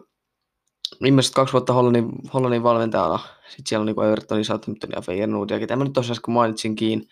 viimeiset 1.02 1.34
kaksi 1.34 1.52
vuotta 1.52 1.72
Hollannin, 1.72 2.08
Hollannin 2.34 2.62
valmentajana, 2.62 3.18
sitten 3.48 3.66
siellä 3.66 3.82
on 3.82 3.86
niin 3.86 4.06
Evertonin, 4.06 4.44
Southampton 4.44 4.90
ja 4.96 5.02
Feyenoord, 5.02 5.50
ja 5.50 5.58
ketä 5.58 5.76
mä 5.76 5.84
nyt 5.84 5.92
tosiaan 5.92 6.18
kun 6.24 6.34
mainitsinkin, 6.34 7.08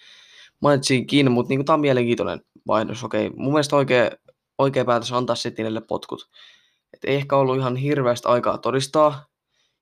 mainitsinkin 0.61 1.33
mutta 1.33 1.49
niin 1.49 1.65
tämä 1.65 1.75
on 1.75 1.81
mielenkiintoinen 1.81 2.41
vaihdos, 2.67 3.05
okei, 3.05 3.31
mun 3.31 3.53
mielestä 3.53 3.77
oikea, 3.77 4.11
oikea 4.59 4.85
päätös 4.85 5.13
antaa 5.13 5.37
Setinelle 5.37 5.81
potkut, 5.81 6.29
et 6.95 7.05
ei 7.05 7.17
ehkä 7.17 7.37
ollut 7.37 7.57
ihan 7.57 7.77
hirveästi 7.77 8.29
aikaa 8.29 8.59
todistaa 8.59 9.27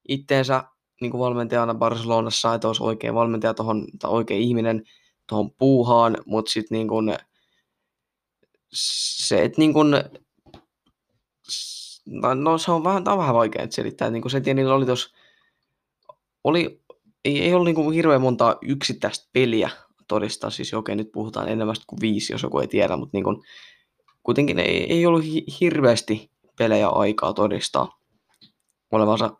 itteensä 0.08 0.64
niin 1.00 1.10
kuin 1.10 1.18
valmentajana 1.18 1.74
Barcelonassa, 1.74 2.54
että 2.54 2.66
olisi 2.66 2.82
oikea 2.82 3.14
valmentaja 3.14 3.54
tohon, 3.54 3.86
tai 3.98 4.10
oikea 4.10 4.36
ihminen 4.36 4.84
tuohon 5.28 5.50
puuhaan, 5.50 6.16
mutta 6.26 6.50
sitten 6.50 6.76
niin 6.76 6.88
kuin, 6.88 7.16
se, 8.72 9.44
että 9.44 9.60
niin 9.60 9.72
kuin, 9.72 9.90
no 12.34 12.58
se 12.58 12.72
on 12.72 12.84
vähän, 12.84 13.04
tämä 13.04 13.12
on 13.12 13.18
vähän 13.18 13.34
vaikea 13.34 13.66
selittää, 13.70 14.10
niin 14.10 14.22
kuin 14.22 14.32
se 14.32 14.54
niillä 14.54 14.74
oli 14.74 14.86
tos, 14.86 15.14
oli, 16.44 16.82
ei, 17.24 17.42
ei 17.42 17.54
ollut 17.54 17.66
niin 17.66 17.74
kuin 17.74 17.94
hirveän 17.94 18.20
montaa 18.20 18.56
yksittäistä 18.62 19.28
peliä 19.32 19.70
todistaa, 20.08 20.50
siis 20.50 20.74
okei, 20.74 20.96
nyt 20.96 21.12
puhutaan 21.12 21.48
enemmän 21.48 21.76
kuin 21.86 22.00
viisi, 22.00 22.32
jos 22.32 22.42
joku 22.42 22.58
ei 22.58 22.68
tiedä, 22.68 22.96
mutta 22.96 23.16
niin 23.16 23.24
kuin, 23.24 23.42
kuitenkin 24.24 24.58
ei, 24.58 24.92
ei 24.92 25.06
ollut 25.06 25.24
hi- 25.24 25.44
hirveästi 25.60 26.30
pelejä 26.58 26.88
aikaa 26.88 27.32
todistaa 27.32 27.98
olevansa 28.92 29.30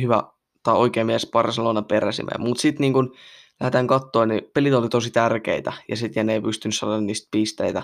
hyvä 0.00 0.22
tai 0.62 0.76
oikein 0.76 1.06
mies 1.06 1.28
Barcelona 1.32 1.82
peräsimä. 1.82 2.30
Mutta 2.38 2.60
sitten 2.60 2.80
niin 2.80 2.92
kun 2.92 3.14
lähdetään 3.60 3.86
katsoa, 3.86 4.26
niin 4.26 4.50
pelit 4.54 4.74
oli 4.74 4.88
tosi 4.88 5.10
tärkeitä 5.10 5.72
ja 5.88 5.96
sitten 5.96 6.26
ne 6.26 6.32
ei 6.32 6.40
pystynyt 6.40 6.76
saada 6.76 7.00
niistä 7.00 7.28
pisteitä. 7.30 7.82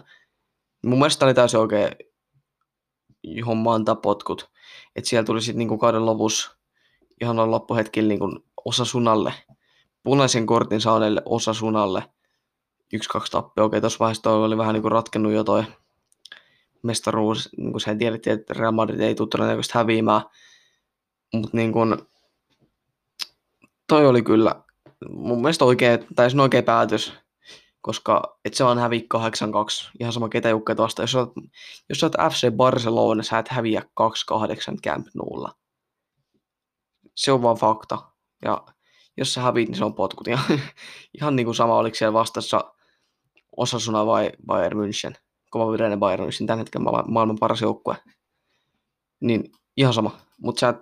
Mun 0.87 0.99
mielestä 0.99 1.27
oli 1.27 1.35
täysin 1.35 1.61
oikein 1.61 1.91
homma 3.47 3.75
antaa 3.75 3.95
potkut. 3.95 4.51
Että 4.97 5.11
siellä 5.11 5.25
tuli 5.27 5.43
sitten 5.43 5.59
niinku 5.59 5.79
kauden 5.79 6.07
lopussa 6.07 6.57
ihan 7.21 7.39
on 7.39 7.51
loppuhetkillä 7.51 8.15
osa 8.65 8.85
sunalle, 8.85 9.35
punaisen 10.03 10.47
kortin 10.47 10.81
saaneelle 10.81 11.23
osa 11.25 11.55
sunalle, 11.55 12.03
yksi 12.93 13.09
kaksi 13.09 13.33
tappia. 13.33 13.65
Okei, 13.65 13.81
tuossa 13.81 13.99
vaiheessa 13.99 14.31
oli 14.31 14.57
vähän 14.57 14.75
niinku 14.75 14.89
ratkennut 14.89 15.33
jo 15.33 15.45
toi 15.45 15.65
mestaruus, 16.85 17.49
niin 17.57 17.73
kuin 17.73 17.81
sen 17.81 17.99
tiedettiin, 17.99 18.41
että 18.41 18.55
Real 18.55 18.73
Madrid 18.73 19.01
ei 19.01 19.15
tule 19.15 19.29
todennäköisesti 19.29 19.79
häviämään, 19.79 20.23
mutta 21.35 21.57
niin 21.57 21.73
kuin, 21.73 21.97
toi 23.89 24.07
oli 24.07 24.23
kyllä 24.23 24.65
mun 25.11 25.43
mielestä 25.43 25.65
oikea, 25.65 25.99
tai 26.17 26.31
se 26.31 26.37
on 26.37 26.41
oikea 26.41 26.63
päätös, 26.63 27.13
koska 27.81 28.39
et 28.45 28.55
se 28.55 28.65
vaan 28.65 28.79
häviä 28.79 29.01
8-2, 29.01 29.91
ihan 30.01 30.13
sama 30.13 30.29
ketä 30.29 30.49
jukkeet 30.49 30.79
vasta. 30.79 31.03
Jos 31.03 31.15
olet, 31.15 31.31
jos 31.89 32.03
olet 32.03 32.15
FC 32.33 32.51
Barcelona, 32.51 33.23
sä 33.23 33.39
et 33.39 33.49
häviä 33.49 33.81
2-8 33.81 33.85
Camp 34.85 35.07
Noulla. 35.15 35.55
Se 37.15 37.33
on 37.33 37.43
vaan 37.43 37.57
fakta. 37.57 37.99
Ja 38.45 38.65
jos 39.17 39.35
sä 39.35 39.41
häviit, 39.41 39.69
niin 39.69 39.79
se 39.79 39.85
on 39.85 39.95
potkut. 39.95 40.27
Ja, 40.35 40.39
ihan 41.21 41.37
niin 41.37 41.45
kuin 41.45 41.55
sama, 41.55 41.77
oliko 41.77 41.95
siellä 41.95 42.13
vastassa 42.13 42.75
Osasuna 43.57 44.07
vai 44.07 44.33
Bayern 44.47 44.79
München. 44.79 45.15
Kova 45.55 45.73
vireinen 45.73 46.01
Bayern 46.01 46.25
München, 46.25 46.47
tämän 46.47 46.59
hetken 46.59 46.83
maailman 46.83 47.39
paras 47.41 47.61
joukkue. 47.61 47.97
Niin 49.21 49.53
ihan 49.77 49.95
sama. 49.95 50.19
Mutta 50.43 50.61
sä 50.61 50.75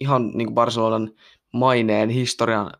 ihan 0.00 0.30
niin 0.34 0.46
kuin 0.46 0.54
Barcelonan 0.54 1.10
maineen, 1.52 2.08
historian 2.08 2.70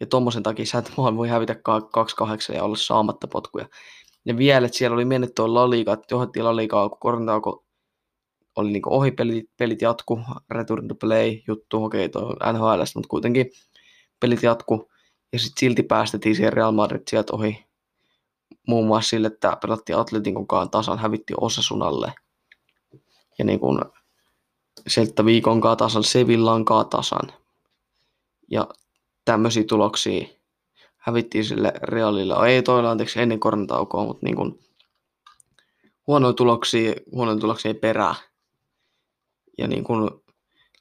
ja 0.00 0.06
tuommoisen 0.06 0.42
takia 0.42 0.66
sä 0.66 0.78
et 0.78 0.92
vaan 0.96 1.16
voi 1.16 1.28
hävitä 1.28 1.52
2-8 1.52 2.54
ja 2.54 2.64
olla 2.64 2.76
saamatta 2.76 3.28
potkuja. 3.28 3.68
Ja 4.24 4.36
vielä, 4.36 4.66
että 4.66 4.78
siellä 4.78 4.94
oli 4.94 5.04
mennyt 5.04 5.34
tuo 5.34 5.54
La 5.54 5.70
Liga, 5.70 5.92
että 5.92 6.14
johdettiin 6.14 6.44
La 6.44 6.56
Ligaa, 6.56 6.88
kun 6.88 6.98
koronatauko 6.98 7.64
oli 8.56 8.72
niin 8.72 8.82
ohi, 8.88 9.10
pelit, 9.10 9.50
pelit 9.56 9.82
jatku, 9.82 10.20
return 10.50 10.88
to 10.88 10.94
play 10.94 11.40
juttu, 11.48 11.84
okei, 11.84 12.06
okay, 12.06 12.22
tuo 12.22 12.52
NHL, 12.52 12.82
mutta 12.94 13.08
kuitenkin 13.08 13.50
pelit 14.20 14.42
jatku, 14.42 14.90
ja 15.32 15.38
sitten 15.38 15.60
silti 15.60 15.82
päästettiin 15.82 16.36
siihen 16.36 16.52
Real 16.52 16.72
Madrid 16.72 17.02
sieltä 17.10 17.32
ohi, 17.36 17.67
muun 18.66 18.86
muassa 18.86 19.08
sille, 19.08 19.26
että 19.26 19.56
pelattiin 19.62 19.98
Atletikon 19.98 20.46
kanssa 20.46 20.70
tasan, 20.70 20.98
hävitti 20.98 21.34
Osasunalle, 21.40 22.12
ja 23.38 23.44
niin 23.44 23.60
kuin 23.60 23.80
Seltta 24.86 25.24
viikon 25.24 25.60
tasan, 25.78 26.04
Sevillan 26.04 26.64
tasan. 26.90 27.32
Ja 28.50 28.68
tämmöisiä 29.24 29.64
tuloksia 29.64 30.26
hävittiin 30.96 31.44
sille 31.44 31.72
Realille. 31.82 32.34
Ei 32.48 32.62
toilla 32.62 32.90
anteeksi 32.90 33.20
ennen 33.20 33.40
koronataukoa, 33.40 34.04
mutta 34.04 34.26
niin 34.26 34.36
kuin 34.36 34.58
huonoja 36.06 36.32
tuloksia, 36.32 36.92
huonoja 37.12 37.38
tuloksia 37.38 37.74
perää. 37.74 38.14
Ja 39.58 39.68
niin 39.68 39.84
kuin 39.84 40.10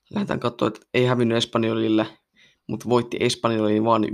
lähdetään 0.09 0.39
katsoa, 0.39 0.67
että 0.67 0.79
ei 0.93 1.05
hävinnyt 1.05 1.37
Espanjolille, 1.37 2.07
mutta 2.67 2.89
voitti 2.89 3.17
Espanjolille 3.19 3.83
vain 3.83 4.03
1-0. 4.03 4.07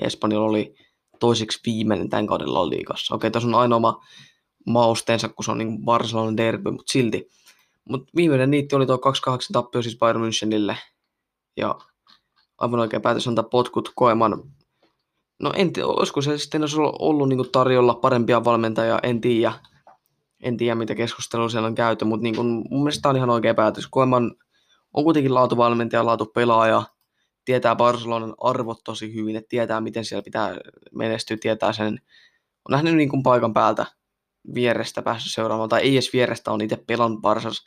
Ja 0.00 0.06
Espanjol 0.06 0.42
oli 0.42 0.74
toiseksi 1.20 1.60
viimeinen 1.66 2.08
tämän 2.08 2.26
kauden 2.26 2.54
La 2.54 2.68
Ligassa. 2.68 3.14
Okei, 3.14 3.30
tässä 3.30 3.48
on 3.48 3.54
ainoa 3.54 3.76
oma 3.76 4.04
mausteensa, 4.66 5.28
kun 5.28 5.44
se 5.44 5.50
on 5.50 5.58
niin 5.58 5.84
Barcelona 5.84 6.36
derby, 6.36 6.70
mutta 6.70 6.92
silti. 6.92 7.28
Mutta 7.88 8.12
viimeinen 8.16 8.50
niitti 8.50 8.76
oli 8.76 8.86
tuo 8.86 8.96
2-8 8.96 8.98
tappio 9.52 9.82
siis 9.82 9.98
Bayern 9.98 10.20
Münchenille. 10.20 10.76
Ja 11.56 11.78
aivan 12.58 12.80
oikea 12.80 13.00
päätös 13.00 13.28
antaa 13.28 13.44
potkut 13.44 13.92
koeman. 13.94 14.42
No 15.40 15.52
en 15.56 15.72
tiedä, 15.72 15.88
olisiko 15.88 16.22
se 16.22 16.38
sitten 16.38 16.62
olisi 16.62 16.76
ollut 16.98 17.28
niin 17.28 17.50
tarjolla 17.52 17.94
parempia 17.94 18.44
valmentajia, 18.44 18.98
en 19.02 19.20
tiedä. 19.20 19.52
En 20.42 20.56
tiedä, 20.56 20.74
mitä 20.74 20.94
keskustelua 20.94 21.48
siellä 21.48 21.66
on 21.66 21.74
käyty, 21.74 22.04
mutta 22.04 22.22
niin 22.22 22.36
kuin, 22.36 22.46
mun 22.46 22.82
mielestä 22.82 23.02
tämä 23.02 23.10
on 23.10 23.16
ihan 23.16 23.30
oikea 23.30 23.54
päätös. 23.54 23.86
Koeman 23.86 24.34
on 24.94 25.04
kuitenkin 25.04 25.34
laatuvalmentaja, 25.34 26.06
laatupelaaja, 26.06 26.82
tietää 27.46 27.76
Barcelonan 27.76 28.34
arvot 28.40 28.80
tosi 28.84 29.14
hyvin, 29.14 29.36
että 29.36 29.48
tietää, 29.48 29.80
miten 29.80 30.04
siellä 30.04 30.22
pitää 30.22 30.56
menestyä, 30.94 31.36
tietää 31.40 31.72
sen. 31.72 32.00
On 32.68 32.72
nähnyt 32.72 32.96
niin 32.96 33.08
kuin 33.08 33.22
paikan 33.22 33.52
päältä 33.52 33.86
vierestä 34.54 35.02
päässyt 35.02 35.32
seuraamaan, 35.32 35.68
tai 35.68 35.80
ei 35.80 35.92
edes 35.92 36.12
vierestä, 36.12 36.52
on 36.52 36.60
itse 36.60 36.76
pelannut 36.86 37.20
Barsas 37.20 37.66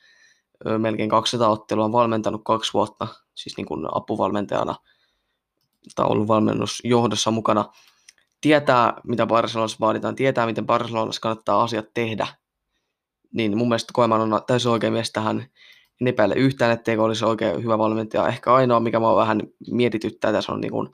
melkein 0.78 1.10
200 1.10 1.50
ottelua, 1.50 1.86
on 1.86 1.92
valmentanut 1.92 2.42
kaksi 2.46 2.74
vuotta, 2.74 3.08
siis 3.36 3.58
niin 3.58 3.66
kuin 3.66 3.86
apuvalmentajana 3.92 4.76
tai 5.96 6.06
ollut 6.06 6.28
valmennusjohdossa 6.28 7.32
mukana. 7.32 7.66
tietää, 8.42 8.94
mitä 9.04 9.26
Barcelonassa 9.26 9.78
vaaditaan, 9.80 10.16
tietää, 10.16 10.46
miten 10.46 10.66
Barcelonassa 10.66 11.22
kannattaa 11.22 11.64
asiat 11.64 11.86
tehdä, 11.94 12.28
niin 13.34 13.58
mun 13.58 13.68
mielestä 13.68 13.94
Koeman 13.94 14.22
on 14.22 14.42
täysin 14.48 14.72
oikein 14.72 14.94
mies 14.94 15.12
tähän. 15.12 15.46
En 16.02 16.08
epäile 16.08 16.36
yhtään, 16.36 16.72
etteikö 16.72 17.04
olisi 17.04 17.26
oikein 17.26 17.64
hyvä 17.64 17.78
valmentaja. 17.78 18.28
Ehkä 18.28 18.54
ainoa, 18.54 18.80
mikä 18.80 19.00
mä 19.00 19.16
vähän 19.16 19.42
mietityttää 19.72 20.32
tässä 20.32 20.52
on 20.52 20.62
niin 20.62 20.72
kuin, 20.72 20.90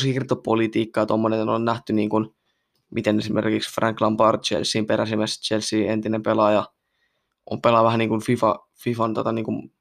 siirtopolitiikkaa, 0.00 1.06
tuommoinen 1.06 1.48
on 1.48 1.64
nähty 1.64 1.92
niin 1.92 2.08
kuin, 2.08 2.34
miten 2.90 3.18
esimerkiksi 3.18 3.74
Frank 3.74 4.00
Lampard 4.00 4.40
Chelseain 4.40 4.86
peräsimässä 4.86 5.42
Chelsea 5.42 5.92
entinen 5.92 6.22
pelaaja 6.22 6.64
on 7.50 7.62
pelaa 7.62 7.84
vähän 7.84 7.98
niin 7.98 8.08
kuin 8.08 8.22
FIFA, 8.22 8.58
FIFAn 8.84 9.14
tota, 9.14 9.32
niin 9.32 9.72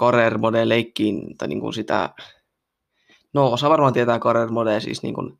career 0.00 0.38
mode 0.38 0.68
leikkiin, 0.68 1.36
tai 1.38 1.48
niin 1.48 1.60
kuin 1.60 1.72
sitä, 1.72 2.14
no 3.34 3.52
osa 3.52 3.70
varmaan 3.70 3.92
tietää 3.92 4.18
career 4.18 4.48
mode, 4.50 4.80
siis 4.80 5.02
niin 5.02 5.14
kuin, 5.14 5.38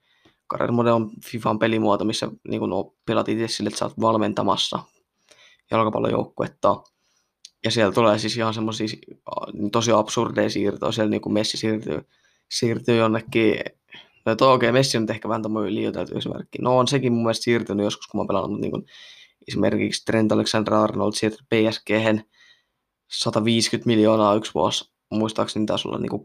career 0.52 0.72
mode 0.72 0.92
on 0.92 1.10
FIFAn 1.24 1.58
pelimuoto, 1.58 2.04
missä 2.04 2.28
niin 2.48 2.60
kuin, 2.60 2.72
pelat 3.06 3.28
itse 3.28 3.48
sille, 3.48 3.68
että 3.68 3.78
sä 3.78 3.84
oot 3.84 4.00
valmentamassa 4.00 4.78
jalkapallojoukkuetta, 5.70 6.76
ja 7.64 7.70
siellä 7.70 7.92
tulee 7.92 8.18
siis 8.18 8.36
ihan 8.36 8.54
semmoisia 8.54 8.86
tosi 9.72 9.92
absurdeja 9.92 10.50
siirtoja, 10.50 10.92
siellä 10.92 11.10
niin 11.10 11.20
kuin 11.20 11.32
Messi 11.32 11.56
siirtyy, 11.56 12.00
siirtyy 12.48 12.96
jonnekin. 12.96 13.54
No, 14.26 14.32
okei, 14.32 14.48
okay, 14.54 14.72
Messi 14.72 14.98
on 14.98 15.06
ehkä 15.10 15.28
vähän 15.28 15.42
tämmöinen 15.42 15.74
liioiteltu 15.74 16.18
esimerkki. 16.18 16.58
No 16.62 16.78
on 16.78 16.88
sekin 16.88 17.12
mun 17.12 17.22
mielestä 17.22 17.44
siirtynyt 17.44 17.84
joskus, 17.84 18.06
kun 18.06 18.18
mä 18.18 18.20
oon 18.20 18.26
pelannut, 18.26 18.60
niin 18.60 18.70
kuin, 18.70 18.86
esimerkiksi 19.48 20.04
Trent 20.04 20.32
Alexander-Arnold 20.32 21.12
siirtyi 21.12 21.46
psg 21.48 21.90
150 23.08 23.86
miljoonaa 23.86 24.34
yksi 24.34 24.54
vuosi, 24.54 24.90
muistaakseni 25.10 25.66
taisi 25.66 25.88
olla 25.88 25.98
niin 25.98 26.10
kuin 26.10 26.22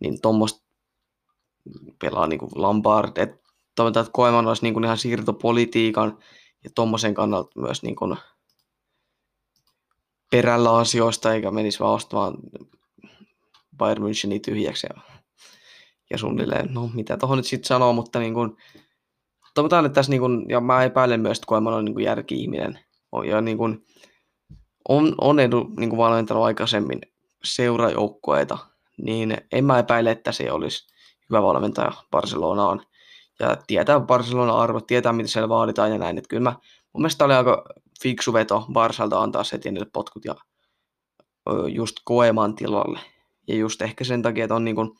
niin 0.00 0.20
tuommoista 0.20 0.62
pelaa 1.98 2.26
niin 2.26 2.38
kuin 2.38 2.50
Lampard, 2.54 3.16
että 3.16 3.38
toivotaan, 3.74 4.02
että 4.02 4.12
Koeman 4.12 4.46
olisi 4.46 4.62
niin 4.62 4.74
kuin 4.74 4.84
ihan 4.84 4.98
siirtopolitiikan 4.98 6.18
ja 6.64 6.70
tuommoisen 6.74 7.14
kannalta 7.14 7.60
myös 7.60 7.82
niin 7.82 7.96
kuin 7.96 8.16
perällä 10.30 10.76
asioista, 10.76 11.34
eikä 11.34 11.50
menisi 11.50 11.80
vaan 11.80 11.94
ostamaan 11.94 12.34
Bayern 13.76 14.02
Müncheni 14.02 14.40
tyhjäksi 14.40 14.86
ja 14.94 15.00
ja 16.10 16.18
suunnilleen, 16.18 16.74
no 16.74 16.90
mitä 16.94 17.16
tuohon 17.16 17.36
nyt 17.36 17.46
sitten 17.46 17.68
sanoo, 17.68 17.92
mutta 17.92 18.18
niin 18.18 18.34
kuin, 18.34 18.56
toivotaan, 19.54 19.86
että 19.86 19.94
tässä 19.94 20.10
niin 20.10 20.20
kuin, 20.20 20.48
ja 20.48 20.60
mä 20.60 20.84
epäilen 20.84 21.20
myös, 21.20 21.38
että 21.38 21.46
Koeman 21.46 21.74
on 21.74 21.84
niin 21.84 21.94
kuin 21.94 22.04
järki-ihminen, 22.04 22.78
ja 23.26 23.40
niin 23.40 23.58
kuin, 23.58 23.84
on, 24.88 25.14
on 25.20 25.40
edu 25.40 25.70
niin 25.76 25.90
kuin 25.90 25.98
valmentanut 25.98 26.44
aikaisemmin 26.44 27.00
seurajoukkoita, 27.44 28.58
niin 28.96 29.36
en 29.52 29.64
mä 29.64 29.78
epäile, 29.78 30.10
että 30.10 30.32
se 30.32 30.52
olisi 30.52 30.86
hyvä 31.30 31.42
valmentaja 31.42 31.92
Barcelonaan. 32.10 32.82
Ja 33.40 33.56
tietää 33.66 34.00
Barcelona 34.00 34.52
arvot, 34.52 34.86
tietää 34.86 35.12
mitä 35.12 35.28
siellä 35.28 35.48
vaaditaan 35.48 35.90
ja 35.90 35.98
näin. 35.98 36.18
Että 36.18 36.28
kyllä 36.28 36.42
mä, 36.42 36.56
mun 36.92 37.02
mielestä 37.02 37.24
oli 37.24 37.34
aika 37.34 37.64
fiksu 38.02 38.32
veto 38.32 38.66
Barsalta 38.72 39.20
antaa 39.22 39.44
Setienille 39.44 39.86
potkut 39.92 40.24
ja 40.24 40.34
just 41.68 41.96
Koeman 42.04 42.54
tilalle. 42.54 43.00
Ja 43.48 43.54
just 43.54 43.82
ehkä 43.82 44.04
sen 44.04 44.22
takia, 44.22 44.44
että 44.44 44.54
on 44.54 44.64
niin 44.64 44.76
kuin, 44.76 44.90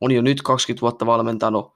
on 0.00 0.10
jo 0.10 0.22
nyt 0.22 0.42
20 0.42 0.80
vuotta 0.80 1.06
valmentanut, 1.06 1.72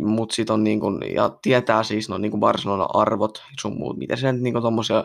mutta 0.00 0.34
sit 0.34 0.50
on 0.50 0.64
niin 0.64 0.80
kun, 0.80 1.02
ja 1.14 1.38
tietää 1.42 1.82
siis 1.82 2.08
no, 2.08 2.18
niin 2.18 2.30
kuin 2.30 2.40
Barcelona-arvot 2.40 3.42
sun 3.60 3.78
muut, 3.78 3.96
miten 3.96 4.18
se 4.18 4.32
niin 4.32 4.60
tuommoisia 4.60 5.04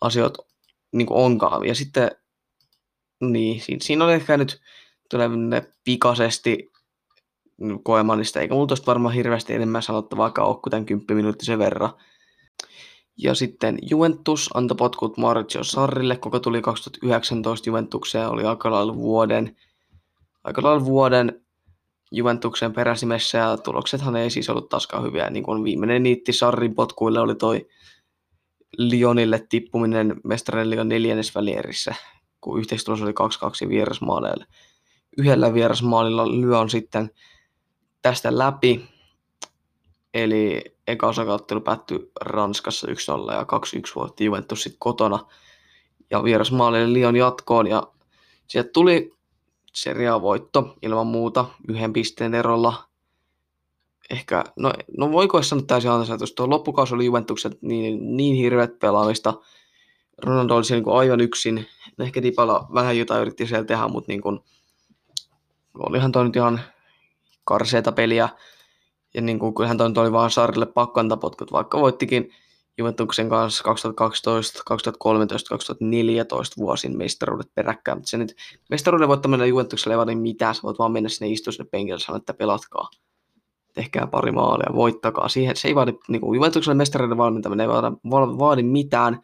asioita 0.00 0.42
niin 0.92 1.06
onkaan. 1.10 1.66
Ja 1.66 1.74
sitten, 1.74 2.10
niin, 3.20 3.60
siinä, 3.60 3.78
siinä 3.82 4.04
on 4.04 4.12
ehkä 4.12 4.36
nyt 4.36 4.60
tulee 5.10 5.28
pikaisesti 5.84 6.72
koemanista, 7.82 8.40
eikä 8.40 8.54
mulla 8.54 8.76
varmaan 8.86 9.14
hirveästi 9.14 9.54
enemmän 9.54 9.82
sanottavaa 9.82 10.32
ole 10.38 10.56
kuin 10.62 10.70
tämän 10.70 11.06
10 11.06 11.34
sen 11.42 11.58
verran. 11.58 11.90
Ja 13.16 13.34
sitten 13.34 13.78
Juventus 13.90 14.50
antoi 14.54 14.76
potkut 14.76 15.16
Mauricio 15.16 15.64
Sarrille, 15.64 16.16
koko 16.16 16.40
tuli 16.40 16.62
2019 16.62 17.68
Juventukseen, 17.70 18.28
oli 18.28 18.44
aika 18.44 18.70
lailla 18.70 18.96
vuoden, 18.96 19.56
aika 20.44 20.62
lailla 20.62 20.84
vuoden 20.84 21.44
Juventuksen 22.12 22.72
peräsimessä 22.72 23.38
ja 23.38 23.56
tuloksethan 23.56 24.16
ei 24.16 24.30
siis 24.30 24.50
ollut 24.50 24.68
taaskaan 24.68 25.04
hyviä. 25.04 25.30
Niin 25.30 25.44
kuin 25.44 25.64
viimeinen 25.64 26.02
niitti 26.02 26.32
Sarrin 26.32 26.74
potkuille 26.74 27.20
oli 27.20 27.34
toi 27.34 27.68
Lionille 28.78 29.46
tippuminen 29.48 30.20
mestarien 30.24 30.70
liigan 30.70 30.88
neljännesvälierissä, 30.88 31.94
kun 32.40 32.58
yhteistulos 32.58 33.02
oli 33.02 33.12
2-2 33.66 33.68
vierasmaaleille. 33.68 34.46
Yhdellä 35.18 35.54
vierasmaalilla 35.54 36.40
Lyon 36.40 36.70
sitten 36.70 37.10
tästä 38.02 38.38
läpi, 38.38 38.84
eli 40.14 40.73
eka 40.86 41.06
osakauttelu 41.06 41.60
päättyi 41.60 42.10
Ranskassa 42.20 42.86
1-0 42.86 43.32
ja 43.32 43.42
2-1 43.42 43.46
voitti 43.94 44.24
Juventus 44.24 44.62
sitten 44.62 44.78
kotona. 44.78 45.18
Ja 46.10 46.24
vierasmaalille 46.24 46.92
Lyon 46.92 47.16
jatkoon 47.16 47.66
ja 47.66 47.82
sieltä 48.46 48.70
tuli 48.72 49.14
Seria 49.74 50.22
voitto 50.22 50.76
ilman 50.82 51.06
muuta 51.06 51.46
yhden 51.68 51.92
pisteen 51.92 52.34
erolla. 52.34 52.88
Ehkä, 54.10 54.44
no, 54.56 54.72
no 54.98 55.12
voiko 55.12 55.42
sanoa 55.42 55.64
täysin 55.66 55.90
että 55.90 56.34
tuo 56.36 56.50
loppukausi 56.50 56.94
oli 56.94 57.04
Juventukset 57.04 57.62
niin, 57.62 58.16
niin 58.16 58.36
hirveät 58.36 58.78
pelaamista. 58.78 59.34
Ronaldo 60.18 60.56
oli 60.56 60.64
niin 60.70 60.84
aivan 60.86 61.20
yksin. 61.20 61.66
Ehkä 61.98 62.22
Dybala 62.22 62.66
vähän 62.74 62.98
jotain 62.98 63.22
yritti 63.22 63.46
siellä 63.46 63.64
tehdä, 63.64 63.88
mutta 63.88 64.12
niin 64.12 64.20
kuin, 64.20 64.40
olihan 65.78 66.12
toi 66.12 66.24
nyt 66.24 66.36
ihan 66.36 66.60
karseeta 67.44 67.92
peliä. 67.92 68.28
Ja 69.14 69.22
niin 69.22 69.38
kuin, 69.38 69.54
kyllähän 69.54 69.76
toi 69.76 69.90
oli 69.96 70.12
vaan 70.12 70.30
Saarille 70.30 70.66
pakkantapotkut, 70.66 71.52
vaikka 71.52 71.80
voittikin 71.80 72.30
Juventuksen 72.78 73.28
kanssa 73.28 73.64
2012, 73.64 74.62
2013, 74.66 75.48
2014 75.48 76.56
vuosin 76.58 76.98
mestaruudet 76.98 77.54
peräkkäin, 77.54 77.98
mutta 77.98 78.10
se 78.10 78.16
nyt 78.16 78.36
mestaruuden 78.70 79.08
voittaminen 79.08 79.48
Juventukselle 79.48 79.94
ei 79.94 79.98
vaadi 79.98 80.14
mitään, 80.14 80.54
sä 80.54 80.62
voit 80.62 80.78
vaan 80.78 80.92
mennä 80.92 81.08
sinne 81.08 81.32
istua 81.32 81.52
sinne 81.52 81.68
penkille 81.70 82.00
sanoa, 82.00 82.16
että 82.16 82.34
pelatkaa, 82.34 82.88
tehkää 83.74 84.06
pari 84.06 84.32
maalia, 84.32 84.74
voittakaa. 84.74 85.28
Siihen, 85.28 85.56
se 85.56 85.68
ei 85.68 85.74
vaadi, 85.74 85.92
niin 86.08 86.20
kuin 86.20 86.36
Juventukselle 86.36 86.74
mestaruuden 86.74 87.18
valmentaminen 87.18 87.64
ei 87.64 87.68
vaadi, 87.68 87.96
vaadi 88.38 88.62
mitään, 88.62 89.20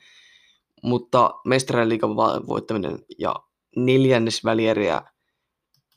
mutta 0.83 1.35
mestaruuden 1.45 1.89
liikan 1.89 2.17
voittaminen 2.47 2.99
ja 3.19 3.37
neljännes 3.77 4.45
välieriä 4.45 5.03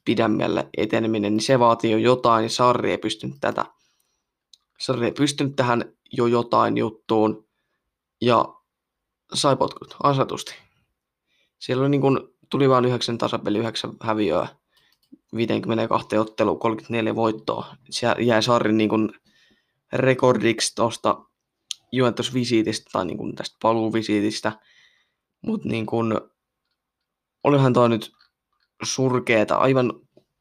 pidemmälle 0.06 0.70
eteneminen, 0.78 1.34
niin 1.34 1.44
se 1.44 1.60
vaatii 1.60 1.92
jo 1.92 1.98
jotain, 1.98 2.44
ja 2.44 2.50
Sarri 2.50 2.92
ei 2.92 2.98
pystynyt 2.98 3.36
tätä. 3.42 3.66
Sarri 4.80 5.06
ei 5.06 5.12
pystynyt 5.12 5.56
tähän 5.56 5.94
jo 6.12 6.28
jotain 6.28 6.78
juttuun 6.78 7.48
ja 8.22 8.46
sai 9.34 9.56
potkut 9.56 9.96
asetusti. 10.04 10.56
Siellä 11.60 11.82
oli 11.82 11.90
niin 11.90 12.02
kuin, 12.02 12.20
tuli 12.50 12.70
vain 12.70 12.86
9 12.86 13.18
tasapeli, 13.18 13.58
9 13.60 13.94
häviöä, 14.02 14.48
52 15.36 16.18
ottelu, 16.18 16.56
34 16.56 17.16
voittoa. 17.16 17.76
Se 17.90 18.08
jäi 18.20 18.44
Sarrin 18.44 18.78
niin 18.78 18.90
kuin 18.90 19.10
rekordiksi 19.94 20.76
tuosta 20.76 21.26
Juventus-visiitistä 21.92 22.90
tai 22.92 23.06
niin 23.06 23.18
kuin 23.18 23.36
tästä 23.36 23.58
paluuvisiitistä. 23.62 24.52
Mutta 25.42 25.68
niin 25.68 25.86
kuin, 25.86 26.22
olihan 27.44 27.74
toi 27.74 27.90
nyt 27.90 28.12
surkeeta, 28.84 29.56
aivan 29.56 29.94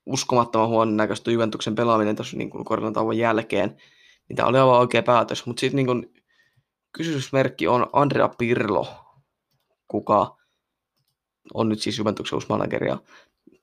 uskomattoman 0.07 0.68
huonon 0.68 0.97
näköistä 0.97 1.31
Juventuksen 1.31 1.75
pelaaminen 1.75 2.16
tuossa 2.16 2.37
niin 2.37 2.51
koronatauon 2.64 3.18
jälkeen 3.18 3.77
niin 4.33 4.37
tämä 4.37 4.49
oli 4.49 4.59
aivan 4.59 4.79
oikea 4.79 5.03
päätös. 5.03 5.47
Mutta 5.47 5.61
sitten 5.61 5.87
niin 5.87 6.23
kysymysmerkki 6.92 7.68
on 7.68 7.87
Andrea 7.92 8.29
Pirlo, 8.29 8.87
kuka 9.88 10.37
on 11.55 11.68
nyt 11.68 11.81
siis 11.81 11.99
Juventuksen 11.99 12.37
uusi 12.37 12.47
manageri 12.49 12.88
ja 12.88 12.99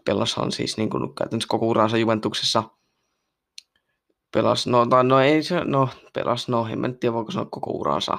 pelashan 0.05 0.51
siis 0.51 0.77
niin 0.77 0.89
kuin, 0.89 1.15
käytännössä 1.15 1.47
koko 1.47 1.67
uransa 1.67 1.97
Juventuksessa. 1.97 2.63
Pelas, 4.33 4.67
no, 4.67 4.85
tai 4.85 5.03
no 5.03 5.19
ei 5.19 5.43
se, 5.43 5.63
no 5.65 5.89
pelas, 6.13 6.47
no 6.47 6.67
en 6.67 6.79
mä 6.79 6.89
tiedä 6.89 7.13
voiko 7.13 7.31
sanoa 7.31 7.49
koko 7.51 7.71
uransa. 7.71 8.17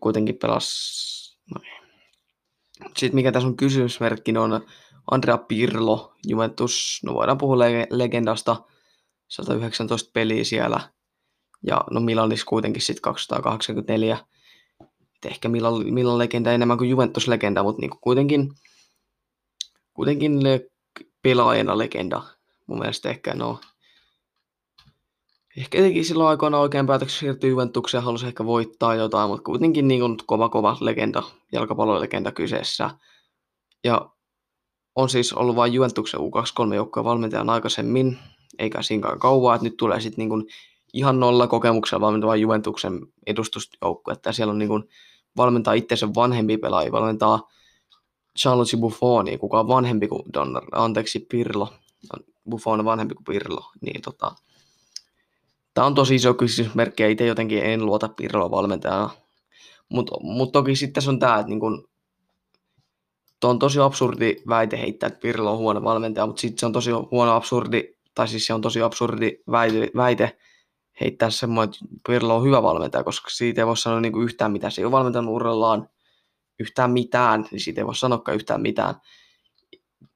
Kuitenkin 0.00 0.38
pelas, 0.38 1.38
no 1.54 1.60
Sitten 2.96 3.14
mikä 3.14 3.32
tässä 3.32 3.48
on 3.48 3.56
kysymysmerkki, 3.56 4.32
niin 4.32 4.38
on 4.38 4.66
Andrea 5.10 5.38
Pirlo, 5.38 6.14
Juventus, 6.26 7.00
no 7.04 7.14
voidaan 7.14 7.38
puhua 7.38 7.56
legendasta, 7.90 8.56
119 9.28 10.10
peliä 10.12 10.44
siellä. 10.44 10.93
Ja 11.66 11.84
no 11.90 12.00
Milanis 12.00 12.44
kuitenkin 12.44 12.82
sitten 12.82 13.02
284. 13.02 14.18
Et 15.16 15.30
ehkä 15.30 15.48
Milan, 15.48 15.92
Milan 15.94 16.18
legenda 16.18 16.52
enemmän 16.52 16.78
kuin 16.78 16.90
Juventus 16.90 17.28
legenda, 17.28 17.62
mutta 17.62 17.80
niinku 17.80 17.98
kuitenkin, 18.00 18.52
kuitenkin 19.94 20.44
le- 20.44 20.70
pelaajana 21.22 21.78
legenda. 21.78 22.22
Mun 22.66 22.78
mielestä 22.78 23.10
ehkä 23.10 23.34
no, 23.34 23.60
ehkä 25.56 25.78
teki 25.78 26.04
silloin 26.04 26.28
aikoina 26.30 26.58
oikein 26.58 26.86
päätöksen 26.86 27.18
siirtyä 27.18 27.50
Juventukseen, 27.50 28.04
halusi 28.04 28.26
ehkä 28.26 28.44
voittaa 28.44 28.94
jotain, 28.94 29.30
mutta 29.30 29.44
kuitenkin 29.44 29.88
niin 29.88 30.00
kuin 30.00 30.16
kova 30.26 30.48
kova 30.48 30.76
legenda, 30.80 31.22
jalkapallolegenda 31.52 32.32
kyseessä. 32.32 32.90
Ja 33.84 34.10
on 34.96 35.08
siis 35.08 35.32
ollut 35.32 35.56
vain 35.56 35.72
Juventuksen 35.72 36.20
U23 36.20 36.74
joukkojen 36.74 37.04
valmentajan 37.04 37.50
aikaisemmin, 37.50 38.18
eikä 38.58 38.82
siinä 38.82 39.16
kauan, 39.16 39.54
että 39.54 39.64
nyt 39.64 39.76
tulee 39.76 40.00
sitten 40.00 40.28
niin 40.28 40.46
ihan 40.94 41.20
nolla 41.20 41.46
kokemuksella 41.46 42.00
valmentavan 42.00 42.40
Juventuksen 42.40 43.00
edustusjoukku, 43.26 44.10
että 44.10 44.32
siellä 44.32 44.50
on 44.50 44.58
niin 44.58 44.68
kuin 44.68 44.84
valmentaa 45.36 45.74
itseensä 45.74 46.08
vanhempi 46.14 46.56
pelaaja, 46.56 46.92
valmentaa 46.92 47.48
Charlotte 48.38 48.76
Buffoni, 48.76 49.38
kuka 49.38 49.60
on 49.60 49.68
vanhempi 49.68 50.08
kuin 50.08 50.22
Donner, 50.34 50.62
anteeksi 50.72 51.26
Pirlo, 51.30 51.68
Buffon 52.50 52.80
on 52.80 52.84
vanhempi 52.84 53.14
kuin 53.14 53.24
Pirlo, 53.24 53.70
niin 53.80 54.02
tota, 54.02 54.34
tämä 55.74 55.86
on 55.86 55.94
tosi 55.94 56.14
iso 56.14 56.34
kysymysmerkki 56.34 57.02
ja 57.02 57.08
itse 57.08 57.26
jotenkin 57.26 57.62
en 57.62 57.86
luota 57.86 58.08
Pirlo 58.08 58.50
valmentajana, 58.50 59.10
mutta 59.88 60.16
mut 60.20 60.52
toki 60.52 60.76
sitten 60.76 60.94
tässä 60.94 61.10
on 61.10 61.18
tämä, 61.18 61.38
että 61.38 61.48
niin 61.48 61.60
kun, 61.60 61.88
on 63.44 63.58
tosi 63.58 63.80
absurdi 63.80 64.36
väite 64.48 64.80
heittää, 64.80 65.06
että 65.06 65.20
Pirlo 65.20 65.52
on 65.52 65.58
huono 65.58 65.82
valmentaja, 65.82 66.26
mutta 66.26 66.40
sitten 66.40 66.58
se 66.58 66.66
on 66.66 66.72
tosi 66.72 66.90
huono 66.90 67.36
absurdi, 67.36 67.94
tai 68.14 68.28
siis 68.28 68.46
se 68.46 68.54
on 68.54 68.60
tosi 68.60 68.82
absurdi 68.82 69.38
väite, 69.50 69.90
väite 69.96 70.38
heittää 71.00 71.30
semmoinen, 71.30 71.74
että 71.74 71.94
Pirlo 72.08 72.36
on 72.36 72.44
hyvä 72.44 72.62
valmentaja, 72.62 73.04
koska 73.04 73.30
siitä 73.30 73.60
ei 73.60 73.66
voi 73.66 73.76
sanoa 73.76 74.00
niin 74.00 74.12
kuin 74.12 74.24
yhtään 74.24 74.52
mitään. 74.52 74.72
Se 74.72 74.80
ei 74.80 74.84
ole 74.84 74.92
valmentanut 74.92 75.34
urallaan 75.34 75.88
yhtään 76.58 76.90
mitään, 76.90 77.46
niin 77.50 77.60
siitä 77.60 77.80
ei 77.80 77.86
voi 77.86 77.94
sanoa 77.94 78.22
yhtään 78.34 78.62
mitään. 78.62 78.94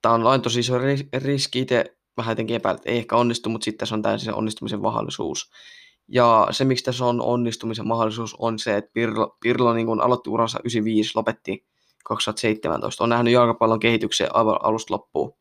Tämä 0.03 0.15
on 0.15 0.25
lain 0.25 0.43
tosi 0.43 0.61
iso 0.61 0.75
riski 1.23 1.61
itse 1.61 1.97
vähän 2.17 2.33
jotenkin 2.33 2.57
epäillä, 2.57 2.77
että 2.77 2.91
ei 2.91 2.99
ehkä 2.99 3.17
onnistu, 3.17 3.51
mutta 3.51 3.65
sitten 3.65 3.79
tässä 3.79 3.95
on 3.95 4.03
täysin 4.03 4.35
onnistumisen 4.35 4.81
mahdollisuus. 4.81 5.51
Ja 6.09 6.49
se, 6.51 6.65
miksi 6.65 6.85
tässä 6.85 7.05
on 7.05 7.21
onnistumisen 7.21 7.89
mahdollisuus, 7.89 8.37
on 8.39 8.59
se, 8.59 8.77
että 8.77 8.91
Pirlo, 8.93 9.37
Pirlo 9.41 9.75
niin 9.75 9.87
kun 9.87 10.01
aloitti 10.01 10.31
uransa 10.31 10.59
95, 10.59 11.13
lopetti 11.15 11.67
2017. 12.05 13.05
On 13.05 13.11
nähnyt 13.11 13.33
jalkapallon 13.33 13.81
kehityksen 13.81 14.29
alusta 14.35 14.95
loppuun. 14.95 15.35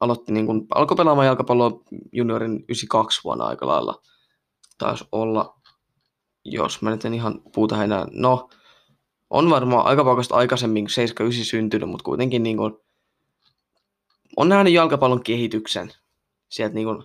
Aloitti 0.00 0.32
niin 0.32 0.46
kun, 0.46 0.66
alkoi 0.74 0.96
pelaamaan 0.96 1.26
jalkapalloa 1.26 1.80
juniorin 2.12 2.52
92 2.52 3.20
vuonna 3.24 3.44
aika 3.44 3.66
lailla 3.66 4.02
taisi 4.78 5.04
olla, 5.12 5.60
jos 6.44 6.82
mä 6.82 6.90
nyt 6.90 7.04
en 7.04 7.14
ihan 7.14 7.40
puhuta 7.54 7.84
enää, 7.84 8.06
no, 8.10 8.48
on 9.30 9.50
varmaan 9.50 9.86
aika 9.86 10.04
paikasta 10.04 10.34
aikaisemmin 10.34 10.88
79 10.88 11.44
syntynyt, 11.44 11.88
mutta 11.88 12.04
kuitenkin 12.04 12.42
niin 12.42 12.56
kuin, 12.56 12.74
on 14.36 14.48
nähnyt 14.48 14.72
jalkapallon 14.72 15.22
kehityksen 15.22 15.92
sieltä 16.48 16.74
niin 16.74 16.86
kuin 16.86 17.04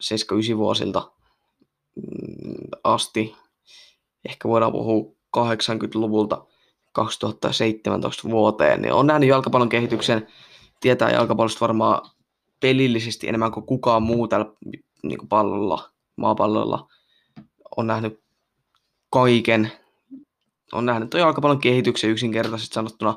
79 0.00 0.58
vuosilta 0.58 1.12
mm, 1.96 2.68
asti. 2.84 3.34
Ehkä 4.28 4.48
voidaan 4.48 4.72
puhua 4.72 5.12
80-luvulta 5.36 6.46
2017 6.92 8.30
vuoteen, 8.30 8.82
niin 8.82 8.92
on 8.92 9.06
nähnyt 9.06 9.28
jalkapallon 9.28 9.68
kehityksen, 9.68 10.26
tietää 10.80 11.10
jalkapallosta 11.10 11.60
varmaan 11.60 12.10
pelillisesti 12.60 13.28
enemmän 13.28 13.52
kuin 13.52 13.66
kukaan 13.66 14.02
muu 14.02 14.28
tällä 14.28 14.46
niin 15.02 15.18
kuin 15.18 15.28
pallolla 15.28 15.90
maapallolla 16.16 16.88
on 17.76 17.86
nähnyt 17.86 18.20
kaiken. 19.10 19.72
On 20.72 20.86
nähnyt 20.86 21.10
tuon 21.10 21.20
jalkapallon 21.20 21.60
kehityksen 21.60 22.10
yksinkertaisesti 22.10 22.74
sanottuna. 22.74 23.14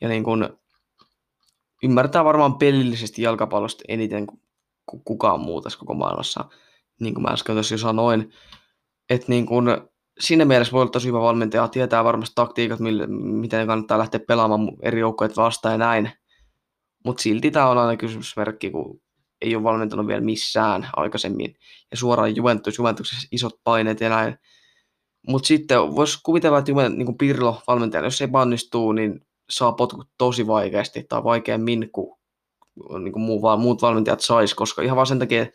Ja 0.00 0.08
niin 0.08 0.24
kuin 0.24 0.48
ymmärtää 1.82 2.24
varmaan 2.24 2.58
pelillisesti 2.58 3.22
jalkapallosta 3.22 3.84
eniten 3.88 4.26
kuin 4.86 5.02
kukaan 5.04 5.40
muu 5.40 5.60
tässä 5.60 5.78
koko 5.78 5.94
maailmassa. 5.94 6.44
Niin 7.00 7.14
kuin 7.14 7.22
mä 7.22 7.28
äsken 7.28 7.54
tuossa 7.54 7.74
jo 7.74 7.78
sanoin. 7.78 8.32
Että 9.10 9.26
niin 9.28 9.46
kuin, 9.46 9.66
siinä 10.20 10.44
mielessä 10.44 10.72
voi 10.72 10.82
olla 10.82 10.90
tosi 10.90 11.08
hyvä 11.08 11.20
valmentaja, 11.20 11.68
tietää 11.68 12.04
varmasti 12.04 12.32
taktiikat, 12.34 12.80
mille, 12.80 13.06
miten 13.06 13.66
kannattaa 13.66 13.98
lähteä 13.98 14.20
pelaamaan 14.20 14.68
eri 14.82 15.00
joukkoja 15.00 15.30
vastaan 15.36 15.72
ja 15.72 15.78
näin. 15.78 16.10
Mutta 17.04 17.22
silti 17.22 17.50
tämä 17.50 17.68
on 17.68 17.78
aina 17.78 17.96
kysymysmerkki, 17.96 18.70
kun 18.70 19.00
ei 19.44 19.56
ole 19.56 19.64
valmentanut 19.64 20.06
vielä 20.06 20.20
missään 20.20 20.88
aikaisemmin. 20.96 21.54
Ja 21.90 21.96
suoraan 21.96 22.36
Juventus, 22.36 22.78
Juventuksessa 22.78 23.28
isot 23.32 23.60
paineet 23.64 24.00
ja 24.00 24.08
näin. 24.08 24.38
Mutta 25.28 25.46
sitten 25.46 25.78
voisi 25.78 26.18
kuvitella, 26.22 26.58
että 26.58 26.70
Juventus, 26.70 26.98
niin 26.98 27.18
Pirlo 27.18 27.62
valmentaja, 27.66 28.04
jos 28.04 28.18
se 28.18 28.24
epäonnistuu, 28.24 28.92
niin 28.92 29.26
saa 29.50 29.72
potkut 29.72 30.08
tosi 30.18 30.46
vaikeasti 30.46 31.02
tai 31.08 31.24
vaikeammin 31.24 31.90
kuin, 31.92 32.16
niin 32.98 33.12
kuin 33.12 33.22
muu, 33.22 33.56
muut 33.56 33.82
valmentajat 33.82 34.20
sais, 34.20 34.54
koska 34.54 34.82
ihan 34.82 34.96
vaan 34.96 35.06
sen 35.06 35.18
takia, 35.18 35.46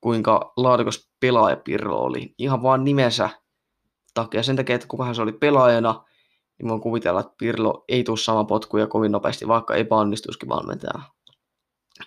kuinka 0.00 0.52
laadukas 0.56 1.10
pelaaja 1.20 1.56
Pirlo 1.56 2.02
oli. 2.02 2.34
Ihan 2.38 2.62
vaan 2.62 2.84
nimensä 2.84 3.30
takia. 4.14 4.42
Sen 4.42 4.56
takia, 4.56 4.74
että 4.74 4.88
kuka 4.88 5.14
se 5.14 5.22
oli 5.22 5.32
pelaajana, 5.32 6.04
niin 6.58 6.68
voin 6.68 6.80
kuvitella, 6.80 7.20
että 7.20 7.34
Pirlo 7.38 7.84
ei 7.88 8.04
tule 8.04 8.16
sama 8.16 8.44
potkuja 8.44 8.86
kovin 8.86 9.12
nopeasti, 9.12 9.48
vaikka 9.48 9.74
epäonnistuisikin 9.74 10.48
valmentajana 10.48 11.15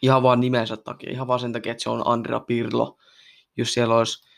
ihan 0.02 0.24
vaan 0.24 0.40
nimensä 0.40 0.78
takia, 0.78 1.12
ihan 1.12 1.28
vaan 1.28 1.40
sen 1.40 1.54
takia, 1.54 1.72
että 1.72 1.84
se 1.84 1.90
on 1.90 2.08
Andrea 2.08 2.40
Pirlo. 2.40 2.98
Jos 3.58 3.74
siellä 3.74 3.96
olisi 3.96 4.30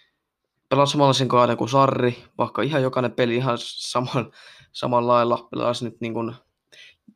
pelaa 0.70 0.86
samanlaisen 0.86 1.28
kauden 1.28 1.58
kuin 1.58 1.70
Sarri, 1.70 2.24
vaikka 2.38 2.62
ihan 2.62 2.82
jokainen 2.82 3.12
peli 3.12 3.36
ihan 3.36 3.58
saman, 3.62 4.32
samalla 4.72 5.14
lailla 5.14 5.48
pelaisi 5.52 5.86
nyt 5.86 6.02
niin 6.02 6.14
kuin, 6.14 6.36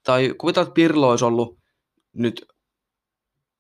tai 0.04 0.34
kuvitellaan, 0.38 0.68
että 0.68 0.76
Pirlo 0.76 1.10
olisi 1.10 1.26
ollut 1.26 1.60
nyt 2.14 2.46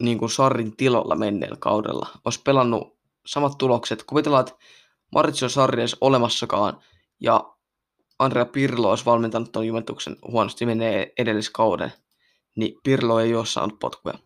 niin 0.03 0.17
kuin 0.17 0.29
Sarrin 0.29 0.77
tilalla 0.77 1.15
menneellä 1.15 1.57
kaudella. 1.59 2.07
Olisi 2.25 2.41
pelannut 2.41 2.97
samat 3.25 3.57
tulokset. 3.57 4.03
Kuvitellaan, 4.03 4.47
että 4.47 4.65
Maritio 5.11 5.49
Sarri 5.49 5.81
olisi 5.81 5.97
olemassakaan 6.01 6.79
ja 7.19 7.55
Andrea 8.19 8.45
Pirlo 8.45 8.89
olisi 8.89 9.05
valmentanut 9.05 9.51
tuon 9.51 9.67
Juventuksen 9.67 10.15
huonosti 10.31 10.65
menee 10.65 11.13
edelliskauden, 11.17 11.93
niin 12.55 12.79
Pirlo 12.83 13.19
ei 13.19 13.35
ole 13.35 13.45
saanut 13.45 13.79
potkuja. 13.79 14.19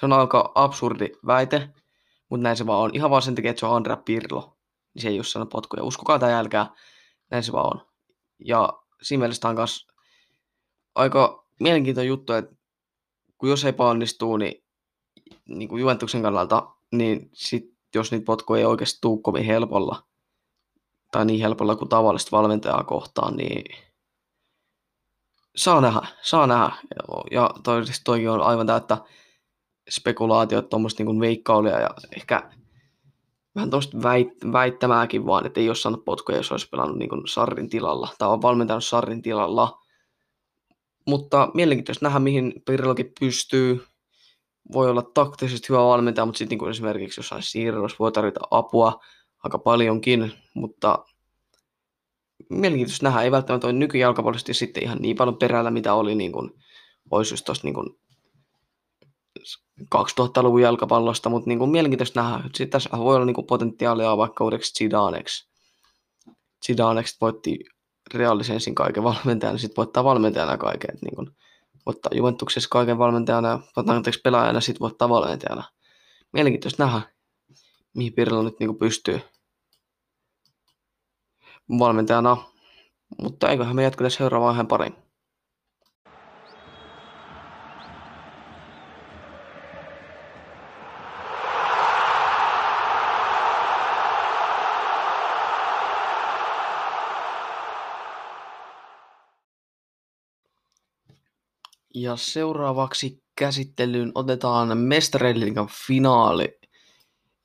Se 0.00 0.06
on 0.06 0.12
aika 0.12 0.52
absurdi 0.54 1.08
väite, 1.26 1.70
mutta 2.28 2.42
näin 2.42 2.56
se 2.56 2.66
vaan 2.66 2.80
on. 2.80 2.90
Ihan 2.94 3.10
vaan 3.10 3.22
sen 3.22 3.34
takia, 3.34 3.50
että 3.50 3.60
se 3.60 3.66
on 3.66 3.76
Andrea 3.76 3.96
Pirlo, 3.96 4.56
niin 4.94 5.02
se 5.02 5.08
ei 5.08 5.18
ole 5.18 5.24
saanut 5.24 5.48
potkuja. 5.48 5.84
Uskokaa 5.84 6.18
tai 6.18 6.30
jälkää, 6.30 6.74
näin 7.30 7.42
se 7.42 7.52
vaan 7.52 7.76
on. 7.76 7.86
Ja 8.44 8.82
siinä 9.02 9.20
mielessä 9.20 9.48
on 9.48 9.54
myös 9.54 9.86
aika 10.94 11.46
mielenkiintoinen 11.60 12.08
juttu, 12.08 12.32
että 12.32 12.56
kun 13.38 13.48
jos 13.48 13.64
epäonnistuu, 13.64 14.36
niin, 14.36 14.64
niin 15.48 15.68
kuin 15.68 15.80
Juventuksen 15.80 16.22
kannalta, 16.22 16.74
niin 16.92 17.30
sit, 17.32 17.64
jos 17.94 18.10
niitä 18.10 18.24
potkuja 18.24 18.58
ei 18.58 18.66
oikeasti 18.66 18.98
tule 19.00 19.20
kovin 19.22 19.44
helpolla, 19.44 20.02
tai 21.12 21.24
niin 21.24 21.40
helpolla 21.40 21.76
kuin 21.76 21.88
tavallista 21.88 22.36
valmentajaa 22.36 22.84
kohtaan, 22.84 23.36
niin 23.36 23.64
saa 25.56 25.80
nähdä, 25.80 26.06
saa 26.22 26.46
nähdä. 26.46 26.72
Ja 27.30 27.50
toivottavasti 27.64 28.04
toikin 28.04 28.30
on 28.30 28.42
aivan 28.42 28.66
täyttä 28.66 28.98
spekulaatiot, 29.90 30.68
tuommoista 30.68 31.04
niin 31.04 31.20
veikkaulia 31.20 31.80
ja 31.80 31.90
ehkä 32.16 32.50
vähän 33.54 33.70
tuosta 33.70 34.02
väit, 34.02 34.28
väittämääkin 34.52 35.26
vaan, 35.26 35.46
että 35.46 35.60
ei 35.60 35.68
ole 35.68 35.76
saanut 35.76 36.04
potkuja, 36.04 36.38
jos 36.38 36.52
olisi 36.52 36.68
pelannut 36.68 36.98
niin 36.98 37.08
kuin 37.08 37.28
Sarrin 37.28 37.70
tilalla 37.70 38.08
tai 38.18 38.28
on 38.28 38.42
valmentanut 38.42 38.84
Sarrin 38.84 39.22
tilalla. 39.22 39.80
Mutta 41.06 41.50
mielenkiintoista 41.54 42.06
nähdä, 42.06 42.18
mihin 42.18 42.52
Pirlokin 42.66 43.12
pystyy. 43.20 43.84
Voi 44.72 44.90
olla 44.90 45.02
taktisesti 45.02 45.68
hyvä 45.68 45.78
valmentaja, 45.78 46.26
mutta 46.26 46.38
sitten 46.38 46.58
niin 46.58 46.70
esimerkiksi 46.70 47.20
jossain 47.20 47.42
siirrossa 47.42 47.96
voi 47.98 48.12
tarvita 48.12 48.40
apua 48.50 49.00
aika 49.44 49.58
paljonkin, 49.58 50.32
mutta 50.54 51.04
mielenkiintoista 52.50 53.06
nähdä. 53.06 53.22
Ei 53.22 53.30
välttämättä 53.30 53.66
ole 53.66 53.72
nykyjalkapallosta 53.72 54.54
sitten 54.54 54.82
ihan 54.82 54.98
niin 54.98 55.16
paljon 55.16 55.36
perällä, 55.36 55.70
mitä 55.70 55.94
oli 55.94 56.14
niin 56.14 56.32
kuin, 56.32 56.50
olisi 57.10 57.32
just 57.32 57.44
tuosta 57.44 57.66
niin 57.66 57.74
2000-luvun 59.94 60.62
jalkapallosta, 60.62 61.28
mutta 61.28 61.48
niin 61.48 61.58
kuin 61.58 61.70
mielenkiintoista 61.70 62.22
nähdä. 62.22 62.44
Sitten 62.44 62.70
tässä 62.70 62.90
voi 62.98 63.16
olla 63.16 63.26
niin 63.26 63.34
kuin 63.34 63.46
potentiaalia 63.46 64.16
vaikka 64.16 64.44
uudeksi 64.44 64.74
Zidaneksi. 64.74 65.50
Zidaneksi 66.66 67.16
voitti 67.20 67.58
reaalisen 68.14 68.54
ensin 68.54 68.74
kaiken 68.74 69.04
valmentajana, 69.04 69.58
sitten 69.58 69.76
voittaa 69.76 70.04
valmentajana 70.04 70.56
kaiken. 70.56 70.94
Että 70.94 71.06
niin 71.06 71.16
kuin, 71.16 71.36
voittaa 71.86 72.12
Juventuksessa 72.14 72.68
kaiken 72.70 72.98
valmentajana, 72.98 73.60
anteeksi 73.76 74.20
pelaajana, 74.24 74.60
sitten 74.60 74.80
voittaa 74.80 75.08
valmentajana. 75.08 75.64
Mielenkiintoista 76.32 76.84
nähdä, 76.84 77.02
mihin 77.96 78.12
Pirlo 78.12 78.42
nyt 78.42 78.60
niin 78.60 78.68
kuin 78.68 78.78
pystyy 78.78 79.20
valmentajana. 81.78 82.36
Mutta 83.22 83.48
eiköhän 83.48 83.76
me 83.76 83.82
jatketa 83.82 84.10
seuraavaan 84.10 84.52
vähän 84.52 84.66
pariin. 84.66 85.09
Ja 102.10 102.16
seuraavaksi 102.16 103.22
käsittelyyn 103.36 104.12
otetaan 104.14 104.78
Mestareiden 104.78 105.54
finaali, 105.86 106.58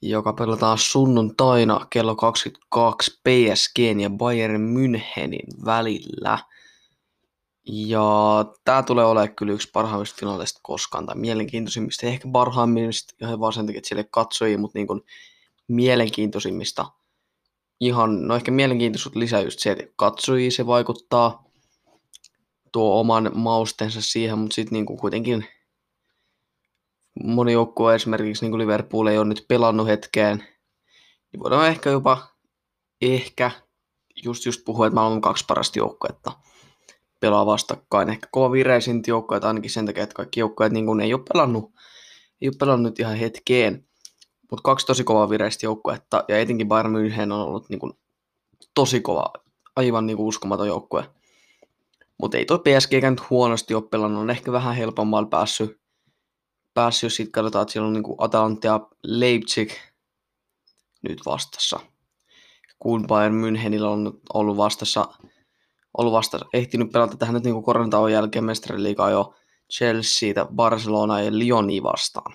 joka 0.02 0.34
pelataan 0.34 0.78
sunnuntaina 0.78 1.88
kello 1.90 2.16
22 2.16 3.12
PSG 3.12 3.80
ja 4.02 4.10
Bayern 4.10 4.62
Münchenin 4.62 5.66
välillä. 5.66 6.40
Ja 7.66 8.46
tämä 8.64 8.84
tulee 8.84 9.06
olemaan 9.06 9.36
kyllä 9.36 9.54
yksi 9.54 9.70
parhaimmista 9.74 10.18
finaaleista 10.20 10.60
koskaan, 10.64 11.06
tai 11.06 11.16
mielenkiintoisimmista, 11.16 12.06
ehkä 12.06 12.28
parhaimmista 12.32 13.14
ihan 13.22 13.40
vaan 13.40 13.54
sen 13.54 13.66
takia, 13.66 13.78
että 13.78 13.88
siellä 13.88 14.04
katsojia, 14.12 14.58
mutta 14.58 14.80
niin 14.80 14.88
kuin 14.88 15.02
mielenkiintoisimmista. 15.68 16.86
Ihan, 17.80 18.28
no 18.28 18.36
ehkä 18.36 18.52
mielenkiintoisuus 18.52 19.16
lisää 19.16 19.42
just 19.42 19.60
se, 19.60 19.72
että 19.72 19.86
katsojia 19.96 20.52
se 20.52 20.68
vaikuttaa, 20.68 21.45
tuo 22.76 23.00
oman 23.00 23.32
maustensa 23.34 24.02
siihen, 24.02 24.40
mutta 24.40 24.56
sitten 24.56 24.74
niin 24.74 24.86
kuitenkin 24.86 25.46
moni 27.24 27.52
joukkue 27.54 27.96
esimerkiksi 27.96 28.46
niin 28.46 28.58
Liverpool 28.58 29.08
ei 29.08 29.18
ole 29.18 29.28
nyt 29.28 29.46
pelannut 29.48 29.88
hetkeen, 29.88 30.38
niin 31.32 31.44
voidaan 31.44 31.68
ehkä 31.68 31.90
jopa 31.90 32.28
ehkä 33.02 33.52
just, 34.26 34.46
just 34.46 34.62
puhua, 34.66 34.88
että 34.88 34.96
maailman 34.96 35.22
kaksi 35.22 35.46
parasta 35.48 35.80
joukkuetta 35.80 36.32
pelaa 37.20 37.46
vastakkain. 37.46 38.10
Ehkä 38.10 38.28
kova 38.32 38.52
vireisinti 38.52 39.12
joukkueet 39.12 39.44
ainakin 39.44 39.70
sen 39.70 39.86
takia, 39.86 40.04
että 40.04 40.16
kaikki 40.16 40.40
joukkueet 40.40 40.74
niin 40.74 41.00
ei 41.00 41.14
ole 41.14 41.24
pelannut, 41.34 41.72
ei 42.42 42.48
ole 42.48 42.56
pelannut 42.60 43.00
ihan 43.00 43.16
hetkeen. 43.16 43.88
Mutta 44.52 44.64
kaksi 44.64 44.86
tosi 44.86 45.04
kovaa 45.04 45.30
vireistä 45.30 45.66
joukkuetta 45.66 46.24
ja 46.28 46.40
etenkin 46.40 46.68
Bayern 46.68 46.96
München 46.96 47.32
on 47.32 47.40
ollut 47.40 47.70
niin 47.70 47.80
kuin, 47.80 47.94
tosi 48.74 49.02
kova, 49.02 49.34
aivan 49.76 50.06
niin 50.06 50.18
kuin 50.18 50.28
uskomaton 50.28 50.68
joukkue. 50.68 51.10
Mutta 52.18 52.38
ei 52.38 52.46
tuo 52.46 52.60
PSG 52.60 52.92
nyt 53.10 53.30
huonosti 53.30 53.74
ole 53.74 53.84
pelannut, 53.92 54.22
on 54.22 54.30
ehkä 54.30 54.52
vähän 54.52 54.76
helpommalla 54.76 55.28
päässyt, 55.28 55.82
päässyt 56.74 57.04
jos 57.04 57.16
sitten 57.16 57.32
katsotaan, 57.32 57.64
että 57.64 57.74
siellä 57.74 57.88
on 57.88 57.94
niin 57.94 58.04
kuin 58.04 58.16
Atalanta 58.18 58.68
ja 58.68 58.88
Leipzig 59.04 59.72
nyt 61.02 61.22
vastassa. 61.26 61.80
Kun 62.80 63.08
Bayern 63.08 63.36
Münchenillä 63.36 63.90
on 63.90 64.20
ollut 64.34 64.58
vastassa 64.58 65.08
ollut 65.98 66.14
vasta 66.14 66.40
ehtinyt 66.54 66.92
pelata 66.92 67.18
tähän 67.18 67.34
nyt 67.34 67.44
niin 67.44 67.64
koronatauon 67.64 68.12
jälkeen 68.12 68.46
mestariliigaa 68.46 69.10
jo 69.10 69.34
Chelsea, 69.74 70.46
Barcelona 70.56 71.22
ja 71.22 71.32
Lyoni 71.32 71.84
vastaan. 71.84 72.34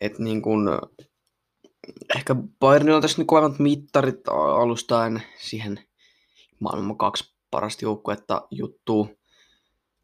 Et 0.00 0.18
niin 0.18 0.42
kuin, 0.42 0.68
ehkä 2.16 2.34
Bayernilla 2.60 2.96
on 2.96 3.02
tässä 3.02 3.18
nyt 3.18 3.26
kovemmat 3.26 3.58
mittarit 3.58 4.28
alustaen 4.28 5.22
siihen 5.38 5.80
maailman 6.60 6.98
kaksi 6.98 7.31
parasta 7.52 7.84
joukkuetta 7.84 8.46
juttuun 8.50 9.16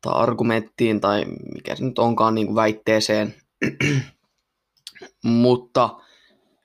tai 0.01 0.13
argumenttiin 0.15 1.01
tai 1.01 1.25
mikä 1.55 1.77
se 1.77 1.85
nyt 1.85 1.99
onkaan 1.99 2.35
niin 2.35 2.47
kuin 2.47 2.57
väitteeseen. 2.57 3.35
Mutta 5.25 5.91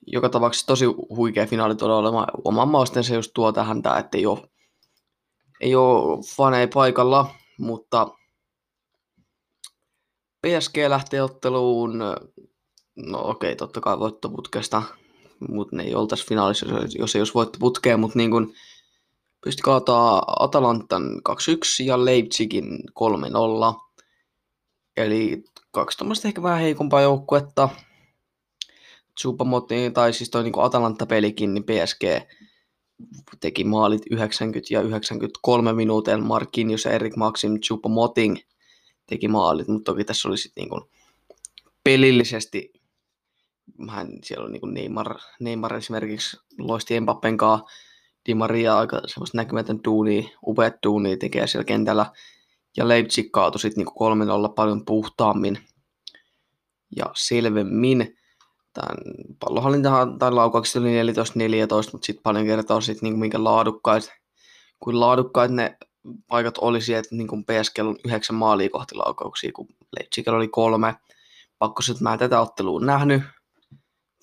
joka 0.08 0.30
tapauksessa 0.30 0.68
tosi 0.68 0.86
huikea 1.10 1.48
finaali 1.48 1.76
tulee 1.76 1.96
olemaan. 1.96 2.28
Oman 2.44 2.68
mausteen 2.68 3.04
se 3.04 3.16
just 3.16 3.32
tuo 3.34 3.52
tähän 3.52 3.82
tämä, 3.82 3.98
että 3.98 4.18
ei 4.18 4.26
ole 4.26 4.50
ei 5.64 5.76
ole 5.76 6.20
faneja 6.36 6.68
paikalla, 6.74 7.36
mutta 7.58 8.08
PSG 10.42 10.78
lähtee 10.88 11.22
otteluun, 11.22 12.00
no 12.96 13.22
okei, 13.24 13.56
totta 13.56 13.82
kai 13.82 14.00
voittoputkesta, 14.00 14.84
mutta 15.50 15.76
ne 15.76 15.84
ei 15.84 15.96
oltaisi 15.96 16.28
finaalissa, 16.28 16.66
jos 17.00 17.16
ei 17.16 17.20
olisi 17.20 17.34
voittoputkea, 17.34 17.98
mutta 17.98 18.18
niin 18.18 18.32
kuin 18.32 18.54
pystyi 19.44 19.62
kaataa 19.64 20.24
Atalantan 20.40 21.04
2-1 21.04 21.86
ja 21.86 22.06
Leipzigin 22.06 22.80
3-0. 23.76 23.82
Eli 24.98 25.44
kaksi 25.72 25.98
tuommoista 25.98 26.28
ehkä 26.28 26.44
vähän 26.44 26.60
heikompaa 26.60 27.02
joukkuetta. 27.02 27.70
Chupamotti, 29.20 29.92
tai 29.94 30.14
siis 30.14 30.30
toi 30.30 30.44
niin 30.44 30.54
Atalanta-pelikin, 30.58 31.54
niin 31.54 31.64
PSG 31.64 32.04
teki 33.40 33.64
maalit 33.64 34.02
90 34.12 34.74
ja 34.74 34.82
93 34.82 35.74
minuutin. 35.74 36.24
Marquinhos 36.24 36.86
ja 36.86 36.92
Erik 36.92 37.16
Maxim 37.16 37.54
Choupo-Moting 37.54 38.36
teki 39.06 39.28
maalit, 39.28 39.68
mutta 39.68 39.92
toki 39.92 40.04
tässä 40.04 40.28
oli 40.28 40.38
sitten 40.38 40.64
niin 40.64 40.82
pelillisesti 41.84 42.74
vähän 43.88 44.08
siellä 44.24 44.46
on 44.46 44.52
niin 44.52 44.74
Neymar, 44.74 45.20
Neymar 45.40 45.76
esimerkiksi 45.76 46.38
loisti 46.58 47.00
Mbappen 47.00 47.38
kanssa, 47.38 47.66
Di 48.28 48.34
Maria 48.34 48.78
aika 48.78 49.02
semmoista 49.06 49.38
näkymätön 49.38 49.80
duunia, 49.86 50.30
upeat 50.48 50.74
duunia 50.84 51.18
tekee 51.18 51.48
siellä 51.48 51.66
kentällä, 51.66 52.06
ja 52.78 52.88
Leipzig 52.88 53.32
kaatui 53.32 53.60
sitten 53.60 53.86
niin 53.86 54.48
3-0 54.50 54.54
paljon 54.54 54.86
puhtaammin 54.86 55.58
ja 56.96 57.06
selvemmin. 57.14 58.18
Tämän 58.74 58.98
pallohallintahan 59.40 60.20
tai 60.20 60.32
laukaukset 60.32 60.82
oli 60.82 60.90
14-14, 60.90 61.90
mutta 61.92 62.06
sitten 62.06 62.24
paljon 62.24 62.46
kertoo 62.46 62.82
sit, 62.82 63.02
niin 63.02 63.20
minkä 63.20 63.44
laadukkaat, 63.44 64.12
kuin 64.80 65.00
laadukkaat 65.00 65.52
ne 65.52 65.78
paikat 66.28 66.58
olisi, 66.58 66.94
että 66.94 67.16
niin 67.16 67.28
kuin 67.28 67.44
PSG 67.44 67.80
on 67.80 67.96
yhdeksän 68.06 68.36
maalia 68.36 68.70
kohti 68.70 68.96
laukauksia, 68.96 69.52
kun 69.56 69.68
Leipzigillä 70.00 70.38
oli 70.38 70.48
kolme. 70.48 70.96
Pakko 71.60 71.82
että 71.92 72.04
mä 72.04 72.14
en 72.14 72.20
tätä 72.20 72.42
ottelua 72.42 72.80
nähnyt, 72.80 73.22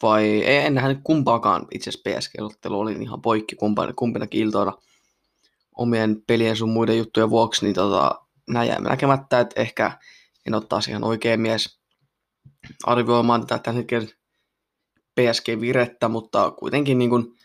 vai 0.02 0.24
ei, 0.24 0.66
en 0.66 1.00
kumpaakaan 1.04 1.66
itse 1.74 1.90
asiassa 1.90 2.10
PSG-ottelu, 2.10 2.80
oli 2.80 2.92
ihan 2.92 3.22
poikki 3.22 3.56
kumpina, 3.56 3.92
kumpinakin 3.92 4.40
iltoina 4.40 4.72
omien 5.76 6.22
pelien 6.26 6.56
sun 6.56 6.70
muiden 6.70 6.98
juttujen 6.98 7.30
vuoksi, 7.30 7.64
niin 7.64 7.74
tota, 7.74 8.20
näin 8.48 8.68
jäämme 8.68 8.88
näkemättä, 8.88 9.40
että 9.40 9.60
ehkä 9.60 9.98
en 10.46 10.54
ottaa 10.54 10.80
ihan 10.88 11.04
oikein 11.04 11.40
mies 11.40 11.80
arvioimaan 12.84 13.46
tätä 13.46 13.62
tämän 13.62 13.76
hetken 13.76 14.08
PSG-virettä, 15.20 16.08
mutta 16.08 16.50
kuitenkin 16.50 16.98
niin 16.98 17.10
kuin, 17.10 17.36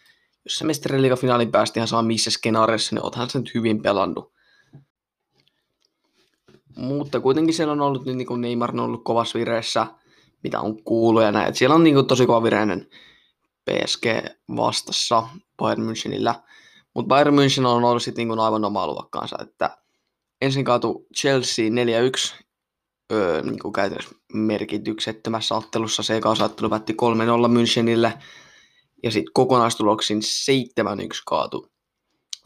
jos 0.45 0.55
se 0.55 0.65
mestariliiga 0.65 1.15
finaalin 1.15 1.51
päästi 1.51 1.79
ihan 1.79 1.87
saa 1.87 2.01
missä 2.01 2.31
skenaarissa, 2.31 2.95
niin 2.95 3.03
oothan 3.03 3.29
se 3.29 3.39
nyt 3.39 3.53
hyvin 3.53 3.81
pelannut. 3.81 4.33
Mutta 6.75 7.19
kuitenkin 7.19 7.53
siellä 7.53 7.71
on 7.71 7.81
ollut 7.81 8.05
niin 8.05 8.25
kuin 8.25 8.41
Neymar 8.41 8.71
on 8.71 8.79
ollut 8.79 9.03
kovassa 9.03 9.39
vireessä, 9.39 9.87
mitä 10.45 10.59
on 10.59 10.83
kuullut 10.83 11.23
ja 11.23 11.31
näin. 11.31 11.49
Et 11.49 11.55
siellä 11.55 11.75
on 11.75 11.83
niin 11.83 11.93
kuin 11.93 12.07
tosi 12.07 12.25
kova 12.25 12.43
vireinen 12.43 12.89
PSG 13.65 14.05
vastassa 14.55 15.27
Bayern 15.57 15.83
Münchenillä. 15.83 16.35
Mutta 16.93 17.07
Bayern 17.07 17.35
München 17.35 17.65
on 17.65 17.83
ollut 17.83 18.03
sitten 18.03 18.27
niin 18.27 18.39
aivan 18.39 18.65
omaa 18.65 18.87
luokkaansa, 18.87 19.37
että 19.41 19.77
ensin 20.41 20.65
kaatu 20.65 21.07
Chelsea 21.17 21.65
4-1 21.69 22.43
öö, 23.13 23.41
niin 23.41 23.73
käytännössä 23.73 24.15
merkityksettömässä 24.33 25.55
ottelussa. 25.55 26.03
Se 26.03 26.21
ottelu 26.43 26.69
päätti 26.69 26.93
3-0 26.93 26.95
Münchenille 27.47 28.11
ja 29.03 29.11
sitten 29.11 29.33
kokonaistuloksin 29.33 30.19
7-1 30.19 30.21
kaatu 31.25 31.71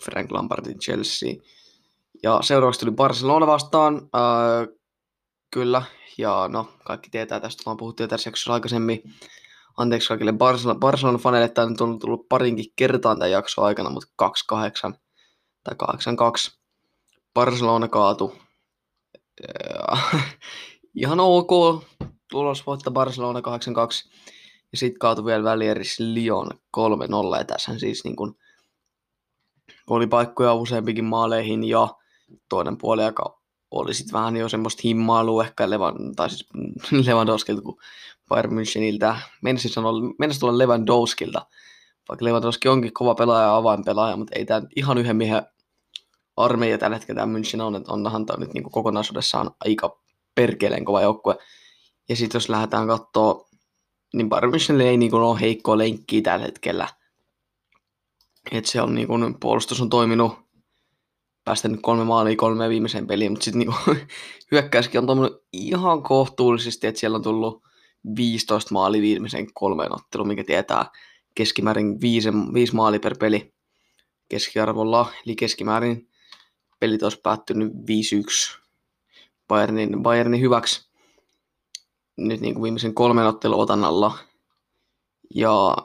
Frank 0.04 0.32
Lampardin 0.32 0.80
Chelsea. 0.80 1.34
Ja 2.24 2.40
seuraavaksi 2.42 2.80
tuli 2.80 2.92
Barcelona 2.92 3.48
vastaan. 3.48 3.96
Öö, 3.96 4.79
kyllä, 5.52 5.84
ja 6.18 6.48
no, 6.48 6.70
kaikki 6.86 7.10
tietää 7.10 7.40
tästä, 7.40 7.64
vaan 7.66 7.78
puhuttiin 7.78 8.04
jo 8.06 8.08
tässä 8.08 8.28
jaksossa 8.28 8.54
aikaisemmin. 8.54 9.04
Anteeksi 9.78 10.08
kaikille 10.08 10.34
Barcelona, 10.34 10.80
Barcelona-faneille, 10.80 11.50
tämä 11.50 11.68
on 11.80 12.00
tullut 12.00 12.30
parinkin 12.30 12.66
kertaan 12.76 13.20
tämän 13.20 13.32
jakson 13.32 13.66
aikana, 13.66 13.90
mutta 13.90 14.32
2-8 14.92 14.94
tai 15.64 15.76
8-2. 16.54 16.58
Barcelona 17.34 17.88
kaatu 17.88 18.36
ihan 20.96 21.20
ok 21.20 21.84
tulos 22.30 22.68
voittaa 22.68 22.94
Barcelona 22.94 23.40
8-2. 23.40 23.44
Ja 24.72 24.78
sitten 24.78 25.00
kaatui 25.00 25.26
vielä 25.26 25.44
välieris 25.44 26.00
Lyon 26.00 26.50
3-0. 26.78 27.38
Ja 27.38 27.44
tässä 27.44 27.80
siis 27.80 28.04
niin 28.04 28.16
kun 28.16 28.38
oli 29.90 30.08
paikkoja 30.08 30.54
useampikin 30.54 31.06
maaleihin 31.06 31.64
ja 31.64 31.88
toinen 32.50 32.78
puoli, 32.78 33.04
joka 33.04 33.39
oli 33.72 33.94
sitten 33.94 34.14
vähän 34.14 34.38
jo 34.38 34.50
semmoista 34.50 34.82
himmailua 34.84 35.44
ehkä 35.44 35.70
Levan, 35.70 36.16
tai 36.16 36.30
siis 36.30 36.50
Lewandowskilta 37.06 37.62
kuin 37.62 37.78
Bayern 38.30 38.54
Müncheniltä. 38.54 39.16
Mennessä, 39.42 39.70
sanoa, 39.70 39.94
mennessä 40.20 40.40
tulla 40.40 40.58
Lewandowskilta, 40.58 41.46
vaikka 42.10 42.26
Lewandowski 42.26 42.68
onkin 42.68 42.94
kova 42.94 43.16
pelaaja 43.16 43.44
ja 43.44 43.56
avainpelaaja, 43.56 44.18
mutta 44.18 44.36
ei 44.36 44.46
tämä 44.46 44.62
ihan 44.76 44.98
yhden 44.98 45.16
miehen 45.16 45.44
armeija 46.38 46.78
tällä 46.78 46.96
hetkellä 46.96 47.22
tämä 47.22 47.38
München 47.38 47.62
on, 47.62 47.76
että 47.76 47.92
onhan 47.92 48.26
tämä 48.26 48.40
nyt 48.40 48.54
niin 48.54 48.72
kokonaisuudessaan 48.72 49.52
aika 49.66 50.02
perkeleen 50.36 50.86
kova 50.86 51.02
joukkue. 51.02 51.38
Ja 52.10 52.16
sitten 52.16 52.36
jos 52.36 52.50
lähdetään 52.50 52.88
katsoa, 52.88 53.50
niin 54.14 54.30
Bayern 54.30 54.54
Münchenille 54.54 54.82
ei 54.82 54.98
niin 54.98 55.16
ole 55.16 55.42
heikkoa 55.42 55.78
lenkkiä 55.78 56.22
tällä 56.22 56.46
hetkellä. 56.46 56.88
että 58.52 58.72
se 58.72 58.82
on 58.82 58.96
niin 58.96 59.08
kuin, 59.08 59.40
puolustus 59.40 59.82
on 59.82 59.90
toiminut, 59.90 60.49
päästänyt 61.50 61.80
kolme 61.82 62.04
maalia 62.04 62.36
kolme 62.36 62.70
viimeiseen 62.70 63.08
peliin, 63.08 63.32
mutta 63.32 63.46
sitten 63.46 63.60
niin 63.60 63.98
hyökkäyskin 64.52 65.00
on 65.00 65.08
toiminut 65.08 65.44
ihan 65.54 66.04
kohtuullisesti, 66.04 66.88
että 66.88 67.00
siellä 67.00 67.16
on 67.16 67.22
tullut 67.22 67.64
15 68.16 68.74
maali 68.74 69.02
viimeisen 69.02 69.54
kolmeen 69.54 69.96
otteluun, 69.96 70.28
mikä 70.28 70.44
tietää 70.44 70.86
keskimäärin 71.36 72.02
5, 72.02 72.30
5 72.54 72.76
maali 72.76 73.00
per 73.00 73.18
peli 73.18 73.54
keskiarvolla, 74.30 75.12
eli 75.26 75.36
keskimäärin 75.36 76.10
pelit 76.80 77.04
olisi 77.04 77.22
päättynyt 77.24 77.72
5-1 77.74 78.60
Bayernin, 79.48 80.04
Bayernin 80.04 80.42
hyväksi 80.42 80.90
nyt 82.18 82.42
niin 82.42 82.54
kuin 82.54 82.64
viimeisen 82.64 82.94
kolmen 82.94 83.26
ottelun 83.26 83.60
otannalla. 83.60 84.18
Ja 85.36 85.76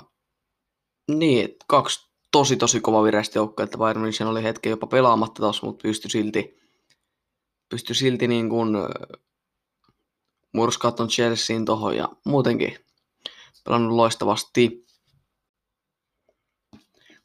niin, 1.09 1.57
kaksi 1.67 2.14
tosi 2.35 2.57
tosi 2.57 2.81
kova 2.81 3.03
vireistä 3.03 3.39
joukkoa, 3.39 3.65
että 3.65 3.79
Bayern 3.79 4.03
München 4.05 4.27
oli 4.27 4.43
hetken 4.43 4.71
jopa 4.71 4.87
pelaamatta 4.87 5.43
taas, 5.43 5.63
mutta 5.63 5.83
pystyi 5.83 6.11
silti 6.11 6.59
pystyi 7.69 7.97
silti 7.97 8.29
niin 8.29 8.51
kuin 8.51 8.69
murskaaton 10.53 11.09
Chelseain 11.09 11.65
tohon 11.65 11.97
ja 11.97 12.09
muutenkin 12.25 12.79
pelannut 13.65 13.97
loistavasti. 13.97 14.87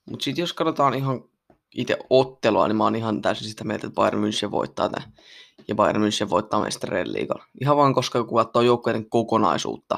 Mutta 0.09 0.23
sitten 0.23 0.43
jos 0.43 0.53
katsotaan 0.53 0.93
ihan 0.93 1.23
itse 1.75 1.97
ottelua, 2.09 2.67
niin 2.67 2.75
mä 2.75 2.83
oon 2.83 2.95
ihan 2.95 3.21
täysin 3.21 3.49
sitä 3.49 3.63
mieltä, 3.63 3.87
että 3.87 3.95
Bayern 3.95 4.23
München 4.23 4.51
voittaa 4.51 4.89
tämän. 4.89 5.13
Ja 5.67 5.75
Bayern 5.75 6.01
München 6.01 6.29
voittaa 6.29 6.61
mestareen 6.61 7.13
liigan. 7.13 7.41
Ihan 7.61 7.77
vaan 7.77 7.93
koska 7.93 8.23
kun 8.23 8.37
katsoo 8.37 8.61
joukkueiden 8.61 9.09
kokonaisuutta. 9.09 9.97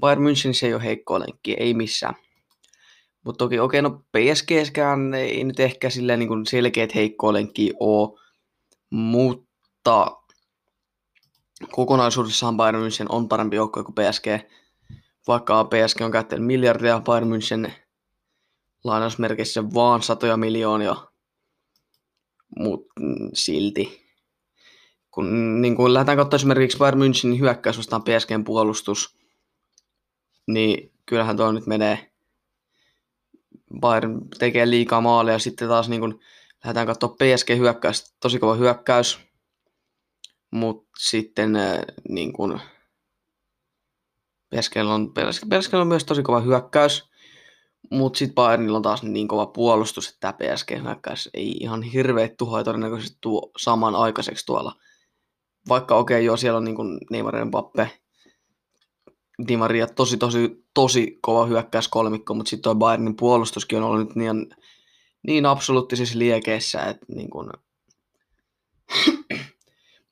Bayern 0.00 0.22
München 0.22 0.54
se 0.54 0.66
ei 0.66 0.74
ole 0.74 0.84
heikkoa 0.84 1.20
lenkkiä, 1.20 1.56
ei 1.58 1.74
missään. 1.74 2.14
Mutta 3.28 3.44
toki 3.44 3.58
okei, 3.58 3.80
okay, 3.80 3.90
no 3.90 4.04
PSGskään 4.12 5.14
ei 5.14 5.44
nyt 5.44 5.60
ehkä 5.60 5.90
silleen 5.90 6.18
niin 6.18 6.46
selkeät 6.46 6.94
heikkoa 6.94 7.32
lenkkiä 7.32 7.72
ole, 7.80 8.18
mutta 8.90 10.16
kokonaisuudessaan 11.70 12.56
Bayern 12.56 12.78
München 12.78 13.06
on 13.08 13.28
parempi 13.28 13.56
joukkue 13.56 13.84
kuin 13.84 13.94
PSG. 13.94 14.26
Vaikka 15.26 15.64
PSG 15.64 16.00
on 16.00 16.10
käyttänyt 16.10 16.46
miljardia, 16.46 17.00
Bayern 17.00 17.28
München 17.30 17.70
lainausmerkeissä 18.84 19.64
vaan 19.74 20.02
satoja 20.02 20.36
miljoonia, 20.36 20.96
mutta 22.58 22.92
silti. 23.34 24.06
Kun 25.10 25.60
niin 25.62 25.76
kun 25.76 25.94
lähdetään 25.94 26.18
katsomaan 26.18 26.38
esimerkiksi 26.38 26.78
Bayern 26.78 27.00
Münchenin 27.00 27.40
hyökkäys 27.40 27.78
vastaan 27.78 28.02
PSGn 28.02 28.44
puolustus, 28.44 29.18
niin 30.46 30.92
kyllähän 31.06 31.36
tuo 31.36 31.52
nyt 31.52 31.66
menee 31.66 32.07
Bayern 33.80 34.20
tekee 34.38 34.70
liikaa 34.70 35.00
maaleja 35.00 35.34
ja 35.34 35.38
sitten 35.38 35.68
taas 35.68 35.88
niin 35.88 36.00
kun 36.00 36.20
lähdetään 36.64 36.86
katsomaan 36.86 37.16
PSG 37.16 37.48
hyökkäys, 37.58 38.14
tosi 38.20 38.38
kova 38.38 38.54
hyökkäys, 38.54 39.18
mutta 40.50 40.88
sitten 40.98 41.56
äh, 41.56 41.78
niin 42.08 42.32
kun, 42.32 42.60
PSG 44.54 44.76
on, 44.76 45.12
PSG 45.48 45.74
on 45.74 45.86
myös 45.86 46.04
tosi 46.04 46.22
kova 46.22 46.40
hyökkäys, 46.40 47.08
mutta 47.90 48.18
sitten 48.18 48.34
Bayernilla 48.34 48.76
on 48.76 48.82
taas 48.82 49.02
niin 49.02 49.28
kova 49.28 49.46
puolustus, 49.46 50.08
että 50.08 50.18
tämä 50.20 50.32
PSG 50.32 50.70
hyökkäys 50.82 51.30
ei 51.34 51.50
ihan 51.50 51.82
hirveet 51.82 52.36
tuhoja 52.36 52.64
todennäköisesti 52.64 53.18
tuo 53.20 53.50
saman 53.58 53.94
aikaiseksi 53.94 54.46
tuolla. 54.46 54.72
Vaikka 55.68 55.96
okei, 55.96 56.16
okay, 56.16 56.24
joo, 56.24 56.36
siellä 56.36 56.56
on 56.56 56.64
niin 56.64 56.76
kuin 56.76 56.98
Neymar 57.10 57.44
Mbappe, 57.44 57.90
Di 59.48 59.56
Maria 59.56 59.86
tosi, 59.86 60.16
tosi, 60.16 60.64
tosi 60.78 61.18
kova 61.20 61.46
hyökkäys 61.46 61.88
kolmikko, 61.88 62.34
mutta 62.34 62.50
sitten 62.50 62.62
tuo 62.62 62.74
Bayernin 62.74 63.16
puolustuskin 63.16 63.78
on 63.78 63.84
ollut 63.84 64.08
nyt 64.08 64.16
niin, 64.16 64.50
niin 65.22 65.46
absoluuttisissa 65.46 66.18
liekeissä, 66.18 66.82
että 66.82 67.06
niin 67.08 67.30
kuin, 67.30 67.50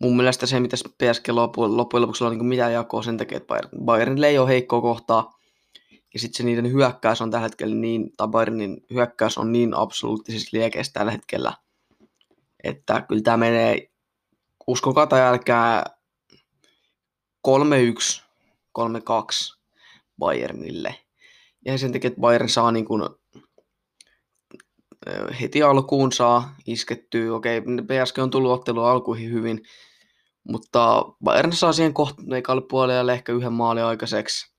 mun 0.03 0.17
mielestä 0.17 0.47
se, 0.47 0.61
mitä 0.61 0.77
PSG 0.77 1.29
loppujen 1.29 1.77
lopuksi 1.77 2.25
on 2.25 2.33
niin 2.33 2.47
mitään 2.47 2.73
jakoa 2.73 3.03
sen 3.03 3.17
takia, 3.17 3.37
että 3.37 3.55
Bayernille 3.85 4.29
ei 4.29 4.39
ole 4.39 4.49
heikkoa 4.49 4.81
kohtaa, 4.81 5.39
ja 6.15 6.21
sitten 6.21 6.37
se 6.37 6.43
niiden 6.43 6.73
hyökkäys 6.73 7.21
on 7.21 7.31
tällä 7.31 7.43
hetkellä 7.43 7.75
niin, 7.75 8.11
tai 8.17 8.29
Bayernin 8.29 8.85
hyökkäys 8.91 9.39
on 9.39 9.53
niin 9.53 9.75
absoluuttisissa 9.75 10.57
liekeissä 10.57 10.93
tällä 10.93 11.13
hetkellä, 11.13 11.53
että 12.65 13.03
kyllä 13.09 13.23
tämä 13.23 13.37
menee, 13.37 13.91
uskokaa 14.67 15.07
tai 15.07 15.21
älkää, 15.21 15.85
3-1, 17.49 17.51
3-2 18.79 19.56
Bayernille. 20.19 20.95
Ja 21.65 21.79
sen 21.79 21.93
takia, 21.93 22.09
että 22.09 22.21
Bayern 22.21 22.49
saa 22.49 22.73
niin 22.73 22.85
kuin, 22.85 23.03
heti 25.41 25.63
alkuun 25.63 26.13
saa 26.13 26.55
iskettyä. 26.67 27.35
Okei, 27.35 27.61
PSG 27.61 28.19
on 28.19 28.31
tullut 28.31 28.53
ottelu 28.53 28.83
alkuihin 28.83 29.33
hyvin, 29.33 29.63
mutta 30.49 31.05
Bayern 31.25 31.53
saa 31.53 31.73
siihen 31.73 31.95
kohtuneikalle 31.95 32.63
puolelle 32.71 33.13
ehkä 33.13 33.33
yhden 33.33 33.53
maalin 33.53 33.85
aikaiseksi 33.85 34.57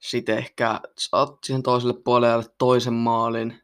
sitten 0.00 0.38
ehkä 0.38 0.80
saat 0.98 1.38
siihen 1.44 1.62
toiselle 1.62 1.94
puolelle 2.04 2.44
toisen 2.58 2.94
maalin. 2.94 3.62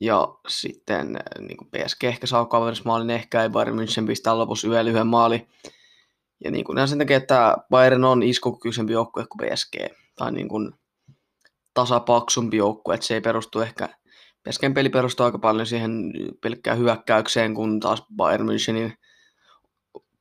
Ja 0.00 0.28
sitten 0.48 1.18
niin 1.38 1.56
PSG 1.56 2.04
ehkä 2.04 2.26
saa 2.26 2.46
kaverismaalin, 2.46 3.10
ehkä 3.10 3.42
ei 3.42 3.48
Bayern 3.48 3.78
München 3.78 4.06
pistää 4.06 4.38
lopussa 4.38 4.68
yhden 4.68 4.84
lyhyen 4.84 5.06
maali. 5.06 5.48
Ja 6.44 6.50
niin 6.50 6.64
kuin 6.64 6.88
sen 6.88 6.98
takia, 6.98 7.16
että 7.16 7.56
Bayern 7.70 8.04
on 8.04 8.22
iskokykyisempi 8.22 8.92
joukkue 8.92 9.26
kuin 9.26 9.50
PSG. 9.50 9.76
Tai 10.16 10.32
niin 10.32 10.48
kuin 10.48 10.72
tasapaksumpi 11.74 12.56
joukkue, 12.56 12.94
että 12.94 13.06
se 13.06 13.14
ei 13.14 13.20
perustu 13.20 13.60
ehkä 13.60 13.88
PSGn 14.48 14.74
peli 14.74 14.88
perustuu 14.88 15.26
aika 15.26 15.38
paljon 15.38 15.66
siihen 15.66 16.12
pelkkään 16.40 16.78
hyökkäykseen, 16.78 17.54
kun 17.54 17.80
taas 17.80 18.04
Bayern 18.16 18.48
Münchenin 18.48 18.92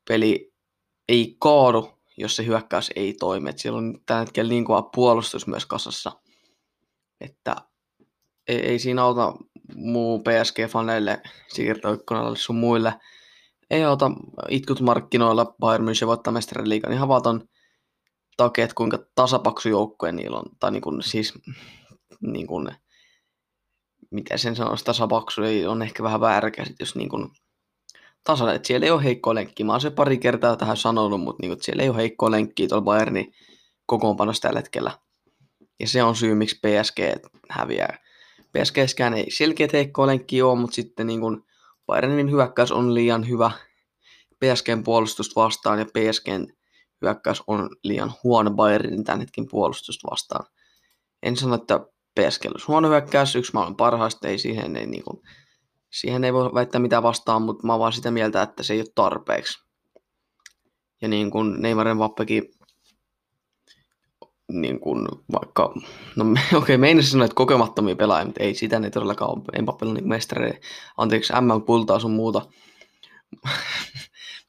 peli 0.07 0.53
ei 1.09 1.35
kaadu 1.39 2.01
jos 2.17 2.35
se 2.35 2.45
hyökkäys 2.45 2.91
ei 2.95 3.13
toimi. 3.13 3.49
Et 3.49 3.59
siellä 3.59 3.77
on 3.77 3.99
tällä 4.05 4.19
hetkellä 4.19 4.49
niin 4.49 4.65
kova 4.65 4.81
puolustus 4.81 5.47
myös 5.47 5.65
kasassa, 5.65 6.11
että 7.21 7.55
ei, 8.47 8.59
ei 8.59 8.79
siinä 8.79 9.03
auta 9.03 9.33
muu 9.75 10.19
PSG-faneille, 10.19 11.29
siirtoikkunalle 11.47 12.37
sun 12.37 12.55
muille. 12.55 12.93
Ei 13.71 13.83
auta 13.83 14.11
itkut 14.49 14.81
markkinoilla 14.81 15.55
Bayern 15.59 15.85
München 15.85 16.07
voittaa 16.07 16.33
mestarin 16.33 16.69
liigan. 16.69 16.93
Ihan 16.93 17.07
vaan 17.07 17.23
ton 17.23 17.49
takia, 18.37 18.63
että 18.63 18.75
kuinka 18.75 18.99
tasapaksu 19.15 19.69
joukkue 19.69 20.11
niillä 20.11 20.37
on. 20.37 20.45
Tai 20.59 20.71
niin 20.71 20.81
kuin, 20.81 21.03
siis 21.03 21.33
niin 22.21 22.47
kuin, 22.47 22.69
miten 24.11 24.39
sen 24.39 24.55
sanoisi, 24.55 24.85
tasapaksu 24.85 25.43
ei 25.43 25.67
on 25.67 25.81
ehkä 25.81 26.03
vähän 26.03 26.21
väärä 26.21 26.51
käsitys. 26.51 26.95
Niin 26.95 27.09
kuin, 27.09 27.27
tasainen, 28.23 28.55
että 28.55 28.67
siellä 28.67 28.85
ei 28.85 28.91
ole 28.91 29.03
heikkoa 29.03 29.35
lenkkiä. 29.35 29.65
Mä 29.65 29.71
oon 29.71 29.81
se 29.81 29.89
pari 29.89 30.17
kertaa 30.17 30.55
tähän 30.55 30.77
sanonut, 30.77 31.21
mutta 31.21 31.41
niin, 31.41 31.53
että 31.53 31.65
siellä 31.65 31.83
ei 31.83 31.89
ole 31.89 31.97
heikkoa 31.97 32.31
lenkkiä 32.31 32.67
tuolla 32.67 32.83
Bayernin 32.83 33.33
kokoonpanossa 33.85 34.41
tällä 34.41 34.59
hetkellä. 34.59 34.91
Ja 35.79 35.87
se 35.87 36.03
on 36.03 36.15
syy, 36.15 36.35
miksi 36.35 36.59
PSG 36.59 36.99
häviää. 37.49 37.97
PSGskään 38.53 39.13
ei 39.13 39.31
selkeät 39.31 39.73
heikkoa 39.73 40.07
lenkkiä 40.07 40.47
ole, 40.47 40.59
mutta 40.59 40.75
sitten 40.75 41.07
niin 41.07 41.19
kuin 41.19 41.43
Bayernin 41.91 42.31
hyökkäys 42.31 42.71
on 42.71 42.93
liian 42.93 43.29
hyvä 43.29 43.51
PSGn 44.39 44.83
puolustusta 44.83 45.41
vastaan 45.41 45.79
ja 45.79 45.85
PSGn 45.85 46.47
hyökkäys 47.01 47.43
on 47.47 47.69
liian 47.83 48.13
huono 48.23 48.51
Bayernin 48.51 49.03
tämän 49.03 49.19
hetken 49.19 49.47
puolustusta 49.51 50.07
vastaan. 50.11 50.45
En 51.23 51.37
sano, 51.37 51.55
että 51.55 51.79
PSG 52.19 52.45
olisi 52.45 52.67
huono 52.67 52.89
hyökkäys, 52.89 53.35
yksi 53.35 53.53
maailman 53.53 53.75
parhaista, 53.75 54.27
ei 54.27 54.37
siihen 54.37 54.75
ei 54.75 54.85
niin 54.85 55.03
kuin, 55.03 55.21
siihen 55.89 56.23
ei 56.23 56.33
voi 56.33 56.53
väittää 56.53 56.81
mitään 56.81 57.03
vastaan, 57.03 57.41
mutta 57.41 57.67
mä 57.67 57.73
oon 57.73 57.79
vaan 57.79 57.93
sitä 57.93 58.11
mieltä, 58.11 58.41
että 58.41 58.63
se 58.63 58.73
ei 58.73 58.79
ole 58.79 58.87
tarpeeksi. 58.95 59.59
Ja 61.01 61.07
niin 61.07 61.31
kuin 61.31 61.61
Neymar 61.61 61.97
Vappekin, 61.97 62.43
niin 64.53 64.79
kuin 64.79 65.07
vaikka, 65.31 65.73
no 66.15 66.25
okei, 66.31 66.57
okay, 66.57 66.77
meinasin 66.77 67.11
sanoa, 67.11 67.25
että 67.25 67.35
kokemattomia 67.35 67.95
pelaajia, 67.95 68.25
mutta 68.25 68.43
ei 68.43 68.53
sitä 68.53 68.79
ne 68.79 68.89
todellakaan 68.89 69.31
ole. 69.31 69.61
Mbappella 69.61 69.93
niin 69.93 70.07
mestari, 70.07 70.59
anteeksi, 70.97 71.33
MM-kultaa 71.33 71.99
sun 71.99 72.11
muuta. 72.11 72.41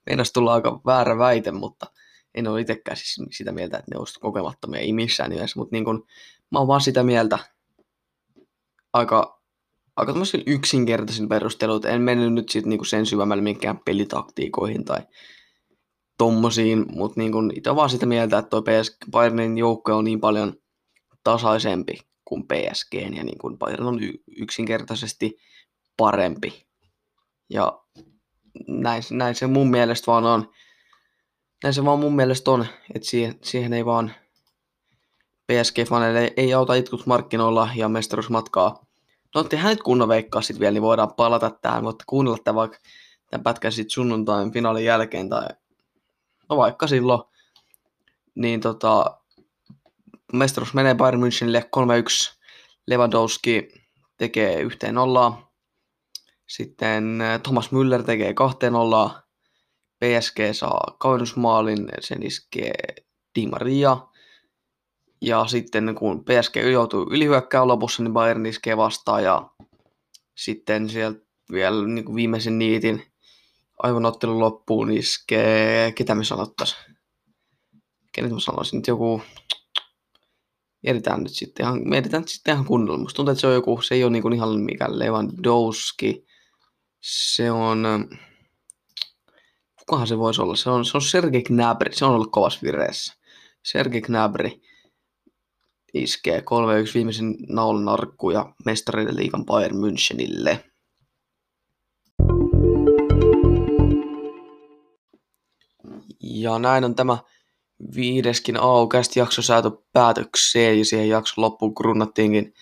Meinas 0.06 0.32
tulla 0.32 0.54
aika 0.54 0.80
väärä 0.86 1.18
väite, 1.18 1.50
mutta 1.50 1.86
en 2.34 2.48
ole 2.48 2.60
itsekään 2.60 2.96
siis 2.96 3.20
sitä 3.30 3.52
mieltä, 3.52 3.78
että 3.78 3.90
ne 3.90 3.98
olisivat 3.98 4.22
kokemattomia, 4.22 4.80
ei 4.80 4.92
missään 4.92 5.30
nimessä, 5.30 5.60
mutta 5.60 5.76
niin 5.76 5.84
kuin, 5.84 6.02
mä 6.50 6.58
oon 6.58 6.68
vaan 6.68 6.80
sitä 6.80 7.02
mieltä 7.02 7.38
aika 8.92 9.42
aika 9.96 10.14
yksinkertaisin 10.46 11.28
perustelut. 11.28 11.84
En 11.84 12.02
mennyt 12.02 12.32
nyt 12.32 12.48
sit 12.48 12.66
niinku 12.66 12.84
sen 12.84 13.06
syvemmälle 13.06 13.42
minkään 13.42 13.80
pelitaktiikoihin 13.84 14.84
tai 14.84 15.00
tommosiin, 16.18 16.84
mutta 16.88 17.20
niinku 17.20 17.38
itse 17.56 17.76
vaan 17.76 17.90
sitä 17.90 18.06
mieltä, 18.06 18.38
että 18.38 18.48
toi 18.48 18.62
PS, 18.62 18.96
Bayernin 19.10 19.58
joukko 19.58 19.96
on 19.96 20.04
niin 20.04 20.20
paljon 20.20 20.54
tasaisempi 21.24 21.98
kuin 22.24 22.44
PSG 22.46 22.94
ja 22.94 23.24
niin 23.24 23.38
kuin 23.38 23.58
Bayern 23.58 23.86
on 23.86 24.02
y- 24.02 24.22
yksinkertaisesti 24.36 25.36
parempi. 25.96 26.66
Ja 27.50 27.82
näin, 28.68 29.02
näin 29.10 29.34
se 29.34 29.46
mun 29.46 29.70
mielestä 29.70 30.06
vaan 30.06 30.24
on. 30.24 30.50
Näin 31.62 31.74
se 31.74 31.84
vaan 31.84 31.98
mun 31.98 32.16
mielestä 32.16 32.50
on, 32.50 32.66
että 32.94 33.08
siihen, 33.08 33.34
siihen 33.42 33.72
ei 33.72 33.84
vaan 33.84 34.12
PSG-faneille 35.52 36.32
ei 36.36 36.54
auta 36.54 36.74
itkut 36.74 37.06
markkinoilla 37.06 37.68
ja 37.76 37.88
mestaruusmatkaa 37.88 38.86
No 39.34 39.44
tehdään 39.44 39.70
nyt 39.70 39.82
kunnon 39.82 40.08
veikkaa 40.08 40.42
sitten 40.42 40.60
vielä, 40.60 40.72
niin 40.72 40.82
voidaan 40.82 41.14
palata 41.14 41.50
tähän. 41.50 41.84
Voitte 41.84 42.04
kuunnella 42.06 42.38
tämän 42.44 42.56
vaikka 42.56 42.78
tämän 43.30 43.42
pätkän 43.42 43.72
sitten 43.72 43.90
sunnuntain 43.90 44.52
finaalin 44.52 44.84
jälkeen 44.84 45.28
tai 45.28 45.46
no 46.52 46.56
vaikka 46.56 46.86
silloin. 46.86 47.22
Niin 48.34 48.60
tota, 48.60 49.20
mestaruus 50.32 50.74
menee 50.74 50.94
Bayern 50.94 51.20
Münchenille 51.20 51.62
3-1. 51.62 52.38
Lewandowski 52.86 53.68
tekee 54.16 54.60
yhteen 54.60 54.94
nollaa. 54.94 55.52
Sitten 56.48 57.20
eh, 57.20 57.40
Thomas 57.40 57.70
Müller 57.72 58.02
tekee 58.02 58.34
kahteen 58.34 58.72
nollaa. 58.72 59.22
PSG 59.98 60.38
saa 60.52 60.96
kaunusmaalin, 60.98 61.88
sen 62.00 62.22
iskee 62.22 62.72
Di 63.34 63.46
Maria. 63.46 63.96
Ja 65.20 65.46
sitten 65.46 65.94
kun 65.94 66.24
PSG 66.24 66.56
joutuu 66.56 67.06
ylihyökkään 67.10 67.68
lopussa, 67.68 68.02
niin 68.02 68.12
Bayern 68.12 68.46
iskee 68.46 68.76
vastaan 68.76 69.24
ja 69.24 69.50
sitten 70.36 70.88
sieltä 70.88 71.20
vielä 71.52 71.86
niin 71.86 72.04
kuin 72.04 72.16
viimeisen 72.16 72.58
niitin 72.58 73.11
aivan 73.78 74.06
ottelun 74.06 74.38
loppuun 74.38 74.90
iskee, 74.90 75.92
ketä 75.92 76.14
me 76.14 76.24
sanottais? 76.24 76.76
Kenet 78.12 78.32
mä 78.32 78.40
sanoisin, 78.40 78.76
nyt 78.76 78.86
joku, 78.86 79.22
edetään 80.84 81.22
nyt 81.22 81.32
sitten 81.32 81.64
ihan, 81.64 81.88
me 81.88 81.98
edetään 81.98 82.20
nyt 82.20 82.28
sitten 82.28 82.54
ihan 82.54 82.66
kunnolla. 82.66 82.98
Musta 82.98 83.16
tuntuu, 83.16 83.32
että 83.32 83.40
se 83.40 83.46
on 83.46 83.54
joku, 83.54 83.82
se 83.82 83.94
ei 83.94 84.04
ole 84.04 84.12
niin 84.12 84.22
kuin 84.22 84.34
ihan 84.34 84.60
mikään 84.60 84.98
Lewandowski. 84.98 86.26
Se 87.00 87.50
on, 87.50 88.08
kukahan 89.78 90.06
se 90.06 90.18
voisi 90.18 90.42
olla? 90.42 90.56
Se 90.56 90.70
on, 90.70 90.84
se 90.84 90.96
on 90.96 91.02
Sergei 91.02 91.42
Gnabry, 91.42 91.92
se 91.92 92.04
on 92.04 92.14
ollut 92.14 92.32
kovassa 92.32 92.60
vireessä. 92.62 93.14
Sergei 93.62 94.00
Gnabry 94.00 94.50
iskee 95.94 96.40
3-1 96.40 96.42
viimeisen 96.94 97.34
naulan 97.48 97.88
arkku 97.88 98.30
ja 98.30 98.54
mestarille 98.64 99.16
liikan 99.16 99.44
Bayern 99.44 99.76
Münchenille. 99.76 100.71
Ja 106.40 106.58
näin 106.58 106.84
on 106.84 106.94
tämä 106.94 107.18
viideskin 107.94 108.60
aukeasti 108.60 109.20
jakso 109.20 109.42
saatu 109.42 109.84
päätökseen 109.92 110.78
ja 110.78 110.84
siihen 110.84 111.08
jakson 111.08 111.42
loppuun 111.42 111.74
krunnattiinkin 111.74 112.54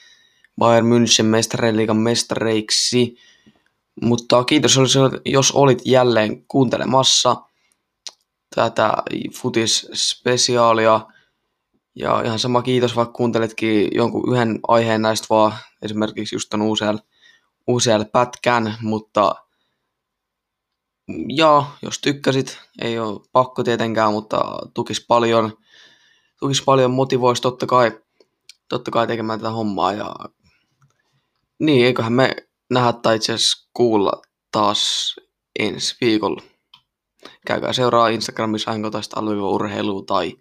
Bayern 0.58 0.86
München 0.86 1.24
mestareen 1.24 1.96
mestareiksi. 1.96 3.16
Mutta 4.02 4.44
kiitos, 4.44 4.78
jos 5.24 5.52
olit 5.52 5.82
jälleen 5.84 6.44
kuuntelemassa 6.46 7.36
tätä 8.54 8.92
futis-spesiaalia. 9.34 11.00
Ja 11.94 12.22
ihan 12.24 12.38
sama 12.38 12.62
kiitos, 12.62 12.96
vaikka 12.96 13.12
kuunteletkin 13.12 13.88
jonkun 13.94 14.32
yhden 14.34 14.60
aiheen 14.68 15.02
näistä 15.02 15.26
vaan, 15.30 15.52
esimerkiksi 15.82 16.34
just 16.36 16.48
ton 16.50 16.62
UCL, 17.68 18.02
pätkän, 18.12 18.76
mutta 18.82 19.34
ja 21.36 21.64
jos 21.82 21.98
tykkäsit, 21.98 22.58
ei 22.82 22.98
ole 22.98 23.20
pakko 23.32 23.64
tietenkään, 23.64 24.12
mutta 24.12 24.40
tukis 24.74 25.04
paljon, 25.08 25.58
tukis 26.40 26.62
paljon 26.62 26.90
motivoisi 26.90 27.42
totta 27.42 27.66
kai, 27.66 28.00
totta 28.68 28.90
kai 28.90 29.06
tekemään 29.06 29.38
tätä 29.38 29.50
hommaa 29.50 29.92
ja 29.92 30.14
niin, 31.58 31.86
eiköhän 31.86 32.12
me 32.12 32.36
nähdä 32.70 32.92
tai 32.92 33.16
itse 33.16 33.32
asiassa 33.32 33.68
kuulla 33.72 34.22
taas 34.52 35.16
ensi 35.58 35.96
viikolla. 36.00 36.42
Käykää 37.46 37.72
seuraa 37.72 38.08
Instagramissa 38.08 38.70
ajankohtaista 38.70 39.20
urheilua 39.20 40.02
tai 40.06 40.36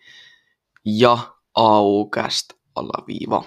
ja 0.85 1.17
aukästä 1.55 2.55
alaviiva. 2.75 3.43